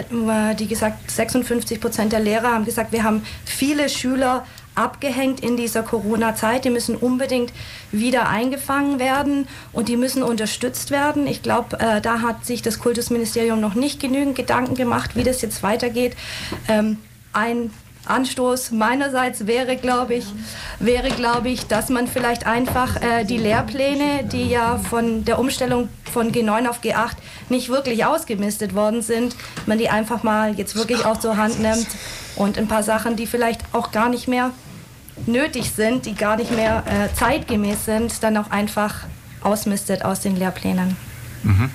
die 0.60 0.68
gesagt, 0.68 1.10
56 1.10 1.80
Prozent 1.80 2.12
der 2.12 2.20
Lehrer 2.20 2.52
haben 2.52 2.66
gesagt, 2.66 2.92
wir 2.92 3.04
haben 3.04 3.24
viele 3.46 3.88
Schüler 3.88 4.46
abgehängt 4.80 5.42
in 5.42 5.58
dieser 5.58 5.84
Corona-Zeit. 5.84 6.66
Die 6.66 6.70
müssen 6.70 6.96
unbedingt 6.96 7.54
wieder 7.92 8.30
eingefangen 8.30 9.00
werden 9.00 9.48
und 9.74 9.90
die 9.90 9.98
müssen 9.98 10.24
unterstützt 10.24 10.90
werden. 10.90 11.28
Ich 11.28 11.44
glaube, 11.44 11.80
äh, 11.80 12.02
da 12.02 12.22
hat 12.22 12.46
sich 12.46 12.62
das 12.62 12.80
Kultusministerium 12.80 13.60
noch 13.60 13.76
nicht 13.76 14.00
genügend 14.00 14.36
Gedanken 14.36 14.76
gemacht, 14.76 15.16
wie 15.16 15.24
das 15.24 15.42
jetzt 15.42 15.62
weitergeht. 15.64 16.16
Ähm, 16.68 16.98
ein 17.34 17.72
Anstoß 18.06 18.72
meinerseits 18.72 19.46
wäre, 19.46 19.76
glaube 19.76 20.16
ich, 20.16 20.26
wäre, 20.80 21.10
glaube 21.10 21.50
ich, 21.50 21.68
dass 21.68 21.90
man 21.90 22.08
vielleicht 22.08 22.48
einfach 22.48 23.02
äh, 23.02 23.24
die 23.24 23.38
Lehrpläne, 23.38 24.24
die 24.24 24.50
ja 24.50 24.78
von 24.78 25.26
der 25.26 25.38
Umstellung 25.38 25.90
von 26.12 26.32
G9 26.32 26.68
auf 26.68 26.82
G8 26.82 27.12
nicht 27.50 27.70
wirklich 27.70 28.06
ausgemistet 28.06 28.74
worden 28.74 29.02
sind, 29.02 29.36
man 29.68 29.78
die 29.78 29.90
einfach 29.90 30.24
mal 30.24 30.56
jetzt 30.56 30.76
wirklich 30.76 31.06
auch 31.06 31.20
zur 31.20 31.38
Hand 31.38 31.60
nimmt 31.60 31.88
und 32.36 32.58
ein 32.58 32.68
paar 32.68 32.84
Sachen, 32.84 33.16
die 33.16 33.28
vielleicht 33.28 33.62
auch 33.74 33.92
gar 33.92 34.10
nicht 34.10 34.28
mehr 34.28 34.52
nötig 35.28 35.72
sind, 35.72 36.06
die 36.06 36.16
gar 36.16 36.38
nicht 36.38 36.52
mehr 36.52 36.84
äh, 36.88 37.14
zeitgemäß 37.14 37.86
sind, 37.86 38.24
dann 38.24 38.38
auch 38.38 38.52
einfach 38.52 39.06
ausmistet 39.42 40.04
aus 40.04 40.20
den 40.22 40.36
Lehrplänen. 40.36 40.96
Mhm. 41.44 41.72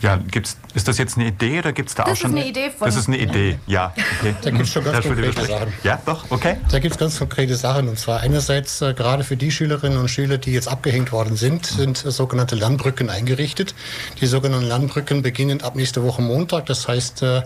Ja, 0.00 0.16
gibt's, 0.16 0.56
ist 0.74 0.86
das 0.86 0.96
jetzt 0.98 1.16
eine 1.16 1.26
Idee 1.26 1.58
oder 1.58 1.72
gibt 1.72 1.88
es 1.88 1.94
da 1.96 2.04
das 2.04 2.12
auch 2.12 2.16
schon? 2.16 2.32
Das 2.32 2.40
ist 2.40 2.46
eine 2.46 2.50
Idee 2.50 2.70
von. 2.70 2.86
Das 2.86 2.96
ist 2.96 3.08
eine 3.08 3.18
Idee, 3.18 3.58
ja. 3.66 3.92
Okay. 4.20 4.34
Da 4.42 4.50
gibt 4.50 4.62
es 4.62 4.72
schon 4.72 4.84
ganz 4.84 5.04
konkrete 5.04 5.44
Sachen. 5.44 5.72
Ja, 5.82 6.00
doch, 6.06 6.30
okay. 6.30 6.56
Da 6.70 6.78
gibt 6.78 6.94
es 6.94 6.98
ganz 6.98 7.18
konkrete 7.18 7.56
Sachen. 7.56 7.88
Und 7.88 7.98
zwar 7.98 8.20
einerseits 8.20 8.80
äh, 8.80 8.94
gerade 8.94 9.24
für 9.24 9.36
die 9.36 9.50
Schülerinnen 9.50 9.98
und 9.98 10.08
Schüler, 10.08 10.38
die 10.38 10.52
jetzt 10.52 10.68
abgehängt 10.68 11.10
worden 11.10 11.36
sind, 11.36 11.66
sind 11.66 12.04
äh, 12.04 12.12
sogenannte 12.12 12.54
Lernbrücken 12.54 13.10
eingerichtet. 13.10 13.74
Die 14.20 14.26
sogenannten 14.26 14.66
Lernbrücken 14.66 15.22
beginnen 15.22 15.62
ab 15.62 15.74
nächste 15.74 16.04
Woche 16.04 16.22
Montag. 16.22 16.66
Das 16.66 16.86
heißt, 16.86 17.22
äh, 17.22 17.42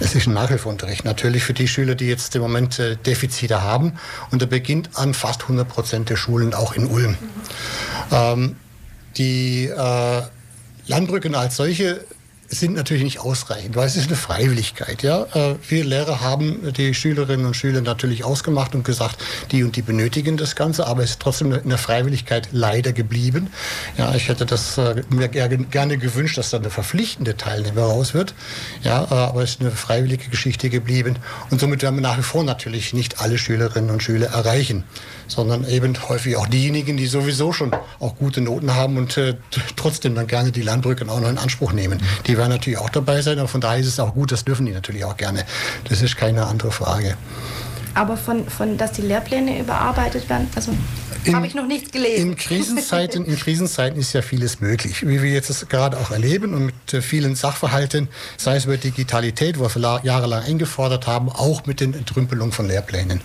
es 0.00 0.14
ist 0.14 0.26
ein 0.26 0.34
Nachhilfeunterricht, 0.34 1.04
natürlich 1.04 1.42
für 1.42 1.54
die 1.54 1.68
Schüler, 1.68 1.94
die 1.94 2.06
jetzt 2.06 2.34
im 2.36 2.42
Moment 2.42 2.78
äh, 2.78 2.96
Defizite 2.96 3.62
haben. 3.62 3.94
Und 4.30 4.42
er 4.42 4.48
beginnt 4.48 4.90
an 4.94 5.14
fast 5.14 5.42
100 5.42 5.68
Prozent 5.68 6.10
der 6.10 6.16
Schulen, 6.16 6.54
auch 6.54 6.74
in 6.74 6.86
Ulm. 6.86 7.16
Ähm, 8.10 8.56
die 9.16 9.66
äh, 9.66 10.22
Landbrücken 10.86 11.34
als 11.34 11.56
solche 11.56 12.04
sind 12.48 12.74
natürlich 12.74 13.02
nicht 13.02 13.20
ausreichend, 13.20 13.76
weil 13.76 13.86
es 13.86 13.96
ist 13.96 14.06
eine 14.06 14.16
Freiwilligkeit. 14.16 15.02
Ja? 15.02 15.26
Äh, 15.34 15.56
wir 15.68 15.84
Lehrer 15.84 16.20
haben 16.20 16.72
die 16.72 16.94
Schülerinnen 16.94 17.46
und 17.46 17.54
Schüler 17.54 17.82
natürlich 17.82 18.24
ausgemacht 18.24 18.74
und 18.74 18.84
gesagt, 18.84 19.18
die 19.52 19.62
und 19.64 19.76
die 19.76 19.82
benötigen 19.82 20.36
das 20.36 20.56
Ganze, 20.56 20.86
aber 20.86 21.02
es 21.02 21.10
ist 21.10 21.20
trotzdem 21.20 21.52
in 21.52 21.68
der 21.68 21.78
Freiwilligkeit 21.78 22.48
leider 22.52 22.92
geblieben. 22.92 23.48
Ja, 23.98 24.14
ich 24.14 24.28
hätte 24.28 24.46
das 24.46 24.78
äh, 24.78 25.02
mir 25.10 25.28
gerne 25.28 25.98
gewünscht, 25.98 26.38
dass 26.38 26.50
da 26.50 26.56
eine 26.56 26.70
verpflichtende 26.70 27.36
Teilnehmer 27.36 27.82
raus 27.82 28.14
wird. 28.14 28.34
Ja, 28.82 29.04
äh, 29.04 29.14
aber 29.14 29.42
es 29.42 29.50
ist 29.50 29.60
eine 29.60 29.70
freiwillige 29.70 30.28
Geschichte 30.28 30.70
geblieben 30.70 31.16
und 31.50 31.60
somit 31.60 31.82
werden 31.82 31.96
wir 31.96 32.02
nach 32.02 32.18
wie 32.18 32.22
vor 32.22 32.44
natürlich 32.44 32.94
nicht 32.94 33.20
alle 33.20 33.36
Schülerinnen 33.36 33.90
und 33.90 34.02
Schüler 34.02 34.28
erreichen 34.28 34.84
sondern 35.28 35.68
eben 35.68 35.94
häufig 36.08 36.36
auch 36.36 36.46
diejenigen, 36.46 36.96
die 36.96 37.06
sowieso 37.06 37.52
schon 37.52 37.72
auch 38.00 38.16
gute 38.16 38.40
Noten 38.40 38.74
haben 38.74 38.96
und 38.96 39.16
äh, 39.16 39.36
trotzdem 39.76 40.14
dann 40.14 40.26
gerne 40.26 40.50
die 40.50 40.62
Landbrücken 40.62 41.08
auch 41.08 41.20
noch 41.20 41.28
in 41.28 41.38
Anspruch 41.38 41.72
nehmen. 41.72 42.00
Die 42.26 42.36
werden 42.36 42.50
natürlich 42.50 42.78
auch 42.78 42.90
dabei 42.90 43.22
sein, 43.22 43.38
aber 43.38 43.48
von 43.48 43.60
daher 43.60 43.78
ist 43.78 43.86
es 43.86 44.00
auch 44.00 44.14
gut, 44.14 44.32
das 44.32 44.44
dürfen 44.44 44.66
die 44.66 44.72
natürlich 44.72 45.04
auch 45.04 45.16
gerne. 45.16 45.44
Das 45.88 46.02
ist 46.02 46.16
keine 46.16 46.46
andere 46.46 46.72
Frage. 46.72 47.16
Aber 47.94 48.16
von, 48.16 48.48
von 48.48 48.76
dass 48.76 48.92
die 48.92 49.02
Lehrpläne 49.02 49.60
überarbeitet 49.60 50.28
werden, 50.28 50.48
also 50.54 50.72
habe 51.32 51.46
ich 51.46 51.54
noch 51.54 51.66
nichts 51.66 51.90
gelesen. 51.90 52.30
In 52.30 52.36
Krisenzeiten, 52.36 53.24
in 53.24 53.36
Krisenzeiten 53.36 53.98
ist 53.98 54.12
ja 54.12 54.22
vieles 54.22 54.60
möglich, 54.60 55.06
wie 55.06 55.22
wir 55.22 55.30
jetzt 55.30 55.68
gerade 55.68 55.96
auch 55.98 56.10
erleben 56.10 56.54
und 56.54 56.66
mit 56.66 56.94
äh, 56.94 57.02
vielen 57.02 57.34
Sachverhalten, 57.34 58.08
sei 58.36 58.56
es 58.56 58.64
über 58.64 58.76
Digitalität, 58.76 59.58
wo 59.58 59.68
wir 59.68 60.00
jahrelang 60.02 60.42
eingefordert 60.42 61.06
haben, 61.06 61.28
auch 61.28 61.66
mit 61.66 61.80
den 61.80 61.94
Entrümpelungen 61.94 62.52
von 62.52 62.66
Lehrplänen. 62.66 63.20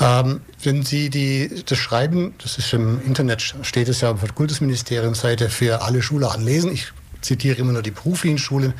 Ähm, 0.00 0.40
wenn 0.62 0.82
Sie 0.82 1.10
die, 1.10 1.62
das 1.64 1.78
schreiben, 1.78 2.34
das 2.42 2.58
ist 2.58 2.72
im 2.72 3.00
Internet, 3.04 3.54
steht 3.62 3.88
es 3.88 4.00
ja 4.00 4.10
auf 4.10 4.20
der 4.20 4.32
Kultusministeriumsseite 4.32 5.48
für 5.48 5.82
alle 5.82 6.02
Schüler 6.02 6.32
anlesen. 6.32 6.72
Ich 6.72 6.92
zitiere 7.26 7.58
immer 7.58 7.72
nur 7.72 7.82
die 7.82 7.90
beruflichen 7.90 8.38
Schulen, 8.38 8.74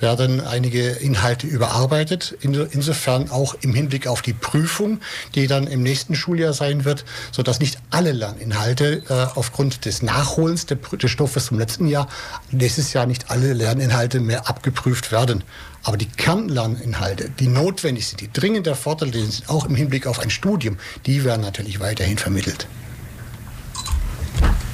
werden 0.00 0.40
einige 0.40 0.90
Inhalte 0.90 1.46
überarbeitet. 1.46 2.36
Insofern 2.40 3.30
auch 3.30 3.54
im 3.62 3.74
Hinblick 3.74 4.06
auf 4.06 4.22
die 4.22 4.32
Prüfung, 4.32 5.00
die 5.34 5.46
dann 5.46 5.66
im 5.66 5.82
nächsten 5.82 6.14
Schuljahr 6.14 6.52
sein 6.52 6.84
wird, 6.84 7.04
sodass 7.32 7.60
nicht 7.60 7.78
alle 7.90 8.12
Lerninhalte 8.12 9.02
äh, 9.08 9.36
aufgrund 9.36 9.84
des 9.84 10.02
Nachholens 10.02 10.66
des 10.66 11.10
Stoffes 11.10 11.48
vom 11.48 11.58
letzten 11.58 11.86
Jahr 11.86 12.08
nächstes 12.50 12.92
Jahr 12.92 13.06
nicht 13.06 13.30
alle 13.30 13.52
Lerninhalte 13.52 14.20
mehr 14.20 14.48
abgeprüft 14.48 15.12
werden. 15.12 15.42
Aber 15.82 15.96
die 15.96 16.06
Kernlerninhalte, 16.06 17.30
die 17.30 17.46
notwendig 17.46 18.08
sind, 18.08 18.20
die 18.20 18.32
dringend 18.32 18.66
erforderlich 18.66 19.14
sind, 19.14 19.48
auch 19.48 19.66
im 19.66 19.74
Hinblick 19.74 20.06
auf 20.06 20.18
ein 20.18 20.30
Studium, 20.30 20.78
die 21.06 21.24
werden 21.24 21.42
natürlich 21.42 21.80
weiterhin 21.80 22.18
vermittelt. 22.18 22.66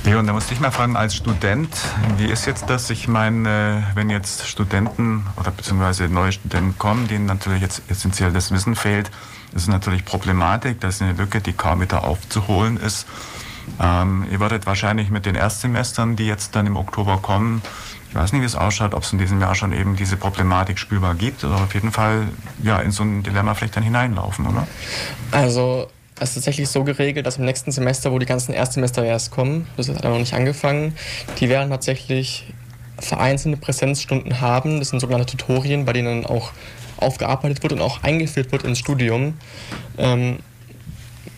Leon, 0.05 0.26
da 0.26 0.32
musste 0.32 0.53
ich 0.53 0.59
mal 0.59 0.72
fragen, 0.72 0.96
als 0.96 1.14
Student, 1.14 1.68
wie 2.16 2.26
ist 2.26 2.44
jetzt 2.46 2.68
das? 2.68 2.90
Ich 2.90 3.07
meine, 3.07 3.86
wenn 3.94 4.11
jetzt 4.11 4.48
Studenten 4.48 5.24
oder 5.36 5.53
beziehungsweise 5.53 6.09
neue 6.09 6.32
Studenten 6.32 6.76
kommen, 6.76 7.07
denen 7.07 7.26
natürlich 7.26 7.62
jetzt 7.62 7.82
essentiell 7.88 8.32
das 8.32 8.50
Wissen 8.50 8.74
fehlt, 8.74 9.12
ist 9.55 9.62
es 9.62 9.68
natürlich 9.68 10.05
Problematik. 10.05 10.80
Das 10.80 10.96
ist 10.96 11.03
eine 11.03 11.12
Lücke, 11.12 11.40
die 11.40 11.53
kaum 11.53 11.80
wieder 11.80 12.03
aufzuholen 12.03 12.78
ist. 12.78 13.07
Ähm, 13.80 14.26
ihr 14.30 14.40
werdet 14.40 14.66
wahrscheinlich 14.66 15.11
mit 15.11 15.24
den 15.24 15.36
Erstsemestern, 15.36 16.16
die 16.16 16.26
jetzt 16.26 16.57
dann 16.57 16.66
im 16.66 16.76
Oktober 16.76 17.18
kommen, 17.18 17.62
ich 18.12 18.16
weiß 18.16 18.32
nicht, 18.32 18.42
wie 18.42 18.46
es 18.46 18.57
ausschaut, 18.57 18.92
ob 18.92 19.05
es 19.05 19.12
in 19.12 19.18
diesem 19.18 19.40
Jahr 19.40 19.55
schon 19.55 19.72
eben 19.72 19.96
diese 19.96 20.18
Problematik 20.18 20.78
spürbar 20.78 21.14
gibt 21.14 21.44
oder 21.44 21.55
auf 21.55 21.72
jeden 21.72 21.92
Fall 21.92 22.28
ja, 22.62 22.78
in 22.80 22.90
so 22.90 23.05
ein 23.05 23.22
Dilemma 23.22 23.55
vielleicht 23.55 23.76
dann 23.76 23.84
hineinlaufen, 23.84 24.46
oder? 24.46 24.66
Also 25.30 25.88
ist 26.20 26.34
tatsächlich 26.34 26.68
so 26.68 26.84
geregelt, 26.84 27.26
dass 27.26 27.38
im 27.38 27.44
nächsten 27.44 27.72
Semester, 27.72 28.12
wo 28.12 28.18
die 28.18 28.26
ganzen 28.26 28.52
Erstsemester 28.52 29.04
erst 29.04 29.30
kommen, 29.30 29.66
das 29.76 29.88
hat 29.88 30.04
noch 30.04 30.18
nicht 30.18 30.34
angefangen, 30.34 30.94
die 31.40 31.48
werden 31.48 31.70
tatsächlich 31.70 32.46
vereinzelte 32.98 33.58
Präsenzstunden 33.58 34.40
haben. 34.40 34.78
Das 34.78 34.90
sind 34.90 35.00
sogenannte 35.00 35.36
Tutorien, 35.36 35.84
bei 35.84 35.92
denen 35.92 36.24
auch 36.24 36.52
aufgearbeitet 36.98 37.62
wird 37.62 37.72
und 37.72 37.80
auch 37.80 38.02
eingeführt 38.02 38.52
wird 38.52 38.62
ins 38.64 38.78
Studium. 38.78 39.34
Ähm, 39.98 40.38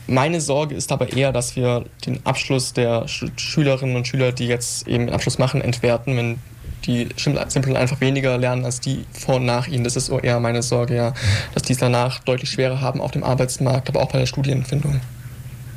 meine 0.07 0.41
Sorge 0.41 0.75
ist 0.75 0.93
aber 0.93 1.13
eher, 1.15 1.33
dass 1.33 1.57
wir 1.57 1.87
den 2.05 2.25
Abschluss 2.27 2.75
der 2.75 3.09
Schülerinnen 3.09 3.97
und 3.97 4.07
Schüler, 4.07 4.33
die 4.33 4.47
jetzt 4.47 4.87
eben 4.87 5.07
den 5.07 5.15
Abschluss 5.15 5.39
machen, 5.39 5.63
entwerten, 5.63 6.17
wenn 6.17 6.39
die 6.87 7.09
simpel 7.17 7.77
einfach 7.77 8.01
weniger 8.01 8.37
lernen 8.39 8.65
als 8.65 8.81
die 8.81 9.05
vor 9.13 9.37
und 9.37 9.47
nach 9.47 9.67
ihnen. 9.67 9.85
Das 9.85 9.97
ist 9.97 10.09
eher 10.11 10.41
meine 10.41 10.63
Sorge, 10.63 10.95
ja, 10.95 11.15
dass 11.55 11.63
die 11.63 11.73
es 11.73 11.79
danach 11.79 12.21
deutlich 12.21 12.51
schwerer 12.51 12.81
haben 12.81 13.01
auf 13.01 13.11
dem 13.11 13.25
Arbeitsmarkt, 13.25 13.89
aber 13.89 14.01
auch 14.01 14.11
bei 14.11 14.19
der 14.19 14.27
Studienfindung. 14.27 15.01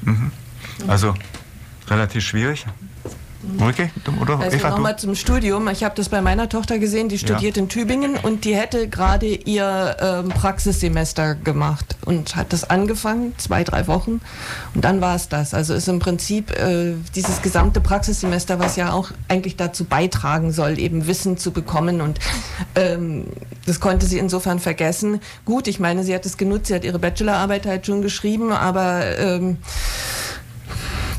Mhm. 0.02 0.32
Also 0.88 1.14
relativ 1.90 2.24
schwierig. 2.24 2.66
Okay, 3.60 3.90
oder? 4.22 4.40
Also 4.40 4.58
nochmal 4.68 4.98
zum 4.98 5.16
Studium. 5.16 5.68
Ich 5.70 5.84
habe 5.84 5.96
das 5.96 6.10
bei 6.10 6.22
meiner 6.22 6.50
Tochter 6.50 6.80
gesehen, 6.80 7.10
die 7.10 7.18
studiert 7.18 7.58
ja. 7.58 7.64
in 7.64 7.70
Tübingen 7.70 8.16
und 8.16 8.46
die 8.46 8.56
hätte 8.56 8.88
gerade 8.88 9.28
ihr 9.28 9.98
ähm, 10.00 10.30
Praxissemester 10.30 11.36
gemacht 11.36 11.96
und 12.06 12.36
hat 12.36 12.54
das 12.54 12.70
angefangen, 12.70 13.34
zwei, 13.38 13.64
drei 13.64 13.88
Wochen 13.88 14.22
und 14.74 14.84
dann 14.84 15.02
war 15.02 15.16
es 15.16 15.30
das. 15.30 15.54
Also 15.54 15.74
ist 15.74 15.88
im 15.88 16.00
Prinzip 16.00 16.52
äh, 16.52 16.94
dieses 17.16 17.42
gesamte 17.42 17.82
Praxissemester, 17.82 18.60
was 18.60 18.76
ja 18.76 18.92
auch 18.92 19.12
eigentlich 19.28 19.56
dazu 19.56 19.86
beitragen 19.86 20.52
soll, 20.52 20.80
eben 20.80 21.08
Wissen 21.08 21.38
zu 21.38 21.52
bekommen 21.52 22.02
und 22.02 22.20
ähm, 22.76 23.28
das 23.66 23.80
konnte 23.80 24.06
sie 24.06 24.18
insofern 24.18 24.60
vergessen. 24.60 25.20
Gut, 25.46 25.68
ich 25.68 25.80
meine, 25.80 26.04
sie 26.04 26.14
hat 26.14 26.26
es 26.26 26.38
genutzt, 26.38 26.68
sie 26.68 26.76
hat 26.76 26.84
ihre 26.84 27.00
Bachelorarbeit 27.00 27.66
halt 27.66 27.86
schon 27.86 28.02
geschrieben, 28.02 28.52
aber 28.52 29.18
ähm, 29.18 29.58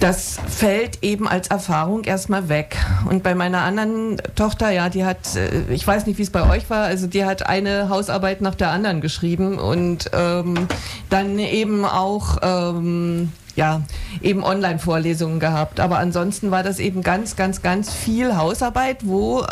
das 0.01 0.39
fällt 0.49 1.03
eben 1.03 1.27
als 1.27 1.49
Erfahrung 1.49 2.05
erstmal 2.05 2.49
weg. 2.49 2.77
Und 3.09 3.23
bei 3.23 3.35
meiner 3.35 3.63
anderen 3.63 4.17
Tochter, 4.35 4.71
ja, 4.71 4.89
die 4.89 5.05
hat, 5.05 5.37
äh, 5.37 5.73
ich 5.73 5.87
weiß 5.87 6.07
nicht, 6.07 6.19
wie 6.19 6.23
es 6.23 6.31
bei 6.31 6.49
euch 6.49 6.71
war, 6.71 6.85
also 6.85 7.07
die 7.07 7.25
hat 7.25 7.47
eine 7.47 7.89
Hausarbeit 7.89 8.41
nach 8.41 8.55
der 8.55 8.71
anderen 8.71 9.01
geschrieben 9.01 9.59
und 9.59 10.11
ähm, 10.13 10.69
dann 11.11 11.39
eben 11.39 11.85
auch 11.85 12.39
ähm, 12.43 13.33
ja, 13.59 13.83
eben 14.23 14.45
Online-Vorlesungen 14.45 15.41
gehabt. 15.41 15.81
Aber 15.81 15.99
ansonsten 15.99 16.53
war 16.53 16.63
das 16.63 16.79
eben 16.79 17.03
ganz, 17.03 17.35
ganz, 17.35 17.61
ganz 17.61 17.93
viel 17.93 18.37
Hausarbeit, 18.37 19.05
wo 19.05 19.41
äh, 19.41 19.47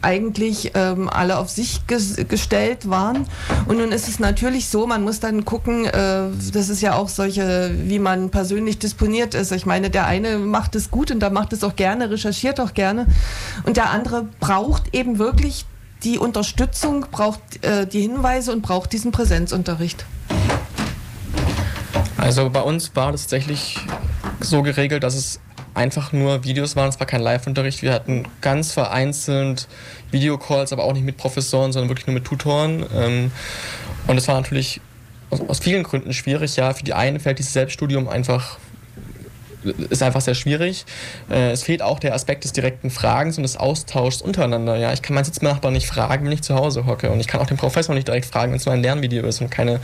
eigentlich 0.00 0.72
ähm, 0.74 1.10
alle 1.10 1.36
auf 1.36 1.50
sich 1.50 1.86
ges 1.86 2.16
gestellt 2.28 2.88
waren. 2.88 3.26
Und 3.68 3.76
nun 3.76 3.92
ist 3.92 4.08
es 4.08 4.18
natürlich 4.18 4.68
so, 4.68 4.86
man 4.86 5.02
muss 5.02 5.20
dann 5.20 5.44
gucken, 5.44 5.84
äh, 5.84 6.28
das 6.54 6.70
ist 6.70 6.80
ja 6.80 6.94
auch 6.94 7.10
solche, 7.10 7.74
wie 7.84 7.98
man 7.98 8.30
persönlich 8.30 8.78
disponiert 8.78 9.34
ist. 9.34 9.52
Ich 9.52 9.66
meine, 9.66 9.90
der 9.90 10.06
eine 10.06 10.38
macht 10.38 10.74
es 10.74 10.90
gut 10.90 11.10
und 11.10 11.20
da 11.20 11.28
macht 11.28 11.52
es 11.52 11.62
auch 11.62 11.76
gerne, 11.76 12.10
recherchiert 12.10 12.58
auch 12.58 12.72
gerne. 12.72 13.06
Und 13.64 13.76
der 13.76 13.90
andere 13.90 14.28
braucht 14.40 14.94
eben 14.94 15.18
wirklich 15.18 15.66
die 16.04 16.18
Unterstützung, 16.18 17.04
braucht 17.10 17.62
äh, 17.66 17.86
die 17.86 18.00
Hinweise 18.00 18.50
und 18.50 18.62
braucht 18.62 18.94
diesen 18.94 19.12
Präsenzunterricht. 19.12 20.06
Also 22.22 22.50
bei 22.50 22.60
uns 22.60 22.94
war 22.94 23.10
das 23.10 23.22
tatsächlich 23.22 23.80
so 24.38 24.62
geregelt, 24.62 25.02
dass 25.02 25.16
es 25.16 25.40
einfach 25.74 26.12
nur 26.12 26.44
Videos 26.44 26.76
waren. 26.76 26.88
Es 26.88 27.00
war 27.00 27.06
kein 27.08 27.20
Live-Unterricht. 27.20 27.82
Wir 27.82 27.92
hatten 27.92 28.28
ganz 28.40 28.70
vereinzelt 28.70 29.66
Videocalls, 30.12 30.72
aber 30.72 30.84
auch 30.84 30.92
nicht 30.92 31.04
mit 31.04 31.16
Professoren, 31.16 31.72
sondern 31.72 31.88
wirklich 31.88 32.06
nur 32.06 32.14
mit 32.14 32.24
Tutoren. 32.24 32.86
Ähm, 32.94 33.32
und 34.06 34.16
es 34.16 34.28
war 34.28 34.36
natürlich 34.36 34.80
aus 35.48 35.58
vielen 35.58 35.82
Gründen 35.82 36.12
schwierig. 36.12 36.54
Ja, 36.54 36.72
für 36.74 36.84
die 36.84 36.94
einen 36.94 37.18
fällt 37.18 37.40
dieses 37.40 37.54
Selbststudium 37.54 38.08
einfach 38.08 38.56
ist 39.90 40.02
einfach 40.02 40.20
sehr 40.20 40.34
schwierig. 40.34 40.84
Äh, 41.30 41.50
es 41.52 41.62
fehlt 41.62 41.82
auch 41.82 41.98
der 41.98 42.14
Aspekt 42.14 42.44
des 42.44 42.52
direkten 42.52 42.90
Fragens 42.90 43.36
und 43.36 43.42
des 43.42 43.56
Austauschs 43.56 44.22
untereinander. 44.22 44.76
Ja, 44.76 44.92
ich 44.92 45.02
kann 45.02 45.14
meinen 45.14 45.24
Sitznachbarn 45.24 45.72
nicht 45.72 45.86
fragen, 45.86 46.24
wenn 46.24 46.32
ich 46.32 46.42
zu 46.42 46.54
Hause 46.54 46.86
hocke. 46.86 47.10
Und 47.10 47.20
ich 47.20 47.26
kann 47.26 47.40
auch 47.40 47.46
den 47.46 47.56
Professor 47.56 47.94
nicht 47.94 48.08
direkt 48.08 48.26
fragen, 48.26 48.52
wenn 48.52 48.58
es 48.58 48.66
nur 48.66 48.74
ein 48.74 48.82
Lernvideo 48.82 49.26
ist 49.26 49.40
und 49.40 49.50
keine, 49.50 49.80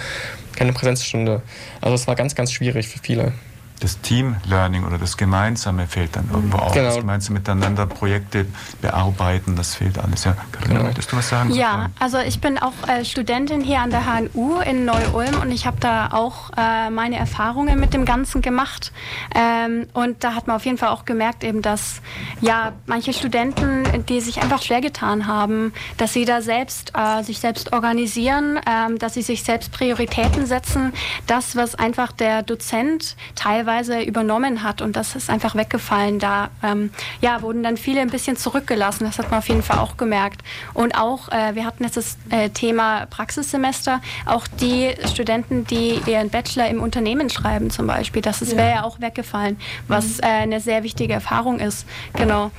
keine 0.57 0.73
Präsenzstunde. 0.73 1.43
Also 1.81 1.95
es 1.95 2.07
war 2.07 2.15
ganz, 2.15 2.35
ganz 2.35 2.53
schwierig 2.53 2.89
für 2.89 2.99
viele 2.99 3.33
das 3.79 4.01
Team-Learning 4.01 4.85
oder 4.85 4.99
das 4.99 5.17
Gemeinsame 5.17 5.87
fehlt 5.87 6.17
dann 6.17 6.29
irgendwo 6.33 6.59
auch. 6.59 6.73
Genau. 6.73 6.87
Das 6.89 6.97
gemeinsame 6.97 7.39
miteinander 7.39 7.87
Projekte 7.87 8.47
bearbeiten, 8.81 9.57
das 9.57 9.75
fehlt 9.75 9.99
alles. 9.99 10.25
Ja, 10.25 10.33
Katharina, 10.53 10.75
genau. 10.75 10.85
möchtest 10.85 11.13
du 11.13 11.17
was 11.17 11.29
sagen? 11.29 11.55
Ja, 11.55 11.91
also 11.99 12.19
ich 12.19 12.41
bin 12.41 12.59
auch 12.59 12.73
äh, 12.87 13.05
Studentin 13.05 13.61
hier 13.61 13.81
an 13.81 13.91
der 13.91 14.03
HNU 14.07 14.61
in 14.61 14.85
Neu-Ulm 14.85 15.41
und 15.41 15.51
ich 15.51 15.67
habe 15.67 15.79
da 15.81 16.09
auch 16.13 16.51
äh, 16.57 16.91
meine 16.91 17.17
Erfahrungen 17.17 17.79
mit 17.79 17.95
dem 17.95 18.05
Ganzen 18.05 18.43
gemacht. 18.43 18.93
Ähm, 19.35 19.87
und 19.93 20.25
da 20.25 20.35
hat 20.35 20.47
man 20.47 20.57
auf 20.57 20.65
jeden 20.65 20.79
Fall 20.79 20.89
auch 20.89 21.05
gemerkt, 21.05 21.45
eben, 21.45 21.63
dass 21.63 22.03
ja 22.41 22.73
manche 22.87 23.13
Studenten, 23.13 24.05
die 24.07 24.21
sich 24.21 24.43
einfach 24.43 24.63
schwer 24.63 24.81
getan 24.81 25.27
haben, 25.27 25.73
dass 25.97 26.13
sie 26.13 26.25
da 26.25 26.43
selbst 26.43 26.93
äh, 26.95 27.23
sich 27.23 27.39
selbst 27.39 27.73
organisieren, 27.73 28.61
ähm, 28.67 28.99
dass 28.99 29.15
sie 29.15 29.23
sich 29.23 29.45
selbst 29.45 29.73
Prioritäten 29.73 30.47
setzen. 30.47 30.93
Das, 31.27 31.57
was 31.57 31.75
einfach 31.75 32.13
der 32.13 32.43
Dozent 32.43 33.17
teilweise 33.35 33.68
teilweise 33.69 34.01
übernommen 34.01 34.63
hat 34.63 34.81
und 34.81 34.97
das 34.97 35.15
ist 35.15 35.29
einfach 35.29 35.55
weggefallen. 35.55 36.19
Da 36.19 36.49
ähm, 36.63 36.91
ja, 37.21 37.43
wurden 37.43 37.63
dann 37.63 37.77
viele 37.77 38.01
ein 38.01 38.09
bisschen 38.09 38.37
zurückgelassen. 38.37 39.05
Das 39.05 39.19
hat 39.19 39.31
man 39.31 39.39
auf 39.39 39.49
jeden 39.49 39.63
Fall 39.63 39.79
auch 39.79 39.97
gemerkt. 39.97 40.41
Und 40.73 40.97
auch, 40.97 41.29
äh, 41.29 41.55
wir 41.55 41.67
hatten 41.67 41.85
jetzt 41.85 41.97
das 41.99 42.17
äh, 42.31 42.49
Thema 42.49 43.07
Praxissemester, 43.07 44.01
auch 44.25 44.47
die 44.47 44.95
Studenten, 45.07 45.67
die 45.67 46.01
ihren 46.07 46.31
Bachelor 46.31 46.69
im 46.69 46.81
Unternehmen 46.81 47.29
schreiben 47.29 47.71
zum 47.71 47.87
Beispiel, 47.87 48.23
das 48.23 48.41
ja. 48.41 48.57
wäre 48.57 48.71
ja 48.71 48.85
auch 48.85 49.01
weggefallen, 49.01 49.59
was 49.87 50.19
mhm. 50.19 50.23
äh, 50.23 50.27
eine 50.27 50.61
sehr 50.61 50.83
wichtige 50.83 51.13
Erfahrung 51.13 51.61
ist. 51.61 51.87
Genau. 52.15 52.51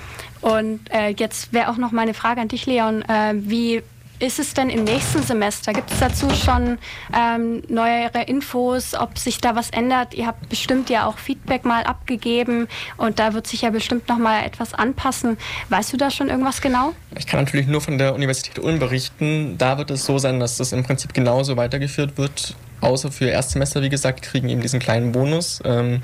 Und 0.41 0.79
äh, 0.91 1.09
jetzt 1.09 1.51
wäre 1.53 1.69
auch 1.69 1.77
noch 1.77 1.91
meine 1.91 2.13
Frage 2.13 2.39
an 2.39 2.47
dich, 2.47 2.65
Leon. 2.65 3.01
Äh, 3.01 3.33
wie 3.35 3.81
ist 4.19 4.39
es 4.39 4.53
denn 4.53 4.69
im 4.69 4.83
nächsten 4.83 5.23
Semester? 5.23 5.73
Gibt 5.73 5.91
es 5.91 5.99
dazu 5.99 6.29
schon 6.29 6.77
ähm, 7.17 7.63
neuere 7.69 8.23
Infos, 8.23 8.93
ob 8.93 9.17
sich 9.17 9.39
da 9.39 9.55
was 9.55 9.69
ändert? 9.69 10.13
Ihr 10.13 10.27
habt 10.27 10.49
bestimmt 10.49 10.89
ja 10.89 11.05
auch 11.05 11.17
Feedback 11.17 11.65
mal 11.65 11.83
abgegeben 11.83 12.67
und 12.97 13.19
da 13.19 13.33
wird 13.33 13.47
sich 13.47 13.61
ja 13.61 13.69
bestimmt 13.69 14.09
noch 14.09 14.17
mal 14.17 14.43
etwas 14.43 14.73
anpassen. 14.73 15.37
Weißt 15.69 15.93
du 15.93 15.97
da 15.97 16.11
schon 16.11 16.29
irgendwas 16.29 16.61
genau? 16.61 16.93
Ich 17.17 17.27
kann 17.27 17.39
natürlich 17.39 17.67
nur 17.67 17.81
von 17.81 17.97
der 17.97 18.13
Universität 18.13 18.59
Ulm 18.59 18.79
berichten. 18.79 19.57
Da 19.57 19.77
wird 19.77 19.89
es 19.91 20.05
so 20.05 20.17
sein, 20.17 20.39
dass 20.39 20.57
das 20.57 20.73
im 20.73 20.83
Prinzip 20.83 21.13
genauso 21.13 21.57
weitergeführt 21.57 22.17
wird 22.17 22.55
außer 22.81 23.11
für 23.11 23.25
Erstsemester, 23.25 23.81
wie 23.81 23.89
gesagt, 23.89 24.21
kriegen 24.21 24.47
eben 24.49 24.61
diesen 24.61 24.79
kleinen 24.79 25.11
Bonus. 25.11 25.59
Ähm, 25.65 26.01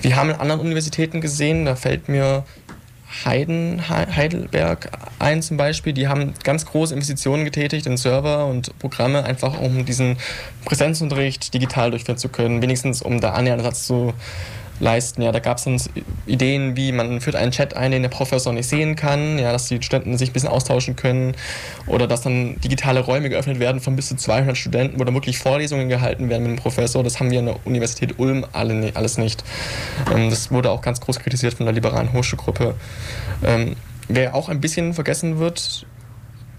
wir 0.00 0.16
haben 0.16 0.30
in 0.30 0.36
anderen 0.36 0.60
Universitäten 0.60 1.20
gesehen, 1.20 1.66
da 1.66 1.76
fällt 1.76 2.08
mir 2.08 2.44
Heiden, 3.24 3.88
Heidelberg 3.88 4.90
ein 5.18 5.42
zum 5.42 5.56
Beispiel, 5.56 5.92
die 5.92 6.08
haben 6.08 6.34
ganz 6.44 6.66
große 6.66 6.94
Investitionen 6.94 7.44
getätigt 7.44 7.86
in 7.86 7.96
Server 7.96 8.46
und 8.46 8.78
Programme, 8.78 9.24
einfach 9.24 9.60
um 9.60 9.84
diesen 9.84 10.16
Präsenzunterricht 10.64 11.54
digital 11.54 11.90
durchführen 11.90 12.18
zu 12.18 12.28
können, 12.28 12.62
wenigstens 12.62 13.02
um 13.02 13.20
da 13.20 13.32
annähernd 13.32 13.62
Satz 13.62 13.86
zu 13.86 14.12
leisten. 14.80 15.22
Ja, 15.22 15.32
da 15.32 15.38
gab 15.38 15.58
es 15.58 15.64
dann 15.64 15.80
Ideen, 16.26 16.76
wie 16.76 16.92
man 16.92 17.20
führt 17.20 17.36
einen 17.36 17.52
Chat 17.52 17.74
ein, 17.74 17.90
den 17.90 18.02
der 18.02 18.08
Professor 18.08 18.52
nicht 18.52 18.68
sehen 18.68 18.96
kann, 18.96 19.38
ja, 19.38 19.52
dass 19.52 19.68
die 19.68 19.82
Studenten 19.82 20.18
sich 20.18 20.30
ein 20.30 20.32
bisschen 20.32 20.48
austauschen 20.48 20.96
können 20.96 21.34
oder 21.86 22.06
dass 22.06 22.22
dann 22.22 22.60
digitale 22.60 23.00
Räume 23.00 23.30
geöffnet 23.30 23.58
werden 23.58 23.80
von 23.80 23.96
bis 23.96 24.08
zu 24.08 24.16
200 24.16 24.56
Studenten, 24.56 24.98
wo 24.98 25.04
dann 25.04 25.14
wirklich 25.14 25.38
Vorlesungen 25.38 25.88
gehalten 25.88 26.28
werden 26.28 26.42
mit 26.42 26.52
dem 26.52 26.62
Professor. 26.62 27.02
Das 27.02 27.20
haben 27.20 27.30
wir 27.30 27.38
an 27.38 27.46
der 27.46 27.66
Universität 27.66 28.18
Ulm 28.18 28.44
alle, 28.52 28.92
alles 28.94 29.18
nicht. 29.18 29.44
Ähm, 30.14 30.30
das 30.30 30.50
wurde 30.50 30.70
auch 30.70 30.82
ganz 30.82 31.00
groß 31.00 31.20
kritisiert 31.20 31.54
von 31.54 31.66
der 31.66 31.74
liberalen 31.74 32.12
Hochschulgruppe. 32.12 32.74
Ähm, 33.44 33.76
wer 34.08 34.34
auch 34.34 34.48
ein 34.48 34.60
bisschen 34.60 34.94
vergessen 34.94 35.38
wird, 35.38 35.86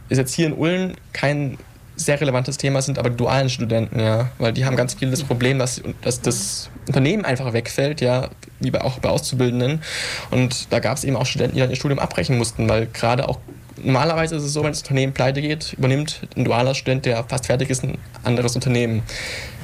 ist 0.10 0.18
jetzt 0.18 0.34
hier 0.34 0.48
in 0.48 0.54
Ulm 0.54 0.94
kein 1.14 1.58
sehr 1.98 2.22
relevantes 2.22 2.58
Thema 2.58 2.82
sind 2.82 3.00
aber 3.00 3.10
dualen 3.10 3.50
Studenten, 3.50 4.00
ja, 4.00 4.30
weil 4.38 4.54
die 4.54 4.66
haben 4.66 4.76
ganz 4.76 4.94
viel 4.94 5.10
das 5.10 5.24
Problem, 5.24 5.60
dass, 5.60 5.82
dass 6.02 6.22
das 6.22 6.70
Unternehmen 6.88 7.26
einfach 7.26 7.52
wegfällt, 7.54 8.02
ja, 8.02 8.30
wie 8.60 8.72
bei, 8.72 8.82
auch 8.82 9.00
bei 9.00 9.10
Auszubildenden. 9.10 9.82
Und 10.32 10.72
da 10.72 10.80
gab 10.80 10.98
es 10.98 11.04
eben 11.04 11.16
auch 11.16 11.26
Studenten, 11.26 11.56
die 11.56 11.62
dann 11.62 11.70
ihr 11.70 11.76
Studium 11.76 12.00
abbrechen 12.00 12.38
mussten, 12.38 12.70
weil 12.70 12.86
gerade 12.88 13.28
auch 13.28 13.40
normalerweise 13.84 14.36
ist 14.36 14.44
es 14.44 14.54
so, 14.54 14.64
wenn 14.64 14.72
das 14.72 14.82
Unternehmen 14.82 15.14
pleite 15.14 15.42
geht, 15.42 15.74
übernimmt 15.74 16.22
ein 16.36 16.46
dualer 16.46 16.76
Student, 16.76 17.06
der 17.06 17.24
fast 17.24 17.48
fertig 17.48 17.70
ist, 17.70 17.84
ein 17.84 17.98
anderes 18.24 18.56
Unternehmen. 18.56 19.04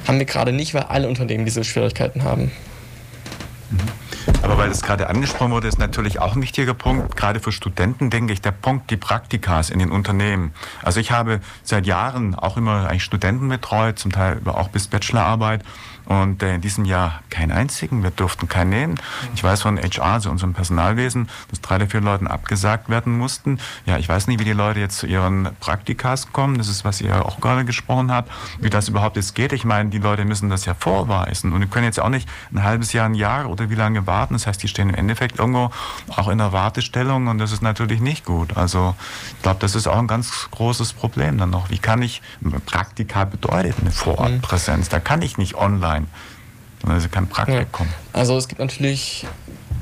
Haben 0.06 0.18
wir 0.18 0.26
gerade 0.26 0.52
nicht, 0.52 0.74
weil 0.74 0.82
alle 0.82 1.08
Unternehmen 1.08 1.44
diese 1.44 1.64
Schwierigkeiten 1.64 2.24
haben. 2.24 2.50
Mhm. 3.70 4.03
Aber 4.44 4.58
weil 4.58 4.68
das 4.68 4.82
gerade 4.82 5.08
angesprochen 5.08 5.52
wurde, 5.52 5.68
ist 5.68 5.78
natürlich 5.78 6.20
auch 6.20 6.36
ein 6.36 6.42
wichtiger 6.42 6.74
Punkt. 6.74 7.16
Gerade 7.16 7.40
für 7.40 7.50
Studenten 7.50 8.10
denke 8.10 8.34
ich, 8.34 8.42
der 8.42 8.52
Punkt, 8.52 8.90
die 8.90 8.98
Praktikas 8.98 9.70
in 9.70 9.78
den 9.78 9.90
Unternehmen. 9.90 10.52
Also 10.82 11.00
ich 11.00 11.12
habe 11.12 11.40
seit 11.62 11.86
Jahren 11.86 12.34
auch 12.34 12.58
immer 12.58 12.86
eigentlich 12.90 13.04
Studenten 13.04 13.48
betreut, 13.48 13.98
zum 13.98 14.12
Teil 14.12 14.38
auch 14.44 14.68
bis 14.68 14.86
Bachelorarbeit. 14.86 15.64
Und 16.06 16.42
äh, 16.42 16.54
in 16.54 16.60
diesem 16.60 16.84
Jahr 16.84 17.22
keinen 17.30 17.50
einzigen. 17.50 18.02
Wir 18.02 18.10
durften 18.10 18.48
keinen 18.48 18.70
nehmen. 18.70 18.94
Ich 19.34 19.42
weiß 19.42 19.62
von 19.62 19.78
HR, 19.78 20.04
also 20.04 20.30
unserem 20.30 20.52
Personalwesen, 20.52 21.30
dass 21.48 21.62
drei 21.62 21.78
der 21.78 21.88
vier 21.88 22.02
Leuten 22.02 22.26
abgesagt 22.26 22.90
werden 22.90 23.16
mussten. 23.16 23.58
Ja, 23.86 23.96
ich 23.96 24.08
weiß 24.08 24.26
nicht, 24.26 24.38
wie 24.38 24.44
die 24.44 24.52
Leute 24.52 24.80
jetzt 24.80 24.98
zu 24.98 25.06
ihren 25.06 25.48
Praktikas 25.60 26.30
kommen. 26.32 26.58
Das 26.58 26.68
ist, 26.68 26.84
was 26.84 27.00
ihr 27.00 27.24
auch 27.24 27.40
gerade 27.40 27.64
gesprochen 27.64 28.12
habt. 28.12 28.30
Wie 28.60 28.68
das 28.68 28.88
überhaupt 28.88 29.16
jetzt 29.16 29.34
geht. 29.34 29.54
Ich 29.54 29.64
meine, 29.64 29.88
die 29.88 29.98
Leute 29.98 30.26
müssen 30.26 30.50
das 30.50 30.66
ja 30.66 30.74
vorweisen. 30.74 31.52
Und 31.52 31.70
können 31.70 31.86
jetzt 31.86 32.00
auch 32.00 32.10
nicht 32.10 32.28
ein 32.52 32.62
halbes 32.62 32.92
Jahr, 32.92 33.06
ein 33.06 33.14
Jahr 33.14 33.48
oder 33.48 33.70
wie 33.70 33.74
lange 33.74 34.06
warten. 34.06 34.33
Das 34.34 34.46
heißt, 34.46 34.62
die 34.62 34.68
stehen 34.68 34.90
im 34.90 34.94
Endeffekt 34.94 35.38
irgendwo 35.38 35.70
auch 36.16 36.28
in 36.28 36.38
der 36.38 36.52
Wartestellung 36.52 37.26
und 37.28 37.38
das 37.38 37.52
ist 37.52 37.62
natürlich 37.62 38.00
nicht 38.00 38.24
gut. 38.24 38.56
Also 38.56 38.94
ich 39.36 39.42
glaube, 39.42 39.58
das 39.60 39.74
ist 39.74 39.86
auch 39.86 39.98
ein 39.98 40.06
ganz 40.06 40.48
großes 40.50 40.92
Problem 40.92 41.38
dann 41.38 41.50
noch. 41.50 41.70
Wie 41.70 41.78
kann 41.78 42.02
ich, 42.02 42.22
Praktika 42.66 43.24
bedeutet 43.24 43.76
eine 43.80 43.90
Vorortpräsenz. 43.90 44.88
Da 44.88 45.00
kann 45.00 45.22
ich 45.22 45.38
nicht 45.38 45.54
online. 45.54 46.06
Sondern 46.82 47.00
sie 47.00 47.08
kann 47.08 47.28
Praktikum. 47.28 47.86
Ja. 47.86 48.20
Also 48.20 48.36
es 48.36 48.46
gibt 48.46 48.60
natürlich 48.60 49.26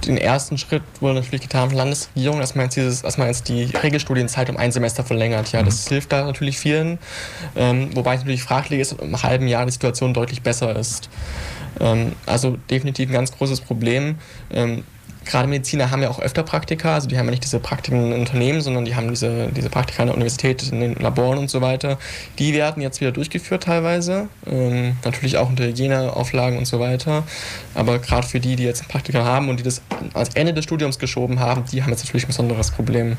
den 0.07 0.17
ersten 0.17 0.59
Schritt 0.59 0.83
wurde 1.01 1.15
natürlich 1.15 1.43
getan 1.43 1.69
von 1.69 1.71
der 1.71 1.79
Landesregierung, 1.85 2.41
dass 2.41 2.55
man 2.55 2.67
jetzt, 2.67 2.77
dieses, 2.77 3.03
dass 3.03 3.19
man 3.19 3.29
jetzt 3.29 3.49
die 3.49 3.65
Regelstudienzeit 3.65 4.51
um 4.51 4.57
ein 4.57 4.73
Semester 4.73 5.05
verlängert. 5.05 5.53
Ja, 5.53 5.61
mhm. 5.61 5.67
das 5.67 5.89
hilft 5.89 6.13
da 6.13 6.25
natürlich 6.25 6.59
vielen. 6.59 6.99
Ähm, 7.57 7.91
wobei 7.95 8.15
es 8.15 8.21
natürlich 8.21 8.43
fraglich 8.43 8.81
ist, 8.81 8.93
ob 8.93 9.03
im 9.03 9.23
halben 9.23 9.47
Jahr 9.47 9.65
die 9.65 9.73
Situation 9.73 10.15
deutlich 10.15 10.43
besser 10.43 10.75
ist. 10.77 11.09
Ähm, 11.81 12.13
also 12.27 12.57
definitiv 12.71 13.09
ein 13.09 13.15
ganz 13.15 13.33
großes 13.33 13.61
Problem. 13.61 14.17
Ähm, 14.53 14.85
gerade 15.25 15.49
Mediziner 15.49 15.91
haben 15.91 16.03
ja 16.03 16.11
auch 16.11 16.19
öfter 16.19 16.43
Praktika, 16.43 16.95
also 16.95 17.09
die 17.09 17.19
haben 17.19 17.27
ja 17.27 17.31
nicht 17.31 17.45
diese 17.45 17.61
Praktiken 17.61 18.13
in 18.13 18.21
Unternehmen, 18.21 18.61
sondern 18.61 18.85
die 18.85 18.95
haben 18.95 19.09
diese, 19.09 19.49
diese 19.49 19.71
Praktika 19.71 20.03
an 20.03 20.09
der 20.09 20.17
Universität, 20.17 20.71
in 20.71 20.81
den 20.81 20.95
Laboren 20.97 21.39
und 21.39 21.51
so 21.51 21.61
weiter. 21.61 21.99
Die 22.39 22.55
werden 22.55 22.83
jetzt 22.83 23.01
wieder 23.01 23.13
durchgeführt 23.13 23.65
teilweise, 23.65 24.29
ähm, 24.47 24.97
natürlich 25.05 25.37
auch 25.37 25.49
unter 25.49 25.65
Hygieneauflagen 25.65 26.59
und 26.59 26.67
so 26.67 26.81
weiter. 26.81 27.25
Aber 27.75 27.99
gerade 27.99 28.27
für 28.27 28.41
die, 28.41 28.57
die 28.57 28.65
jetzt 28.65 28.87
Praktika 28.89 29.25
haben 29.25 29.49
und 29.49 29.59
die 29.59 29.65
das 29.65 29.83
ans 30.15 30.31
Ende 30.35 30.55
des 30.55 30.65
Studiums 30.65 30.99
geschoben 30.99 31.41
haben, 31.41 31.65
die 31.71 31.83
haben 31.83 31.91
jetzt 31.91 32.05
natürlich 32.05 32.25
ein 32.25 32.29
besonderes 32.29 32.71
Problem. 32.71 33.17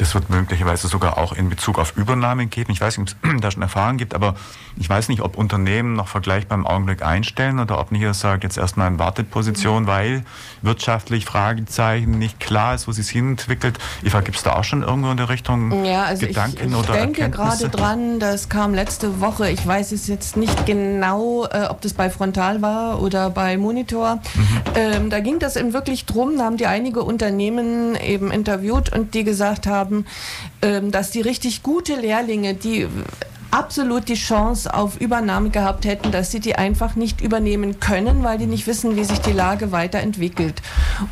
Das 0.00 0.14
wird 0.14 0.30
möglicherweise 0.30 0.88
sogar 0.88 1.18
auch 1.18 1.34
in 1.34 1.50
Bezug 1.50 1.78
auf 1.78 1.94
Übernahmen 1.94 2.48
geben. 2.48 2.72
Ich 2.72 2.80
weiß 2.80 2.96
nicht, 2.96 3.14
ob 3.22 3.30
es 3.30 3.36
da 3.42 3.50
schon 3.50 3.60
Erfahrungen 3.60 3.98
gibt, 3.98 4.14
aber 4.14 4.34
ich 4.78 4.88
weiß 4.88 5.10
nicht, 5.10 5.20
ob 5.20 5.36
Unternehmen 5.36 5.92
noch 5.92 6.08
vergleichbar 6.08 6.56
im 6.56 6.66
Augenblick 6.66 7.02
einstellen 7.02 7.58
oder 7.58 7.78
ob 7.78 7.92
nicht 7.92 8.00
ihr 8.00 8.14
sagt, 8.14 8.42
jetzt 8.42 8.56
erstmal 8.56 8.88
in 8.88 8.98
Warteposition, 8.98 9.86
weil 9.86 10.24
wirtschaftlich 10.62 11.26
Fragezeichen 11.26 12.18
nicht 12.18 12.40
klar 12.40 12.74
ist, 12.74 12.88
wo 12.88 12.92
sie 12.92 13.02
es 13.02 13.10
hinentwickelt. 13.10 13.78
Eva, 14.02 14.22
gibt 14.22 14.38
es 14.38 14.42
da 14.42 14.54
auch 14.54 14.64
schon 14.64 14.82
irgendwo 14.82 15.10
in 15.10 15.18
der 15.18 15.28
Richtung 15.28 15.84
ja, 15.84 16.04
also 16.04 16.26
Gedanken 16.26 16.68
ich, 16.68 16.72
ich 16.72 16.78
oder 16.78 16.92
denke 16.94 17.28
gerade 17.28 17.68
dran, 17.68 18.20
das 18.20 18.48
kam 18.48 18.72
letzte 18.72 19.20
Woche, 19.20 19.50
ich 19.50 19.66
weiß 19.66 19.92
es 19.92 20.06
jetzt 20.06 20.38
nicht 20.38 20.64
genau, 20.64 21.44
äh, 21.44 21.66
ob 21.68 21.82
das 21.82 21.92
bei 21.92 22.08
Frontal 22.08 22.62
war 22.62 23.02
oder 23.02 23.28
bei 23.28 23.58
Monitor. 23.58 24.20
Mhm. 24.34 24.60
Ähm, 24.76 25.10
da 25.10 25.20
ging 25.20 25.38
das 25.40 25.56
eben 25.56 25.74
wirklich 25.74 26.06
drum, 26.06 26.38
da 26.38 26.44
haben 26.44 26.56
die 26.56 26.66
einige 26.66 27.02
Unternehmen 27.02 27.96
eben 27.96 28.30
interviewt 28.30 28.90
und 28.90 29.12
die 29.12 29.24
gesagt 29.24 29.66
haben, 29.66 29.89
haben, 29.90 30.06
ähm, 30.62 30.90
dass 30.90 31.10
die 31.10 31.20
richtig 31.20 31.62
gute 31.62 31.94
Lehrlinge, 31.94 32.54
die 32.54 32.86
absolut 33.50 34.08
die 34.08 34.14
Chance 34.14 34.72
auf 34.72 35.00
Übernahme 35.00 35.50
gehabt 35.50 35.84
hätten, 35.84 36.12
dass 36.12 36.30
sie 36.30 36.38
die 36.38 36.54
einfach 36.54 36.94
nicht 36.94 37.20
übernehmen 37.20 37.80
können, 37.80 38.22
weil 38.22 38.38
die 38.38 38.46
nicht 38.46 38.68
wissen, 38.68 38.94
wie 38.94 39.02
sich 39.02 39.18
die 39.20 39.32
Lage 39.32 39.72
weiterentwickelt. 39.72 40.62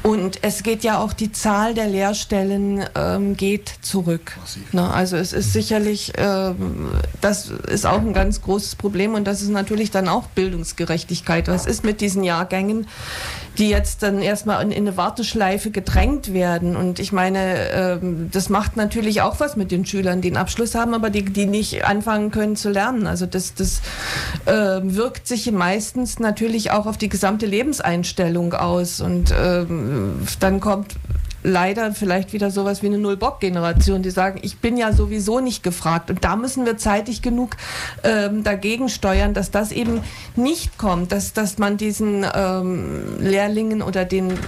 Und 0.05 0.39
es 0.43 0.62
geht 0.62 0.85
ja 0.85 0.99
auch 1.01 1.12
die 1.12 1.33
Zahl 1.33 1.74
der 1.74 1.89
Lehrstellen 1.89 2.85
ähm, 2.95 3.37
geht 3.37 3.72
zurück. 3.81 4.39
Na, 4.70 4.93
also 4.93 5.16
es 5.16 5.33
ist 5.33 5.53
sicherlich, 5.53 6.12
ähm, 6.16 6.93
das 7.20 7.51
ist 7.51 7.87
auch 7.87 7.99
ein 7.99 8.12
ganz 8.12 8.41
großes 8.41 8.76
Problem 8.76 9.14
und 9.14 9.24
das 9.24 9.43
ist 9.43 9.51
natürlich 9.51 9.91
dann 9.91 10.07
auch 10.07 10.29
Bildungsgerechtigkeit. 10.29 11.49
Was 11.49 11.66
ist 11.66 11.85
mit 11.85 12.01
diesen 12.01 12.22
Jahrgängen, 12.22 12.87
die 13.59 13.68
jetzt 13.68 14.02
dann 14.02 14.22
erstmal 14.22 14.62
in, 14.62 14.70
in 14.70 14.86
eine 14.86 14.96
Warteschleife 14.96 15.70
gedrängt 15.70 16.32
werden? 16.32 16.76
Und 16.76 16.98
ich 16.98 17.12
meine, 17.12 17.70
ähm, 17.70 18.28
das 18.32 18.48
macht 18.48 18.76
natürlich 18.76 19.22
auch 19.22 19.40
was 19.40 19.56
mit 19.56 19.70
den 19.70 19.84
Schülern, 19.84 20.20
die 20.20 20.28
einen 20.28 20.36
Abschluss 20.36 20.74
haben, 20.74 20.94
aber 20.94 21.11
die, 21.11 21.24
die 21.24 21.46
nicht 21.46 21.84
anfangen 21.84 22.30
können 22.30 22.56
zu 22.56 22.70
lernen. 22.70 23.06
Also 23.06 23.26
das, 23.26 23.54
das 23.54 23.80
äh, 24.46 24.80
wirkt 24.82 25.26
sich 25.26 25.50
meistens 25.50 26.18
natürlich 26.18 26.70
auch 26.70 26.86
auf 26.86 26.98
die 26.98 27.09
gesamte 27.09 27.46
Lebenseinstellung 27.46 28.54
aus. 28.54 29.00
Und 29.00 29.30
äh, 29.30 29.64
dann 30.40 30.61
kommt 30.61 30.96
leider 31.49 31.92
vielleicht 31.92 32.32
wieder 32.32 32.51
sowas 32.51 32.82
wie 32.82 32.86
eine 32.86 32.99
Null-Bock-Generation, 32.99 34.03
die 34.03 34.11
sagen, 34.11 34.38
ich 34.42 34.59
bin 34.59 34.76
ja 34.76 34.92
sowieso 34.92 35.40
nicht 35.40 35.62
gefragt. 35.62 36.11
Und 36.11 36.24
da 36.24 36.36
müssen 36.36 36.66
wir 36.66 36.76
zeitig 36.76 37.22
genug 37.22 37.57
ähm, 38.05 38.44
dagegen 38.44 38.88
steuern, 38.88 39.34
dass 39.34 39.51
das 39.51 39.72
eben 39.72 40.03
nicht 40.36 40.78
kommt, 40.78 41.11
dass, 41.11 41.32
dass 41.32 41.59
man 41.59 41.76
diesen 41.76 42.24
ähm, 42.34 43.18
Lehrlingen 43.20 43.82
oder 43.82 44.05
den 44.05 44.38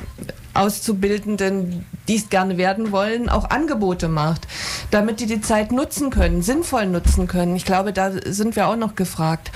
Auszubildenden, 0.52 1.86
die 2.08 2.16
es 2.16 2.28
gerne 2.28 2.58
werden 2.58 2.92
wollen, 2.92 3.28
auch 3.28 3.50
Angebote 3.50 4.08
macht, 4.08 4.46
damit 4.90 5.20
die 5.20 5.26
die 5.26 5.40
Zeit 5.40 5.72
nutzen 5.72 6.10
können, 6.10 6.42
sinnvoll 6.42 6.86
nutzen 6.86 7.26
können. 7.26 7.56
Ich 7.56 7.64
glaube, 7.64 7.92
da 7.92 8.10
sind 8.26 8.56
wir 8.56 8.66
auch 8.66 8.76
noch 8.76 8.94
gefragt. 8.94 9.50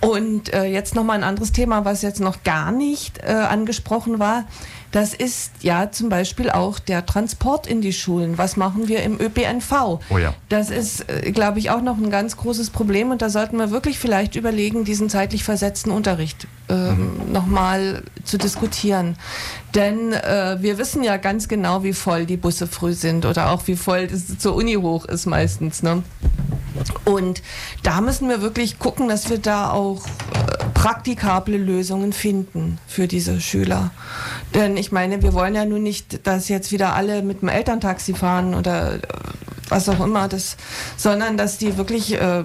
Und 0.00 0.52
äh, 0.52 0.64
jetzt 0.64 0.94
noch 0.94 1.04
mal 1.04 1.14
ein 1.14 1.24
anderes 1.24 1.52
Thema, 1.52 1.84
was 1.84 2.02
jetzt 2.02 2.20
noch 2.20 2.42
gar 2.44 2.70
nicht 2.70 3.18
äh, 3.22 3.32
angesprochen 3.32 4.18
war. 4.18 4.44
Das 4.92 5.14
ist 5.14 5.52
ja 5.60 5.90
zum 5.90 6.08
Beispiel 6.08 6.50
auch 6.50 6.78
der 6.78 7.04
Transport 7.06 7.66
in 7.66 7.80
die 7.80 7.92
Schulen. 7.92 8.38
Was 8.38 8.56
machen 8.56 8.88
wir 8.88 9.02
im 9.02 9.20
ÖPNV? 9.20 10.00
Oh 10.10 10.18
ja. 10.18 10.34
Das 10.48 10.70
ist, 10.70 11.08
äh, 11.08 11.32
glaube 11.32 11.58
ich, 11.58 11.70
auch 11.70 11.82
noch 11.82 11.96
ein 11.98 12.10
ganz 12.10 12.36
großes 12.36 12.70
Problem 12.70 13.10
und 13.10 13.22
da 13.22 13.28
sollten 13.28 13.58
wir 13.58 13.70
wirklich 13.70 13.98
vielleicht 13.98 14.36
überlegen, 14.36 14.84
diesen 14.84 15.10
zeitlich 15.10 15.44
versetzten 15.44 15.90
Unterricht 15.90 16.46
ähm, 16.68 17.26
mhm. 17.26 17.32
nochmal 17.32 18.02
zu 18.24 18.38
diskutieren. 18.38 19.16
Denn 19.74 20.12
äh, 20.12 20.56
wir 20.60 20.78
wissen 20.78 21.04
ja 21.04 21.16
ganz 21.16 21.48
genau, 21.48 21.82
wie 21.82 21.92
voll 21.92 22.26
die 22.26 22.36
Busse 22.36 22.66
früh 22.66 22.94
sind 22.94 23.26
oder 23.26 23.50
auch 23.50 23.66
wie 23.66 23.76
voll 23.76 24.08
es 24.10 24.38
zur 24.38 24.54
Uni 24.54 24.74
hoch 24.74 25.04
ist 25.04 25.26
meistens. 25.26 25.82
Ne? 25.82 26.02
Und 27.04 27.42
da 27.82 28.00
müssen 28.00 28.28
wir 28.28 28.42
wirklich 28.42 28.78
gucken, 28.78 29.08
dass 29.08 29.30
wir 29.30 29.38
da 29.38 29.70
auch 29.70 30.04
äh, 30.06 30.64
praktikable 30.74 31.56
Lösungen 31.56 32.12
finden 32.12 32.78
für 32.86 33.06
diese 33.06 33.40
Schüler. 33.40 33.90
Denn 34.54 34.76
ich 34.76 34.92
meine, 34.92 35.22
wir 35.22 35.34
wollen 35.34 35.54
ja 35.54 35.64
nun 35.64 35.82
nicht, 35.82 36.26
dass 36.26 36.48
jetzt 36.48 36.72
wieder 36.72 36.94
alle 36.94 37.22
mit 37.22 37.42
dem 37.42 37.48
Elterntaxi 37.48 38.14
fahren 38.14 38.54
oder 38.54 38.94
äh, 38.94 39.00
was 39.68 39.88
auch 39.88 40.00
immer, 40.00 40.28
das, 40.28 40.56
sondern 40.96 41.36
dass 41.36 41.58
die 41.58 41.76
wirklich 41.76 42.14
äh, 42.14 42.44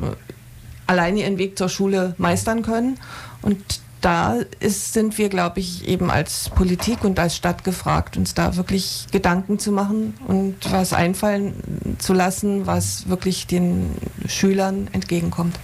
alleine 0.88 1.22
ihren 1.22 1.38
Weg 1.38 1.58
zur 1.58 1.70
Schule 1.70 2.16
meistern 2.18 2.64
können. 2.64 2.98
Und 3.42 3.82
da 4.02 4.38
ist, 4.60 4.94
sind 4.94 5.18
wir, 5.18 5.30
glaube 5.30 5.60
ich, 5.60 5.88
eben 5.88 6.10
als 6.10 6.50
Politik 6.50 7.04
und 7.04 7.20
als 7.20 7.36
Stadt 7.36 7.64
gefragt, 7.64 8.18
uns 8.18 8.34
da 8.34 8.56
wirklich 8.56 9.06
Gedanken 9.12 9.60
zu 9.60 9.72
machen 9.72 10.16
und 10.28 10.56
was 10.72 10.92
einfallen 10.92 11.54
zu 12.00 12.14
lassen, 12.14 12.66
was 12.66 13.08
wirklich 13.08 13.46
den 13.46 13.92
Schülern 14.28 14.90
entgegenkommt. 14.92 15.56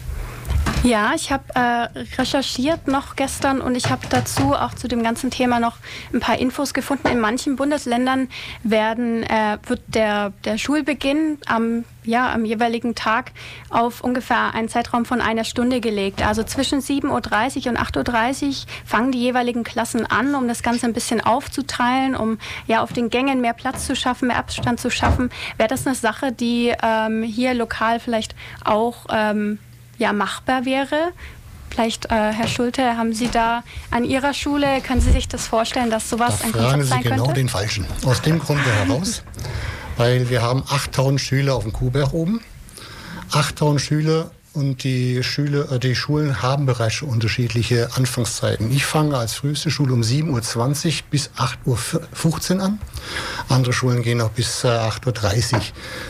Ja, 0.83 1.11
ich 1.15 1.31
habe 1.31 1.43
äh, 1.55 1.89
recherchiert 2.17 2.87
noch 2.87 3.15
gestern 3.15 3.61
und 3.61 3.75
ich 3.75 3.89
habe 3.89 4.07
dazu 4.09 4.53
auch 4.53 4.73
zu 4.73 4.87
dem 4.87 5.03
ganzen 5.03 5.31
Thema 5.31 5.59
noch 5.59 5.77
ein 6.13 6.19
paar 6.19 6.37
Infos 6.37 6.73
gefunden. 6.73 7.07
In 7.07 7.19
manchen 7.19 7.55
Bundesländern 7.55 8.29
werden, 8.63 9.23
äh, 9.23 9.57
wird 9.65 9.81
der, 9.87 10.31
der 10.45 10.57
Schulbeginn 10.57 11.39
am, 11.45 11.83
ja, 12.03 12.31
am 12.31 12.45
jeweiligen 12.45 12.95
Tag 12.95 13.31
auf 13.69 14.01
ungefähr 14.01 14.53
einen 14.53 14.69
Zeitraum 14.69 15.03
von 15.03 15.19
einer 15.19 15.43
Stunde 15.43 15.81
gelegt. 15.81 16.25
Also 16.25 16.43
zwischen 16.43 16.79
7.30 16.79 17.65
Uhr 17.65 17.71
und 17.71 17.79
8.30 17.79 18.47
Uhr 18.47 18.53
fangen 18.85 19.11
die 19.11 19.19
jeweiligen 19.19 19.63
Klassen 19.63 20.05
an, 20.05 20.35
um 20.35 20.47
das 20.47 20.63
Ganze 20.63 20.85
ein 20.85 20.93
bisschen 20.93 21.19
aufzuteilen, 21.19 22.15
um 22.15 22.37
ja 22.67 22.81
auf 22.81 22.93
den 22.93 23.09
Gängen 23.09 23.41
mehr 23.41 23.53
Platz 23.53 23.87
zu 23.87 23.95
schaffen, 23.95 24.27
mehr 24.27 24.37
Abstand 24.37 24.79
zu 24.79 24.89
schaffen. 24.89 25.31
Wäre 25.57 25.69
das 25.69 25.85
eine 25.85 25.95
Sache, 25.95 26.31
die 26.31 26.71
ähm, 26.81 27.23
hier 27.23 27.53
lokal 27.55 27.99
vielleicht 27.99 28.35
auch 28.63 29.07
ähm, 29.09 29.59
ja 29.97 30.13
machbar 30.13 30.65
wäre. 30.65 31.11
Vielleicht, 31.69 32.05
äh, 32.05 32.31
Herr 32.31 32.47
Schulte, 32.47 32.97
haben 32.97 33.13
Sie 33.13 33.27
da 33.29 33.63
an 33.91 34.03
Ihrer 34.03 34.33
Schule, 34.33 34.81
können 34.81 35.01
Sie 35.01 35.11
sich 35.11 35.27
das 35.27 35.47
vorstellen, 35.47 35.89
dass 35.91 36.09
sowas 36.09 36.39
da 36.39 36.45
ein 36.45 36.51
Konzept 36.51 36.85
sein 36.85 37.03
Sie 37.03 37.09
genau 37.09 37.25
könnte? 37.25 37.39
den 37.41 37.49
Falschen. 37.49 37.85
Aus 38.05 38.21
dem 38.21 38.39
Grunde 38.39 38.63
heraus, 38.63 39.23
weil 39.97 40.29
wir 40.29 40.41
haben 40.41 40.63
8000 40.67 41.21
Schüler 41.21 41.55
auf 41.55 41.63
dem 41.63 41.73
Kuhberg 41.73 42.13
oben. 42.13 42.41
8000 43.31 43.81
Schüler 43.81 44.31
und 44.57 44.83
die, 44.83 45.21
Schüler, 45.21 45.71
äh, 45.71 45.79
die 45.79 45.95
Schulen 45.95 46.41
haben 46.41 46.65
bereits 46.65 47.03
unterschiedliche 47.03 47.89
Anfangszeiten. 47.95 48.71
Ich 48.71 48.85
fange 48.85 49.15
als 49.15 49.35
früheste 49.35 49.69
Schule 49.69 49.93
um 49.93 50.01
7.20 50.01 50.87
Uhr 50.87 50.93
bis 51.11 51.29
8.15 51.37 52.55
Uhr 52.57 52.63
an. 52.63 52.79
Andere 53.49 53.71
Schulen 53.71 54.01
gehen 54.01 54.19
auch 54.19 54.31
bis 54.31 54.63
äh, 54.63 54.67
8.30 54.67 55.53
Uhr. 55.53 55.61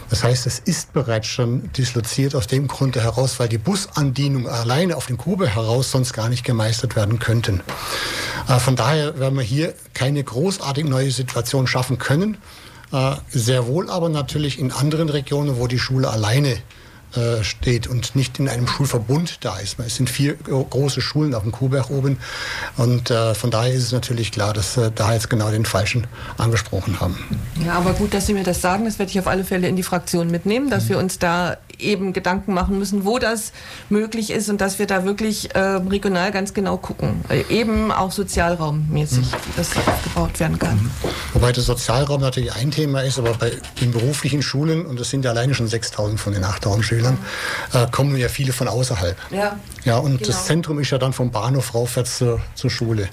Das 0.10 0.24
heißt, 0.24 0.48
es 0.48 0.60
ist 0.60 0.94
bereits 0.94 1.28
schon 1.28 1.70
disloziert 1.74 2.36
aus 2.36 2.48
dem 2.48 2.68
Grunde 2.68 3.02
heraus, 3.02 3.38
weil 3.40 3.50
die 3.50 3.58
Busandienung 3.58 4.48
alleine 4.48 4.96
auf 4.96 5.08
den 5.08 5.18
Kube 5.18 5.48
heraus 5.48 5.92
sonst 5.92 6.14
gar 6.14 6.30
nicht 6.30 6.46
gemeistert 6.46 6.96
werden 6.96 7.20
könnten. 7.20 7.62
Äh, 8.48 8.60
von 8.60 8.78
daher 8.78 9.20
werden 9.20 9.36
wir 9.36 9.44
hier 9.44 9.74
keine 9.94 10.24
großartig 10.24 10.86
neue 10.86 11.12
Situation 11.12 11.68
schaffen 11.68 11.98
können. 11.98 12.38
Äh, 12.94 13.16
sehr 13.30 13.68
wohl 13.68 13.90
aber 13.90 14.08
natürlich 14.08 14.58
in 14.58 14.72
anderen 14.72 15.10
Regionen, 15.10 15.58
wo 15.60 15.68
die 15.68 15.80
Schule 15.80 16.10
alleine 16.10 16.58
äh, 17.18 17.44
steht 17.44 17.88
und 17.88 18.16
nicht 18.16 18.40
in 18.40 18.48
einem 18.48 18.68
Schulverbund 18.68 19.40
da 19.44 19.58
ist. 19.58 19.80
Es 19.80 19.96
sind 19.96 20.10
vier 20.10 20.36
große 20.36 21.02
Schulen 21.02 21.34
auf 21.34 21.44
dem 21.44 21.52
Kuhberg 21.52 21.90
oben 21.90 22.18
und 22.78 23.10
äh, 23.10 23.34
von 23.34 23.50
daher 23.52 23.74
ist 23.74 23.84
es 23.84 23.92
natürlich 23.92 24.32
klar, 24.32 24.54
dass 24.54 24.78
äh, 24.78 24.92
da 24.94 25.14
jetzt 25.14 25.30
genau 25.30 25.50
den 25.50 25.66
Falschen 25.66 26.06
angesprochen 26.38 27.00
haben. 27.00 27.18
Ja, 27.66 27.74
aber 27.74 27.94
gut, 27.94 28.14
dass 28.14 28.28
Sie 28.28 28.34
mir 28.34 28.44
das 28.44 28.62
sagen. 28.62 28.86
Das 28.86 29.00
werde 29.00 29.10
ich 29.10 29.20
auf 29.20 29.28
alle 29.28 29.44
Fälle 29.44 29.68
in 29.68 29.76
die 29.76 29.84
Fraktion 29.84 30.30
mitnehmen, 30.30 30.70
dass 30.70 30.86
mhm. 30.86 30.90
wir 30.90 30.98
uns 31.00 31.20
da 31.20 31.58
eben 31.80 32.14
Gedanken 32.14 32.54
machen 32.54 32.78
müssen, 32.78 33.06
wo 33.06 33.20
das 33.20 33.52
möglich 33.90 34.32
ist 34.32 34.50
und 34.50 34.62
dass 34.62 34.80
wir 34.80 34.88
da 34.88 35.06
wirklich 35.06 35.56
äh, 35.56 35.60
regional 35.60 36.32
ganz 36.32 36.54
genau 36.54 36.78
gucken. 36.78 37.24
Äh, 37.30 37.44
eben 37.50 37.92
auch 37.92 38.12
sozialraummäßig, 38.12 39.20
mhm. 39.20 39.38
wie 39.46 39.58
das 39.58 39.78
aufgebaut 39.78 40.40
werden 40.40 40.60
kann. 40.60 40.76
Mhm. 40.76 40.92
Wobei 41.34 41.52
der 41.52 41.64
Sozialraum 41.64 42.22
natürlich 42.22 42.54
ein 42.54 42.72
Thema 42.72 43.02
ist, 43.02 43.18
aber 43.18 43.34
bei 43.34 43.54
den 43.80 43.92
beruflichen 43.92 44.42
Schulen, 44.42 44.86
und 44.86 45.00
das 45.00 45.10
sind 45.10 45.24
ja 45.24 45.32
alleine 45.32 45.54
schon 45.54 45.68
6000 45.68 46.20
von 46.20 46.34
den 46.34 46.44
8000 46.44 46.84
Schülern, 46.84 46.98
Schülern, 46.98 47.18
äh, 47.74 47.88
kommen 47.92 48.16
ja 48.18 48.30
viele 48.30 48.54
von 48.54 48.68
außerhalb. 48.68 49.16
Ja, 49.32 49.58
ja 49.84 49.98
und 49.98 50.18
genau. 50.18 50.28
das 50.28 50.46
Zentrum 50.46 50.80
ist 50.80 50.92
ja 50.92 50.98
dann 50.98 51.14
vom 51.14 51.32
Bahnhof 51.32 51.74
raufwärts 51.74 52.18
zur, 52.18 52.42
zur 52.56 52.70
Schule. 52.70 53.10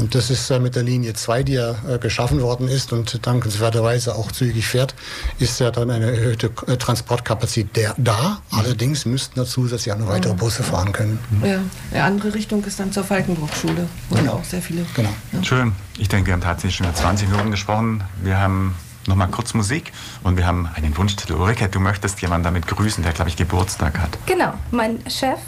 Und 0.00 0.14
das 0.14 0.30
ist 0.30 0.50
äh, 0.50 0.58
mit 0.58 0.76
der 0.76 0.82
Linie 0.82 1.12
2, 1.12 1.42
die 1.42 1.52
ja 1.52 1.74
äh, 1.86 1.98
geschaffen 1.98 2.40
worden 2.40 2.68
ist 2.68 2.92
und 2.92 3.26
dankenswerterweise 3.26 4.14
auch 4.14 4.32
zügig 4.32 4.66
fährt, 4.66 4.94
ist 5.38 5.60
ja 5.60 5.70
dann 5.70 5.90
eine 5.90 6.10
erhöhte 6.10 6.50
äh, 6.66 6.78
Transportkapazität 6.78 7.92
da. 7.98 8.40
Allerdings 8.50 9.04
müssten 9.04 9.38
da 9.38 9.44
zusätzlich 9.44 9.92
auch 9.92 9.98
noch 9.98 10.08
weitere 10.08 10.32
Busse 10.32 10.62
fahren 10.62 10.92
können. 10.92 11.18
Ja, 11.44 11.60
die 11.92 11.98
andere 11.98 12.32
Richtung 12.32 12.64
ist 12.64 12.80
dann 12.80 12.92
zur 12.92 13.04
Falkenbruch-Schule, 13.04 13.88
wo 14.08 14.14
genau. 14.16 14.32
auch 14.32 14.44
sehr 14.44 14.62
viele. 14.62 14.86
Genau. 14.94 15.10
Ja. 15.32 15.44
Schön. 15.44 15.72
Ich 15.98 16.08
denke, 16.08 16.28
wir 16.28 16.32
haben 16.32 16.40
tatsächlich 16.40 16.76
schon 16.76 16.94
20 16.94 17.28
Minuten 17.28 17.50
gesprochen. 17.50 18.02
Wir 18.22 18.38
haben 18.38 18.74
noch 19.06 19.16
mal 19.16 19.26
kurz 19.26 19.52
Musik 19.52 19.92
und 20.22 20.38
wir 20.38 20.46
haben 20.46 20.66
einen 20.74 20.96
Wunschtitel. 20.96 21.34
Ulrike, 21.34 21.68
du 21.68 21.78
möchtest 21.78 22.22
jemanden 22.22 22.44
damit 22.44 22.66
grüßen, 22.66 23.02
der, 23.02 23.12
glaube 23.12 23.28
ich, 23.28 23.36
Geburtstag 23.36 23.98
hat. 23.98 24.16
Genau, 24.24 24.54
mein 24.70 24.98
Chef 25.10 25.40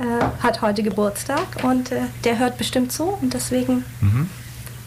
äh, 0.00 0.42
hat 0.42 0.62
heute 0.62 0.82
Geburtstag 0.82 1.62
und 1.62 1.92
äh, 1.92 2.00
der 2.24 2.38
hört 2.38 2.56
bestimmt 2.56 2.90
zu 2.90 3.04
und 3.04 3.34
deswegen 3.34 3.84
mhm. 4.00 4.30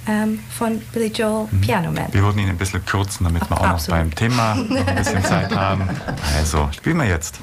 ähm, 0.07 0.39
von 0.49 0.79
Billy 0.91 1.07
Joel 1.07 1.47
mhm. 1.51 1.61
Piano 1.61 1.91
Man. 1.91 2.11
Wir 2.11 2.23
würden 2.23 2.39
ihn 2.39 2.49
ein 2.49 2.57
bisschen 2.57 2.83
kürzen, 2.83 3.23
damit 3.23 3.43
Ach, 3.45 3.51
wir 3.51 3.61
auch 3.61 3.63
absolut. 3.63 3.99
noch 3.99 4.05
beim 4.05 4.15
Thema 4.15 4.55
noch 4.55 4.87
ein 4.87 4.95
bisschen 4.95 5.23
Zeit 5.23 5.55
haben. 5.55 5.87
Also, 6.35 6.67
spielen 6.71 6.97
wir 6.97 7.05
jetzt. 7.05 7.39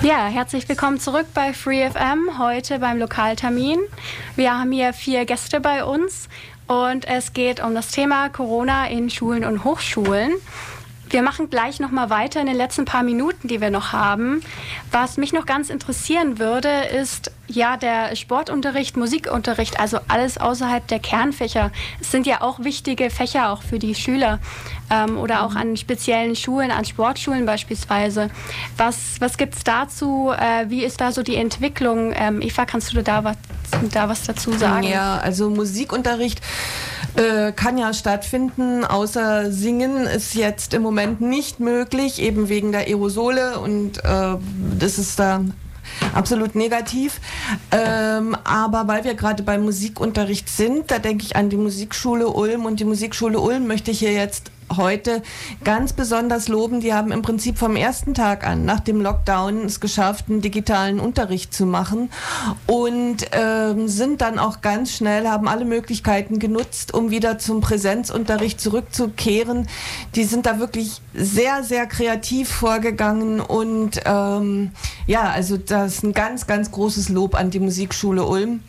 Ja, 0.00 0.28
herzlich 0.28 0.66
willkommen 0.66 0.98
zurück 0.98 1.26
bei 1.34 1.52
FreeFM, 1.52 2.38
heute 2.38 2.78
beim 2.78 2.98
Lokaltermin. 2.98 3.80
Wir 4.36 4.58
haben 4.58 4.72
hier 4.72 4.94
vier 4.94 5.26
Gäste 5.26 5.60
bei 5.60 5.84
uns 5.84 6.28
und 6.68 7.06
es 7.06 7.32
geht 7.32 7.62
um 7.62 7.74
das 7.74 7.90
Thema 7.90 8.28
Corona 8.28 8.86
in 8.88 9.10
Schulen 9.10 9.44
und 9.44 9.64
Hochschulen. 9.64 10.32
Wir 11.10 11.22
machen 11.22 11.48
gleich 11.48 11.80
noch 11.80 11.90
mal 11.90 12.10
weiter 12.10 12.40
in 12.40 12.46
den 12.46 12.56
letzten 12.56 12.84
paar 12.84 13.02
Minuten, 13.02 13.48
die 13.48 13.60
wir 13.60 13.70
noch 13.70 13.92
haben. 13.92 14.42
Was 14.90 15.16
mich 15.16 15.32
noch 15.32 15.46
ganz 15.46 15.70
interessieren 15.70 16.38
würde, 16.38 16.68
ist 16.68 17.32
ja 17.46 17.78
der 17.78 18.14
Sportunterricht, 18.14 18.96
Musikunterricht, 18.96 19.80
also 19.80 19.98
alles 20.08 20.36
außerhalb 20.38 20.86
der 20.86 20.98
Kernfächer. 20.98 21.70
Es 22.00 22.10
sind 22.10 22.26
ja 22.26 22.42
auch 22.42 22.60
wichtige 22.60 23.08
Fächer 23.08 23.50
auch 23.50 23.62
für 23.62 23.78
die 23.78 23.94
Schüler 23.94 24.38
ähm, 24.90 25.16
oder 25.16 25.44
auch 25.44 25.54
an 25.54 25.76
speziellen 25.78 26.36
Schulen, 26.36 26.70
an 26.70 26.84
Sportschulen 26.84 27.46
beispielsweise. 27.46 28.28
Was, 28.76 29.20
was 29.20 29.38
gibt 29.38 29.54
es 29.54 29.64
dazu? 29.64 30.30
Äh, 30.30 30.68
wie 30.68 30.84
ist 30.84 31.00
da 31.00 31.12
so 31.12 31.22
die 31.22 31.36
Entwicklung? 31.36 32.12
Ähm, 32.14 32.42
Eva, 32.42 32.66
kannst 32.66 32.92
du 32.92 33.02
da 33.02 33.24
was, 33.24 33.36
da 33.92 34.10
was 34.10 34.24
dazu 34.24 34.52
sagen? 34.52 34.86
Ja, 34.86 35.16
also 35.16 35.48
Musikunterricht 35.48 36.42
äh, 37.18 37.52
kann 37.52 37.76
ja 37.78 37.92
stattfinden, 37.92 38.84
außer 38.84 39.50
Singen 39.50 40.06
ist 40.06 40.34
jetzt 40.34 40.72
im 40.72 40.82
Moment 40.82 41.20
nicht 41.20 41.58
möglich, 41.58 42.22
eben 42.22 42.48
wegen 42.48 42.70
der 42.70 42.82
Aerosole 42.82 43.58
und 43.58 43.98
äh, 44.04 44.36
das 44.78 44.98
ist 44.98 45.18
da 45.18 45.44
absolut 46.14 46.54
negativ. 46.54 47.20
Ähm, 47.72 48.36
aber 48.44 48.86
weil 48.86 49.04
wir 49.04 49.14
gerade 49.14 49.42
beim 49.42 49.62
Musikunterricht 49.62 50.48
sind, 50.48 50.90
da 50.90 50.98
denke 50.98 51.24
ich 51.24 51.34
an 51.34 51.50
die 51.50 51.56
Musikschule 51.56 52.28
Ulm 52.28 52.64
und 52.66 52.78
die 52.78 52.84
Musikschule 52.84 53.40
Ulm 53.40 53.66
möchte 53.66 53.90
ich 53.90 53.98
hier 53.98 54.12
jetzt 54.12 54.52
heute 54.76 55.22
ganz 55.64 55.92
besonders 55.92 56.48
loben. 56.48 56.80
Die 56.80 56.92
haben 56.94 57.12
im 57.12 57.22
Prinzip 57.22 57.58
vom 57.58 57.76
ersten 57.76 58.14
Tag 58.14 58.46
an 58.46 58.64
nach 58.64 58.80
dem 58.80 59.00
Lockdown 59.00 59.64
es 59.64 59.80
geschafft, 59.80 60.26
einen 60.28 60.40
digitalen 60.40 61.00
Unterricht 61.00 61.52
zu 61.54 61.66
machen 61.66 62.10
und 62.66 63.18
ähm, 63.32 63.88
sind 63.88 64.20
dann 64.20 64.38
auch 64.38 64.60
ganz 64.60 64.92
schnell, 64.92 65.28
haben 65.28 65.48
alle 65.48 65.64
Möglichkeiten 65.64 66.38
genutzt, 66.38 66.94
um 66.94 67.10
wieder 67.10 67.38
zum 67.38 67.60
Präsenzunterricht 67.60 68.60
zurückzukehren. 68.60 69.68
Die 70.14 70.24
sind 70.24 70.46
da 70.46 70.58
wirklich 70.58 71.00
sehr, 71.14 71.62
sehr 71.62 71.86
kreativ 71.86 72.48
vorgegangen 72.48 73.40
und 73.40 74.00
ähm, 74.04 74.72
ja, 75.06 75.30
also 75.30 75.56
das 75.56 75.94
ist 75.94 76.04
ein 76.04 76.12
ganz, 76.12 76.46
ganz 76.46 76.70
großes 76.70 77.08
Lob 77.08 77.34
an 77.34 77.50
die 77.50 77.60
Musikschule 77.60 78.24
Ulm. 78.24 78.60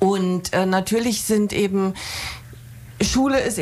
Und 0.00 0.52
äh, 0.52 0.66
natürlich 0.66 1.22
sind 1.22 1.52
eben 1.52 1.94
Schule 3.00 3.40
ist 3.40 3.58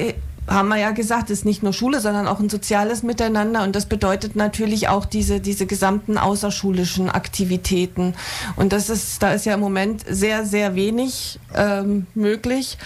haben 0.47 0.69
wir 0.69 0.77
ja 0.77 0.91
gesagt, 0.93 1.31
ist 1.31 1.45
nicht 1.45 1.63
nur 1.63 1.73
Schule, 1.73 2.01
sondern 2.01 2.27
auch 2.27 2.41
ein 2.41 2.49
soziales 2.49 3.03
Miteinander 3.03 3.63
und 3.63 3.75
das 3.75 3.87
bedeutet 3.87 4.37
natürlich 4.37 4.89
auch 4.89 5.05
diese, 5.05 5.41
diese 5.41 5.67
gesamten 5.67 6.19
außerschulischen 6.19 7.11
Aktivitäten. 7.11 8.15
Und 8.57 8.73
das 8.73 8.91
ist, 8.91 9.23
da 9.23 9.33
ist 9.33 9.47
ja 9.47 9.55
im 9.55 9.61
Moment 9.61 10.05
sehr, 10.09 10.45
sehr 10.45 10.75
wenig 10.75 11.39
ähm, 11.55 12.07
möglich. 12.15 12.79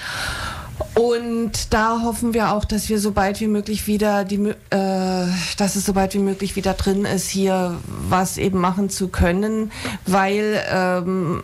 Und 0.95 1.73
da 1.73 2.03
hoffen 2.03 2.35
wir 2.35 2.53
auch, 2.53 2.65
dass 2.65 2.89
wir 2.89 2.99
so 2.99 3.13
bald 3.13 3.41
wie 3.41 3.47
möglich 3.47 3.87
wieder 3.87 4.25
die, 4.25 4.37
äh, 4.71 5.27
dass 5.57 5.77
es 5.77 5.85
so 5.85 5.93
bald 5.93 6.15
wie 6.15 6.19
möglich 6.19 6.57
wieder 6.57 6.75
drin 6.75 7.05
ist, 7.05 7.29
hier 7.29 7.77
was 7.87 8.39
eben 8.39 8.59
machen 8.59 8.91
zu 8.91 9.09
können, 9.09 9.71
weil 10.07 10.63
ähm, 10.73 11.43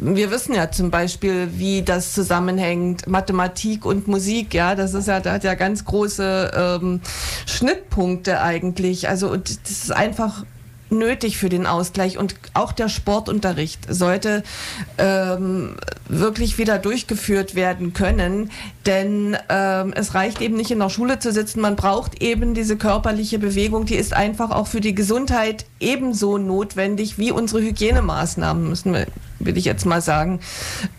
wir 0.00 0.30
wissen 0.30 0.54
ja 0.54 0.70
zum 0.70 0.90
Beispiel, 0.90 1.48
wie 1.56 1.82
das 1.82 2.12
zusammenhängt, 2.14 3.06
Mathematik 3.06 3.84
und 3.84 4.08
Musik, 4.08 4.54
ja, 4.54 4.74
das 4.74 4.94
ist 4.94 5.08
ja, 5.08 5.20
da 5.20 5.32
hat 5.32 5.44
ja 5.44 5.54
ganz 5.54 5.84
große 5.84 6.78
ähm, 6.82 7.00
Schnittpunkte 7.46 8.40
eigentlich. 8.40 9.08
Also 9.08 9.36
das 9.36 9.58
ist 9.66 9.92
einfach 9.92 10.44
nötig 10.90 11.36
für 11.38 11.48
den 11.48 11.66
Ausgleich. 11.66 12.18
Und 12.18 12.34
auch 12.54 12.72
der 12.72 12.88
Sportunterricht 12.88 13.92
sollte 13.92 14.42
ähm, 14.96 15.76
wirklich 16.08 16.58
wieder 16.58 16.78
durchgeführt 16.78 17.54
werden 17.54 17.92
können, 17.92 18.50
denn 18.86 19.36
ähm, 19.48 19.92
es 19.94 20.14
reicht 20.14 20.40
eben 20.40 20.56
nicht 20.56 20.70
in 20.70 20.78
der 20.78 20.88
Schule 20.88 21.18
zu 21.18 21.32
sitzen, 21.32 21.60
man 21.60 21.76
braucht 21.76 22.22
eben 22.22 22.54
diese 22.54 22.76
körperliche 22.76 23.38
Bewegung, 23.38 23.84
die 23.84 23.96
ist 23.96 24.14
einfach 24.14 24.50
auch 24.50 24.66
für 24.66 24.80
die 24.80 24.94
Gesundheit 24.94 25.66
ebenso 25.80 26.38
notwendig 26.38 27.18
wie 27.18 27.32
unsere 27.32 27.60
Hygienemaßnahmen, 27.62 28.68
müssen 28.68 28.92
wir 28.92 29.06
will 29.40 29.56
ich 29.56 29.64
jetzt 29.64 29.86
mal 29.86 30.00
sagen. 30.00 30.40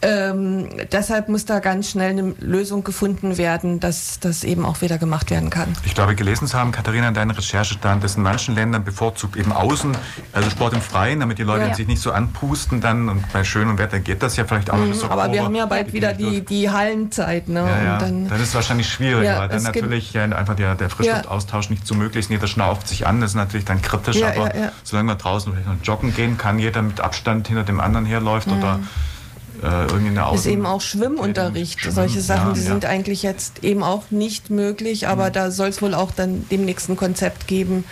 Ähm, 0.01 0.69
deshalb 0.91 1.29
muss 1.29 1.45
da 1.45 1.59
ganz 1.59 1.89
schnell 1.89 2.11
eine 2.11 2.33
Lösung 2.39 2.83
gefunden 2.83 3.37
werden, 3.37 3.79
dass 3.79 4.19
das 4.19 4.43
eben 4.43 4.65
auch 4.65 4.81
wieder 4.81 4.97
gemacht 4.97 5.31
werden 5.31 5.49
kann. 5.49 5.73
Ich 5.85 5.95
glaube, 5.95 6.15
gelesen 6.15 6.47
zu 6.47 6.57
haben, 6.57 6.71
Katharina, 6.71 7.09
in 7.09 7.13
deiner 7.13 7.37
Recherche 7.37 7.73
stand, 7.73 8.03
dass 8.03 8.15
in 8.15 8.23
manchen 8.23 8.55
Ländern 8.55 8.83
bevorzugt 8.83 9.35
eben 9.35 9.51
außen, 9.51 9.95
also 10.33 10.49
Sport 10.49 10.73
im 10.73 10.81
Freien, 10.81 11.19
damit 11.19 11.37
die 11.37 11.43
Leute 11.43 11.67
ja. 11.67 11.73
sich 11.73 11.87
nicht 11.87 12.01
so 12.01 12.11
anpusten 12.11 12.81
dann 12.81 13.09
und 13.09 13.31
bei 13.33 13.43
schönem 13.43 13.77
Wetter 13.77 13.99
geht 13.99 14.23
das 14.23 14.37
ja 14.37 14.45
vielleicht 14.45 14.71
auch 14.71 14.77
mhm, 14.77 14.91
bis 14.91 15.03
Aber 15.03 15.31
wir 15.31 15.43
haben 15.43 15.55
ja 15.55 15.65
bald 15.65 15.93
wieder 15.93 16.13
die, 16.13 16.41
die 16.41 16.69
Hallenzeit. 16.69 17.47
Ne? 17.47 17.59
Ja, 17.59 17.83
ja. 17.83 17.97
Dann, 17.97 18.27
dann, 18.27 18.41
ist 18.41 18.49
es 18.49 18.55
wahrscheinlich 18.55 18.89
schwierig, 18.89 19.27
weil 19.27 19.49
dann 19.49 19.63
natürlich 19.63 20.17
einfach 20.17 20.55
der, 20.55 20.75
der 20.75 20.89
Frischluftaustausch 20.89 21.69
nicht 21.69 21.85
so 21.85 21.95
möglich 21.95 22.25
ist. 22.25 22.31
Jeder 22.31 22.47
schnauft 22.47 22.87
sich 22.87 23.07
an, 23.07 23.21
das 23.21 23.31
ist 23.31 23.35
natürlich 23.35 23.65
dann 23.65 23.81
kritisch, 23.81 24.21
aber 24.23 24.51
solange 24.83 25.07
man 25.07 25.17
draußen 25.17 25.51
vielleicht 25.51 25.67
noch 25.67 25.75
joggen 25.83 26.13
gehen 26.13 26.37
kann, 26.37 26.59
jeder 26.59 26.81
mit 26.81 26.99
Abstand 26.99 27.47
hinter 27.47 27.63
dem 27.63 27.79
anderen 27.79 28.05
herläuft 28.05 28.38
läuft 28.39 28.47
mhm. 28.47 28.57
oder 28.57 28.79
äh, 29.61 29.87
irgendwie 29.87 30.19
eine 30.19 30.33
Ist 30.35 30.45
eben 30.45 30.65
auch 30.65 30.79
Schwimmunterricht. 30.79 31.81
Schwimmen, 31.81 31.95
Solche 31.95 32.21
Sachen, 32.21 32.49
ja, 32.49 32.53
die 32.53 32.61
ja. 32.61 32.67
sind 32.67 32.85
eigentlich 32.85 33.23
jetzt 33.23 33.63
eben 33.63 33.83
auch 33.83 34.03
nicht 34.09 34.49
möglich, 34.49 35.07
aber 35.07 35.29
mhm. 35.29 35.33
da 35.33 35.51
soll 35.51 35.69
es 35.69 35.81
wohl 35.81 35.93
auch 35.93 36.11
dann 36.11 36.45
demnächst 36.49 36.89
ein 36.89 36.95
Konzept 36.95 37.47
geben, 37.47 37.83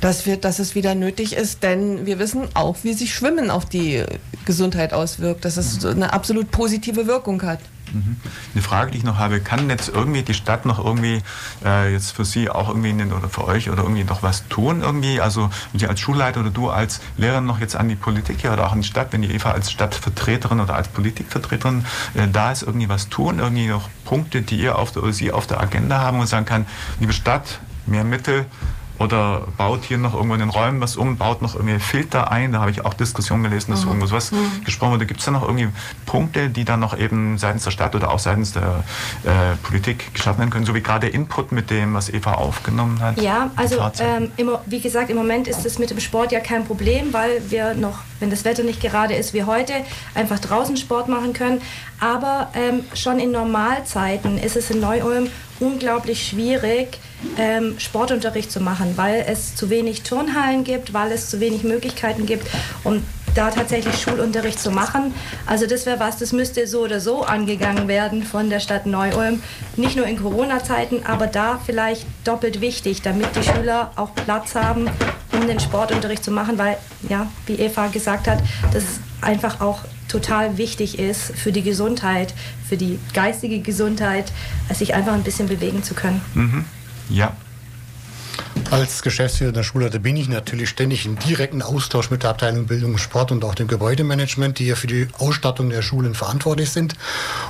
dass, 0.00 0.26
wir, 0.26 0.36
dass 0.36 0.58
es 0.58 0.74
wieder 0.74 0.94
nötig 0.94 1.34
ist, 1.34 1.62
denn 1.62 2.04
wir 2.06 2.18
wissen 2.18 2.42
auch, 2.54 2.76
wie 2.82 2.92
sich 2.92 3.14
Schwimmen 3.14 3.50
auf 3.50 3.64
die 3.64 4.04
Gesundheit 4.44 4.92
auswirkt, 4.92 5.44
dass 5.44 5.56
es 5.56 5.82
mhm. 5.82 5.90
eine 5.90 6.12
absolut 6.12 6.50
positive 6.50 7.06
Wirkung 7.06 7.42
hat. 7.42 7.60
Mhm. 7.96 8.16
Eine 8.54 8.62
Frage, 8.62 8.90
die 8.90 8.98
ich 8.98 9.04
noch 9.04 9.18
habe, 9.18 9.40
kann 9.40 9.68
jetzt 9.70 9.88
irgendwie 9.88 10.22
die 10.22 10.34
Stadt 10.34 10.66
noch 10.66 10.84
irgendwie 10.84 11.22
äh, 11.64 11.92
jetzt 11.92 12.12
für 12.12 12.24
Sie 12.24 12.50
auch 12.50 12.68
irgendwie 12.68 12.92
oder 13.04 13.28
für 13.28 13.44
euch 13.44 13.70
oder 13.70 13.82
irgendwie 13.82 14.04
noch 14.04 14.22
was 14.22 14.46
tun 14.48 14.82
irgendwie? 14.82 15.20
Also 15.20 15.50
Sie 15.74 15.86
als 15.86 16.00
Schulleiter 16.00 16.40
oder 16.40 16.50
du 16.50 16.70
als 16.70 17.00
Lehrer 17.16 17.40
noch 17.40 17.60
jetzt 17.60 17.76
an 17.76 17.88
die 17.88 17.96
Politik 17.96 18.40
hier 18.40 18.52
oder 18.52 18.66
auch 18.66 18.72
an 18.72 18.82
die 18.82 18.88
Stadt, 18.88 19.12
wenn 19.12 19.22
die 19.22 19.32
Eva 19.32 19.52
als 19.52 19.70
Stadtvertreterin 19.70 20.60
oder 20.60 20.74
als 20.74 20.88
Politikvertreterin 20.88 21.84
äh, 22.14 22.28
da 22.32 22.52
ist, 22.52 22.62
irgendwie 22.62 22.88
was 22.88 23.08
tun, 23.08 23.38
irgendwie 23.38 23.68
noch 23.68 23.88
Punkte, 24.04 24.42
die 24.42 24.56
ihr 24.56 24.78
auf 24.78 24.92
der, 24.92 25.02
oder 25.02 25.12
Sie 25.12 25.32
auf 25.32 25.46
der 25.46 25.60
Agenda 25.60 25.98
haben 25.98 26.20
und 26.20 26.26
sagen 26.26 26.46
kann, 26.46 26.66
liebe 27.00 27.12
Stadt, 27.12 27.60
mehr 27.86 28.04
Mittel, 28.04 28.46
oder 28.98 29.42
baut 29.56 29.84
hier 29.84 29.98
noch 29.98 30.14
irgendwo 30.14 30.34
in 30.34 30.40
den 30.40 30.50
Räumen 30.50 30.80
was 30.80 30.96
um, 30.96 31.16
baut 31.16 31.42
noch 31.42 31.54
irgendwie 31.54 31.78
Filter 31.78 32.30
ein. 32.30 32.52
Da 32.52 32.60
habe 32.60 32.70
ich 32.70 32.84
auch 32.84 32.94
Diskussionen 32.94 33.42
gelesen, 33.42 33.70
dass 33.70 33.82
mhm. 33.82 33.88
irgendwo 33.88 34.06
sowas 34.06 34.32
mhm. 34.32 34.64
gesprochen 34.64 34.92
wurde. 34.92 35.06
Gibt 35.06 35.20
es 35.20 35.26
da 35.26 35.32
noch 35.32 35.42
irgendwie 35.42 35.68
Punkte, 36.06 36.48
die 36.48 36.64
dann 36.64 36.80
noch 36.80 36.96
eben 36.98 37.38
seitens 37.38 37.64
der 37.64 37.70
Stadt 37.70 37.94
oder 37.94 38.10
auch 38.10 38.18
seitens 38.18 38.52
der 38.52 38.84
äh, 39.24 39.56
Politik 39.62 40.14
geschaffen 40.14 40.38
werden 40.40 40.50
können, 40.50 40.66
so 40.66 40.74
wie 40.74 40.82
gerade 40.82 41.06
der 41.06 41.14
Input 41.14 41.52
mit 41.52 41.70
dem, 41.70 41.94
was 41.94 42.08
Eva 42.08 42.32
aufgenommen 42.32 43.00
hat? 43.00 43.20
Ja, 43.20 43.50
also 43.56 43.78
ähm, 44.00 44.30
immer, 44.36 44.62
wie 44.66 44.80
gesagt, 44.80 45.10
im 45.10 45.16
Moment 45.16 45.48
ist 45.48 45.64
es 45.66 45.78
mit 45.78 45.90
dem 45.90 46.00
Sport 46.00 46.32
ja 46.32 46.40
kein 46.40 46.64
Problem, 46.64 47.12
weil 47.12 47.42
wir 47.50 47.74
noch, 47.74 48.00
wenn 48.20 48.30
das 48.30 48.44
Wetter 48.44 48.62
nicht 48.62 48.80
gerade 48.80 49.14
ist 49.14 49.34
wie 49.34 49.44
heute, 49.44 49.74
einfach 50.14 50.38
draußen 50.38 50.76
Sport 50.76 51.08
machen 51.08 51.32
können. 51.32 51.60
Aber 52.00 52.50
ähm, 52.54 52.84
schon 52.94 53.18
in 53.18 53.30
Normalzeiten 53.30 54.38
ist 54.38 54.56
es 54.56 54.70
in 54.70 54.80
Neu-Ulm 54.80 55.28
unglaublich 55.60 56.26
schwierig, 56.28 56.98
ähm, 57.38 57.78
Sportunterricht 57.78 58.50
zu 58.50 58.60
machen, 58.60 58.92
weil 58.96 59.24
es 59.28 59.54
zu 59.54 59.70
wenig 59.70 60.02
Turnhallen 60.02 60.64
gibt, 60.64 60.92
weil 60.92 61.12
es 61.12 61.30
zu 61.30 61.40
wenig 61.40 61.64
Möglichkeiten 61.64 62.26
gibt, 62.26 62.46
um 62.84 63.02
da 63.36 63.50
tatsächlich 63.50 64.00
Schulunterricht 64.00 64.58
zu 64.58 64.70
machen. 64.70 65.14
Also 65.44 65.66
das 65.66 65.84
wäre 65.84 66.00
was, 66.00 66.16
das 66.16 66.32
müsste 66.32 66.66
so 66.66 66.80
oder 66.80 67.00
so 67.00 67.22
angegangen 67.22 67.86
werden 67.86 68.22
von 68.22 68.48
der 68.48 68.60
Stadt 68.60 68.86
Neu-Ulm. 68.86 69.42
Nicht 69.76 69.96
nur 69.96 70.06
in 70.06 70.16
Corona-Zeiten, 70.16 71.04
aber 71.04 71.26
da 71.26 71.60
vielleicht 71.64 72.06
doppelt 72.24 72.60
wichtig, 72.60 73.02
damit 73.02 73.28
die 73.36 73.42
Schüler 73.42 73.92
auch 73.96 74.14
Platz 74.14 74.54
haben, 74.54 74.88
um 75.32 75.46
den 75.46 75.60
Sportunterricht 75.60 76.24
zu 76.24 76.30
machen, 76.30 76.56
weil, 76.56 76.78
ja, 77.08 77.26
wie 77.46 77.56
Eva 77.56 77.88
gesagt 77.88 78.26
hat, 78.26 78.38
das 78.72 78.84
einfach 79.20 79.60
auch 79.60 79.80
total 80.08 80.58
wichtig 80.58 80.98
ist 80.98 81.32
für 81.36 81.52
die 81.52 81.62
Gesundheit, 81.62 82.34
für 82.68 82.76
die 82.76 82.98
geistige 83.14 83.60
Gesundheit, 83.60 84.32
sich 84.72 84.94
einfach 84.94 85.12
ein 85.12 85.22
bisschen 85.22 85.48
bewegen 85.48 85.82
zu 85.82 85.94
können. 85.94 86.20
Mhm. 86.34 86.64
Ja, 87.08 87.36
als 88.72 89.02
Geschäftsführer 89.02 89.52
der 89.52 89.62
Schule, 89.62 89.90
da 89.90 89.98
bin 89.98 90.16
ich 90.16 90.28
natürlich 90.28 90.68
ständig 90.68 91.06
in 91.06 91.16
direkten 91.16 91.62
Austausch 91.62 92.10
mit 92.10 92.22
der 92.22 92.30
Abteilung 92.30 92.66
Bildung 92.66 92.92
und 92.92 92.98
Sport 92.98 93.32
und 93.32 93.44
auch 93.44 93.54
dem 93.54 93.68
Gebäudemanagement, 93.68 94.58
die 94.58 94.66
ja 94.66 94.74
für 94.74 94.86
die 94.86 95.08
Ausstattung 95.18 95.70
der 95.70 95.82
Schulen 95.82 96.14
verantwortlich 96.14 96.70
sind. 96.70 96.94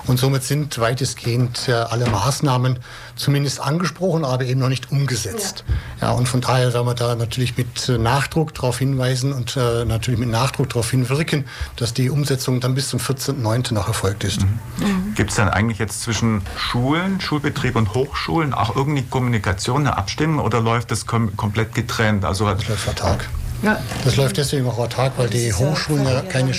Und 0.06 0.18
somit 0.18 0.44
sind 0.44 0.78
weitestgehend 0.78 1.68
alle 1.68 2.08
Maßnahmen 2.08 2.78
zumindest 3.16 3.60
angesprochen, 3.60 4.24
aber 4.24 4.44
eben 4.44 4.60
noch 4.60 4.68
nicht 4.68 4.92
umgesetzt. 4.92 5.64
Ja, 6.00 6.08
ja 6.08 6.12
und 6.14 6.28
von 6.28 6.40
daher 6.40 6.74
werden 6.74 6.86
wir 6.86 6.94
da 6.94 7.14
natürlich 7.14 7.56
mit 7.56 7.88
Nachdruck 7.88 8.54
darauf 8.54 8.78
hinweisen 8.78 9.32
und 9.32 9.56
äh, 9.56 9.84
natürlich 9.84 10.20
mit 10.20 10.28
Nachdruck 10.28 10.68
darauf 10.68 10.90
hinwirken, 10.90 11.46
dass 11.76 11.94
die 11.94 12.10
Umsetzung 12.10 12.60
dann 12.60 12.74
bis 12.74 12.88
zum 12.88 13.00
14.09. 13.00 13.74
noch 13.74 13.88
erfolgt 13.88 14.24
ist. 14.24 14.42
Mhm. 14.42 14.58
Mhm. 14.78 15.14
Gibt 15.14 15.30
es 15.30 15.36
dann 15.36 15.48
eigentlich 15.48 15.78
jetzt 15.78 16.02
zwischen 16.02 16.42
Schulen, 16.56 17.20
Schulbetrieb 17.20 17.76
und 17.76 17.94
Hochschulen 17.94 18.52
auch 18.52 18.76
irgendwie 18.76 19.02
Kommunikation, 19.02 19.82
eine 19.82 19.96
Abstimmung 19.96 20.44
oder 20.44 20.60
läuft 20.60 20.90
das 20.90 21.05
kom 21.06 21.36
komplett 21.36 21.74
getrennt. 21.74 22.24
Also 22.24 22.46
das 22.52 22.68
läuft 22.68 22.88
autark. 22.88 23.28
Ja. 23.62 23.78
Das 24.04 24.16
läuft 24.16 24.36
deswegen 24.36 24.68
auch 24.68 24.78
autark, 24.78 25.14
weil 25.16 25.28
die 25.28 25.52
Hochschulen 25.52 26.06
ja 26.06 26.20
keine, 26.20 26.52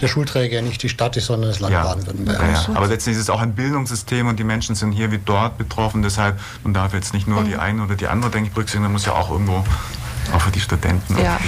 der 0.00 0.08
Schulträger 0.08 0.62
nicht 0.62 0.82
die 0.82 0.88
Stadt 0.88 1.16
ist, 1.16 1.26
sondern 1.26 1.50
das 1.50 1.60
Land 1.60 1.72
ja. 1.72 1.82
Baden-Württemberg. 1.82 2.40
Ja, 2.40 2.74
Aber 2.74 2.86
letztendlich 2.86 3.16
ist 3.16 3.24
es 3.24 3.30
auch 3.30 3.40
ein 3.40 3.54
Bildungssystem 3.54 4.28
und 4.28 4.38
die 4.38 4.44
Menschen 4.44 4.74
sind 4.74 4.92
hier 4.92 5.10
wie 5.10 5.18
dort 5.18 5.58
betroffen. 5.58 6.02
Deshalb, 6.02 6.38
man 6.62 6.72
darf 6.72 6.94
jetzt 6.94 7.14
nicht 7.14 7.26
nur 7.26 7.42
die 7.42 7.56
eine 7.56 7.82
oder 7.82 7.96
die 7.96 8.06
andere, 8.06 8.30
denke 8.30 8.48
ich, 8.48 8.54
berücksichtigen, 8.54 8.84
man 8.84 8.92
muss 8.92 9.06
ja 9.06 9.12
auch 9.12 9.30
irgendwo 9.30 9.64
auch 10.32 10.40
für 10.40 10.50
die 10.50 10.60
Studenten. 10.60 11.16
Ja. 11.18 11.38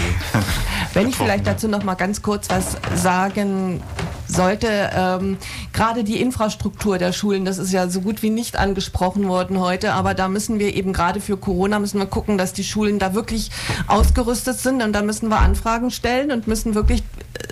Wenn 0.95 1.09
ich 1.09 1.17
vielleicht 1.17 1.47
dazu 1.47 1.69
noch 1.69 1.83
mal 1.85 1.95
ganz 1.95 2.23
kurz 2.23 2.49
was 2.51 2.77
sagen 2.95 3.83
sollte, 4.29 4.91
ähm, 4.95 5.39
gerade 5.73 6.05
die 6.05 6.21
Infrastruktur 6.21 6.99
der 6.99 7.13
Schulen, 7.13 7.45
das 7.45 7.59
ist 7.59 7.73
ja 7.73 7.89
so 7.89 8.01
gut 8.01 8.23
wie 8.23 8.31
nicht 8.31 8.59
angesprochen 8.59 9.27
worden 9.29 9.59
heute, 9.59 9.93
aber 9.95 10.15
da 10.15 10.29
müssen 10.29 10.59
wir 10.59 10.75
eben 10.75 10.93
gerade 10.93 11.21
für 11.21 11.37
Corona 11.37 11.79
müssen 11.79 11.99
wir 11.99 12.07
gucken, 12.07 12.39
dass 12.39 12.53
die 12.53 12.65
Schulen 12.65 12.99
da 12.99 13.15
wirklich 13.15 13.51
ausgerüstet 13.87 14.59
sind 14.59 14.83
und 14.83 14.93
da 14.93 15.03
müssen 15.03 15.29
wir 15.29 15.39
Anfragen 15.39 15.91
stellen 15.91 16.31
und 16.31 16.47
müssen 16.47 16.75
wirklich 16.75 17.03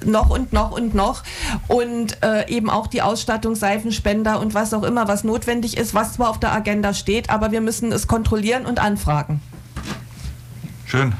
noch 0.05 0.31
und 0.31 0.53
noch 0.53 0.73
und 0.73 0.95
noch 0.95 1.23
und 1.69 2.23
äh, 2.23 2.49
eben 2.49 2.71
auch 2.71 2.87
die 2.87 3.03
Ausstattung, 3.03 3.55
Seifenspender 3.55 4.41
und 4.41 4.55
was 4.55 4.75
auch 4.75 4.83
immer, 4.83 5.09
was 5.09 5.25
notwendig 5.25 5.77
ist, 5.77 5.95
was 5.95 6.15
zwar 6.15 6.31
auf 6.31 6.41
der 6.41 6.53
Agenda 6.53 6.95
steht, 6.95 7.31
aber 7.31 7.53
wir 7.53 7.61
müssen 7.61 7.93
es 7.93 8.07
kontrollieren 8.07 8.67
und 8.67 8.79
anfragen. 8.79 9.41
Schön. 10.85 11.15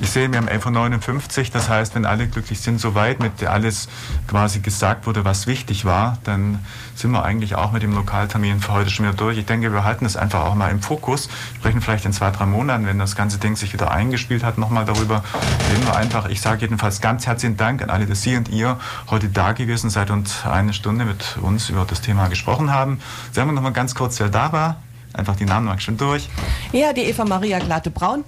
Ich 0.00 0.10
sehe, 0.10 0.30
wir 0.30 0.38
haben 0.38 0.48
11.59 0.48 1.38
Uhr, 1.38 1.46
das 1.52 1.68
heißt, 1.68 1.94
wenn 1.96 2.06
alle 2.06 2.28
glücklich 2.28 2.60
sind, 2.60 2.80
soweit 2.80 3.20
mit 3.20 3.44
alles 3.44 3.88
quasi 4.28 4.60
gesagt 4.60 5.06
wurde, 5.06 5.24
was 5.24 5.48
wichtig 5.48 5.84
war, 5.84 6.18
dann 6.22 6.64
sind 6.94 7.10
wir 7.10 7.24
eigentlich 7.24 7.56
auch 7.56 7.72
mit 7.72 7.82
dem 7.82 7.92
Lokaltermin 7.94 8.60
für 8.60 8.72
heute 8.72 8.90
schon 8.90 9.06
wieder 9.06 9.16
durch. 9.16 9.38
Ich 9.38 9.46
denke, 9.46 9.72
wir 9.72 9.82
halten 9.82 10.04
das 10.04 10.16
einfach 10.16 10.44
auch 10.44 10.54
mal 10.54 10.70
im 10.70 10.80
Fokus, 10.80 11.28
sprechen 11.56 11.80
vielleicht 11.80 12.04
in 12.04 12.12
zwei, 12.12 12.30
drei 12.30 12.46
Monaten, 12.46 12.86
wenn 12.86 12.98
das 12.98 13.16
ganze 13.16 13.38
Ding 13.38 13.56
sich 13.56 13.72
wieder 13.72 13.90
eingespielt 13.90 14.44
hat, 14.44 14.56
nochmal 14.56 14.84
darüber. 14.84 15.24
Reden 15.72 15.86
wir 15.86 15.96
einfach. 15.96 16.28
Ich 16.28 16.40
sage 16.40 16.60
jedenfalls 16.60 17.00
ganz 17.00 17.26
herzlichen 17.26 17.56
Dank 17.56 17.82
an 17.82 17.90
alle, 17.90 18.06
dass 18.06 18.22
Sie 18.22 18.36
und 18.36 18.48
ihr 18.48 18.78
heute 19.10 19.28
da 19.28 19.52
gewesen 19.52 19.90
seid 19.90 20.10
und 20.10 20.46
eine 20.46 20.74
Stunde 20.74 21.06
mit 21.06 21.38
uns 21.42 21.70
über 21.70 21.84
das 21.84 22.00
Thema 22.00 22.28
gesprochen 22.28 22.72
haben. 22.72 23.00
Sagen 23.32 23.48
wir 23.48 23.52
nochmal 23.52 23.72
ganz 23.72 23.94
kurz, 23.96 24.20
wer 24.20 24.28
da 24.28 24.52
war. 24.52 24.76
Einfach 25.12 25.36
die 25.36 25.44
Namen 25.44 25.66
mal 25.66 25.80
schon 25.80 25.96
durch. 25.96 26.28
Ja, 26.72 26.92
die 26.92 27.02
Eva 27.02 27.24
Maria 27.24 27.58
Glatte-Braun. 27.58 28.24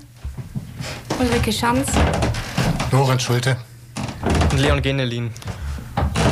Ulrike 1.18 1.52
Schanz. 1.52 1.88
Lorenz 2.92 3.22
Schulte. 3.22 3.56
Und 4.50 4.58
Leon 4.58 4.82
Genelin. 4.82 5.30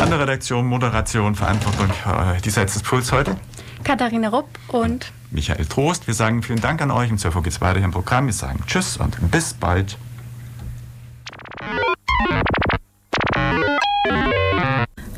An 0.01 0.11
der 0.11 0.20
Redaktion, 0.20 0.66
Moderation, 0.66 1.34
Verantwortung 1.34 1.88
äh, 2.07 2.40
diesseits 2.40 2.74
des 2.74 2.82
Puls 2.82 3.12
heute. 3.12 3.36
Katharina 3.84 4.28
Rupp 4.28 4.49
und 4.68 5.12
Michael 5.30 5.66
Trost. 5.66 6.07
Wir 6.07 6.14
sagen 6.14 6.42
vielen 6.42 6.61
Dank 6.61 6.80
an 6.82 6.90
euch. 6.90 7.11
Um 7.11 7.18
12 7.18 7.36
Uhr 7.36 7.42
geht 7.42 7.53
es 7.53 7.61
weiter 7.61 7.78
hier 7.78 7.84
im 7.84 7.90
Programm. 7.92 8.26
Wir 8.26 8.32
sagen 8.32 8.62
Tschüss 8.66 8.96
und 8.96 9.30
bis 9.30 9.55
bald. 9.55 9.96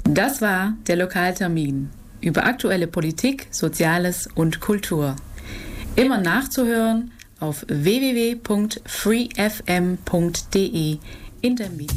Das 0.04 0.40
war 0.40 0.74
der 0.86 0.96
Lokaltermin 0.96 1.90
über 2.20 2.44
aktuelle 2.44 2.86
Politik, 2.86 3.46
Soziales 3.50 4.28
und 4.34 4.60
Kultur. 4.60 5.16
Immer 5.96 6.18
nachzuhören 6.18 7.12
auf 7.40 7.64
www.freefm.de 7.66 8.38
in 11.42 11.56
der 11.56 11.70
Media 11.70 11.90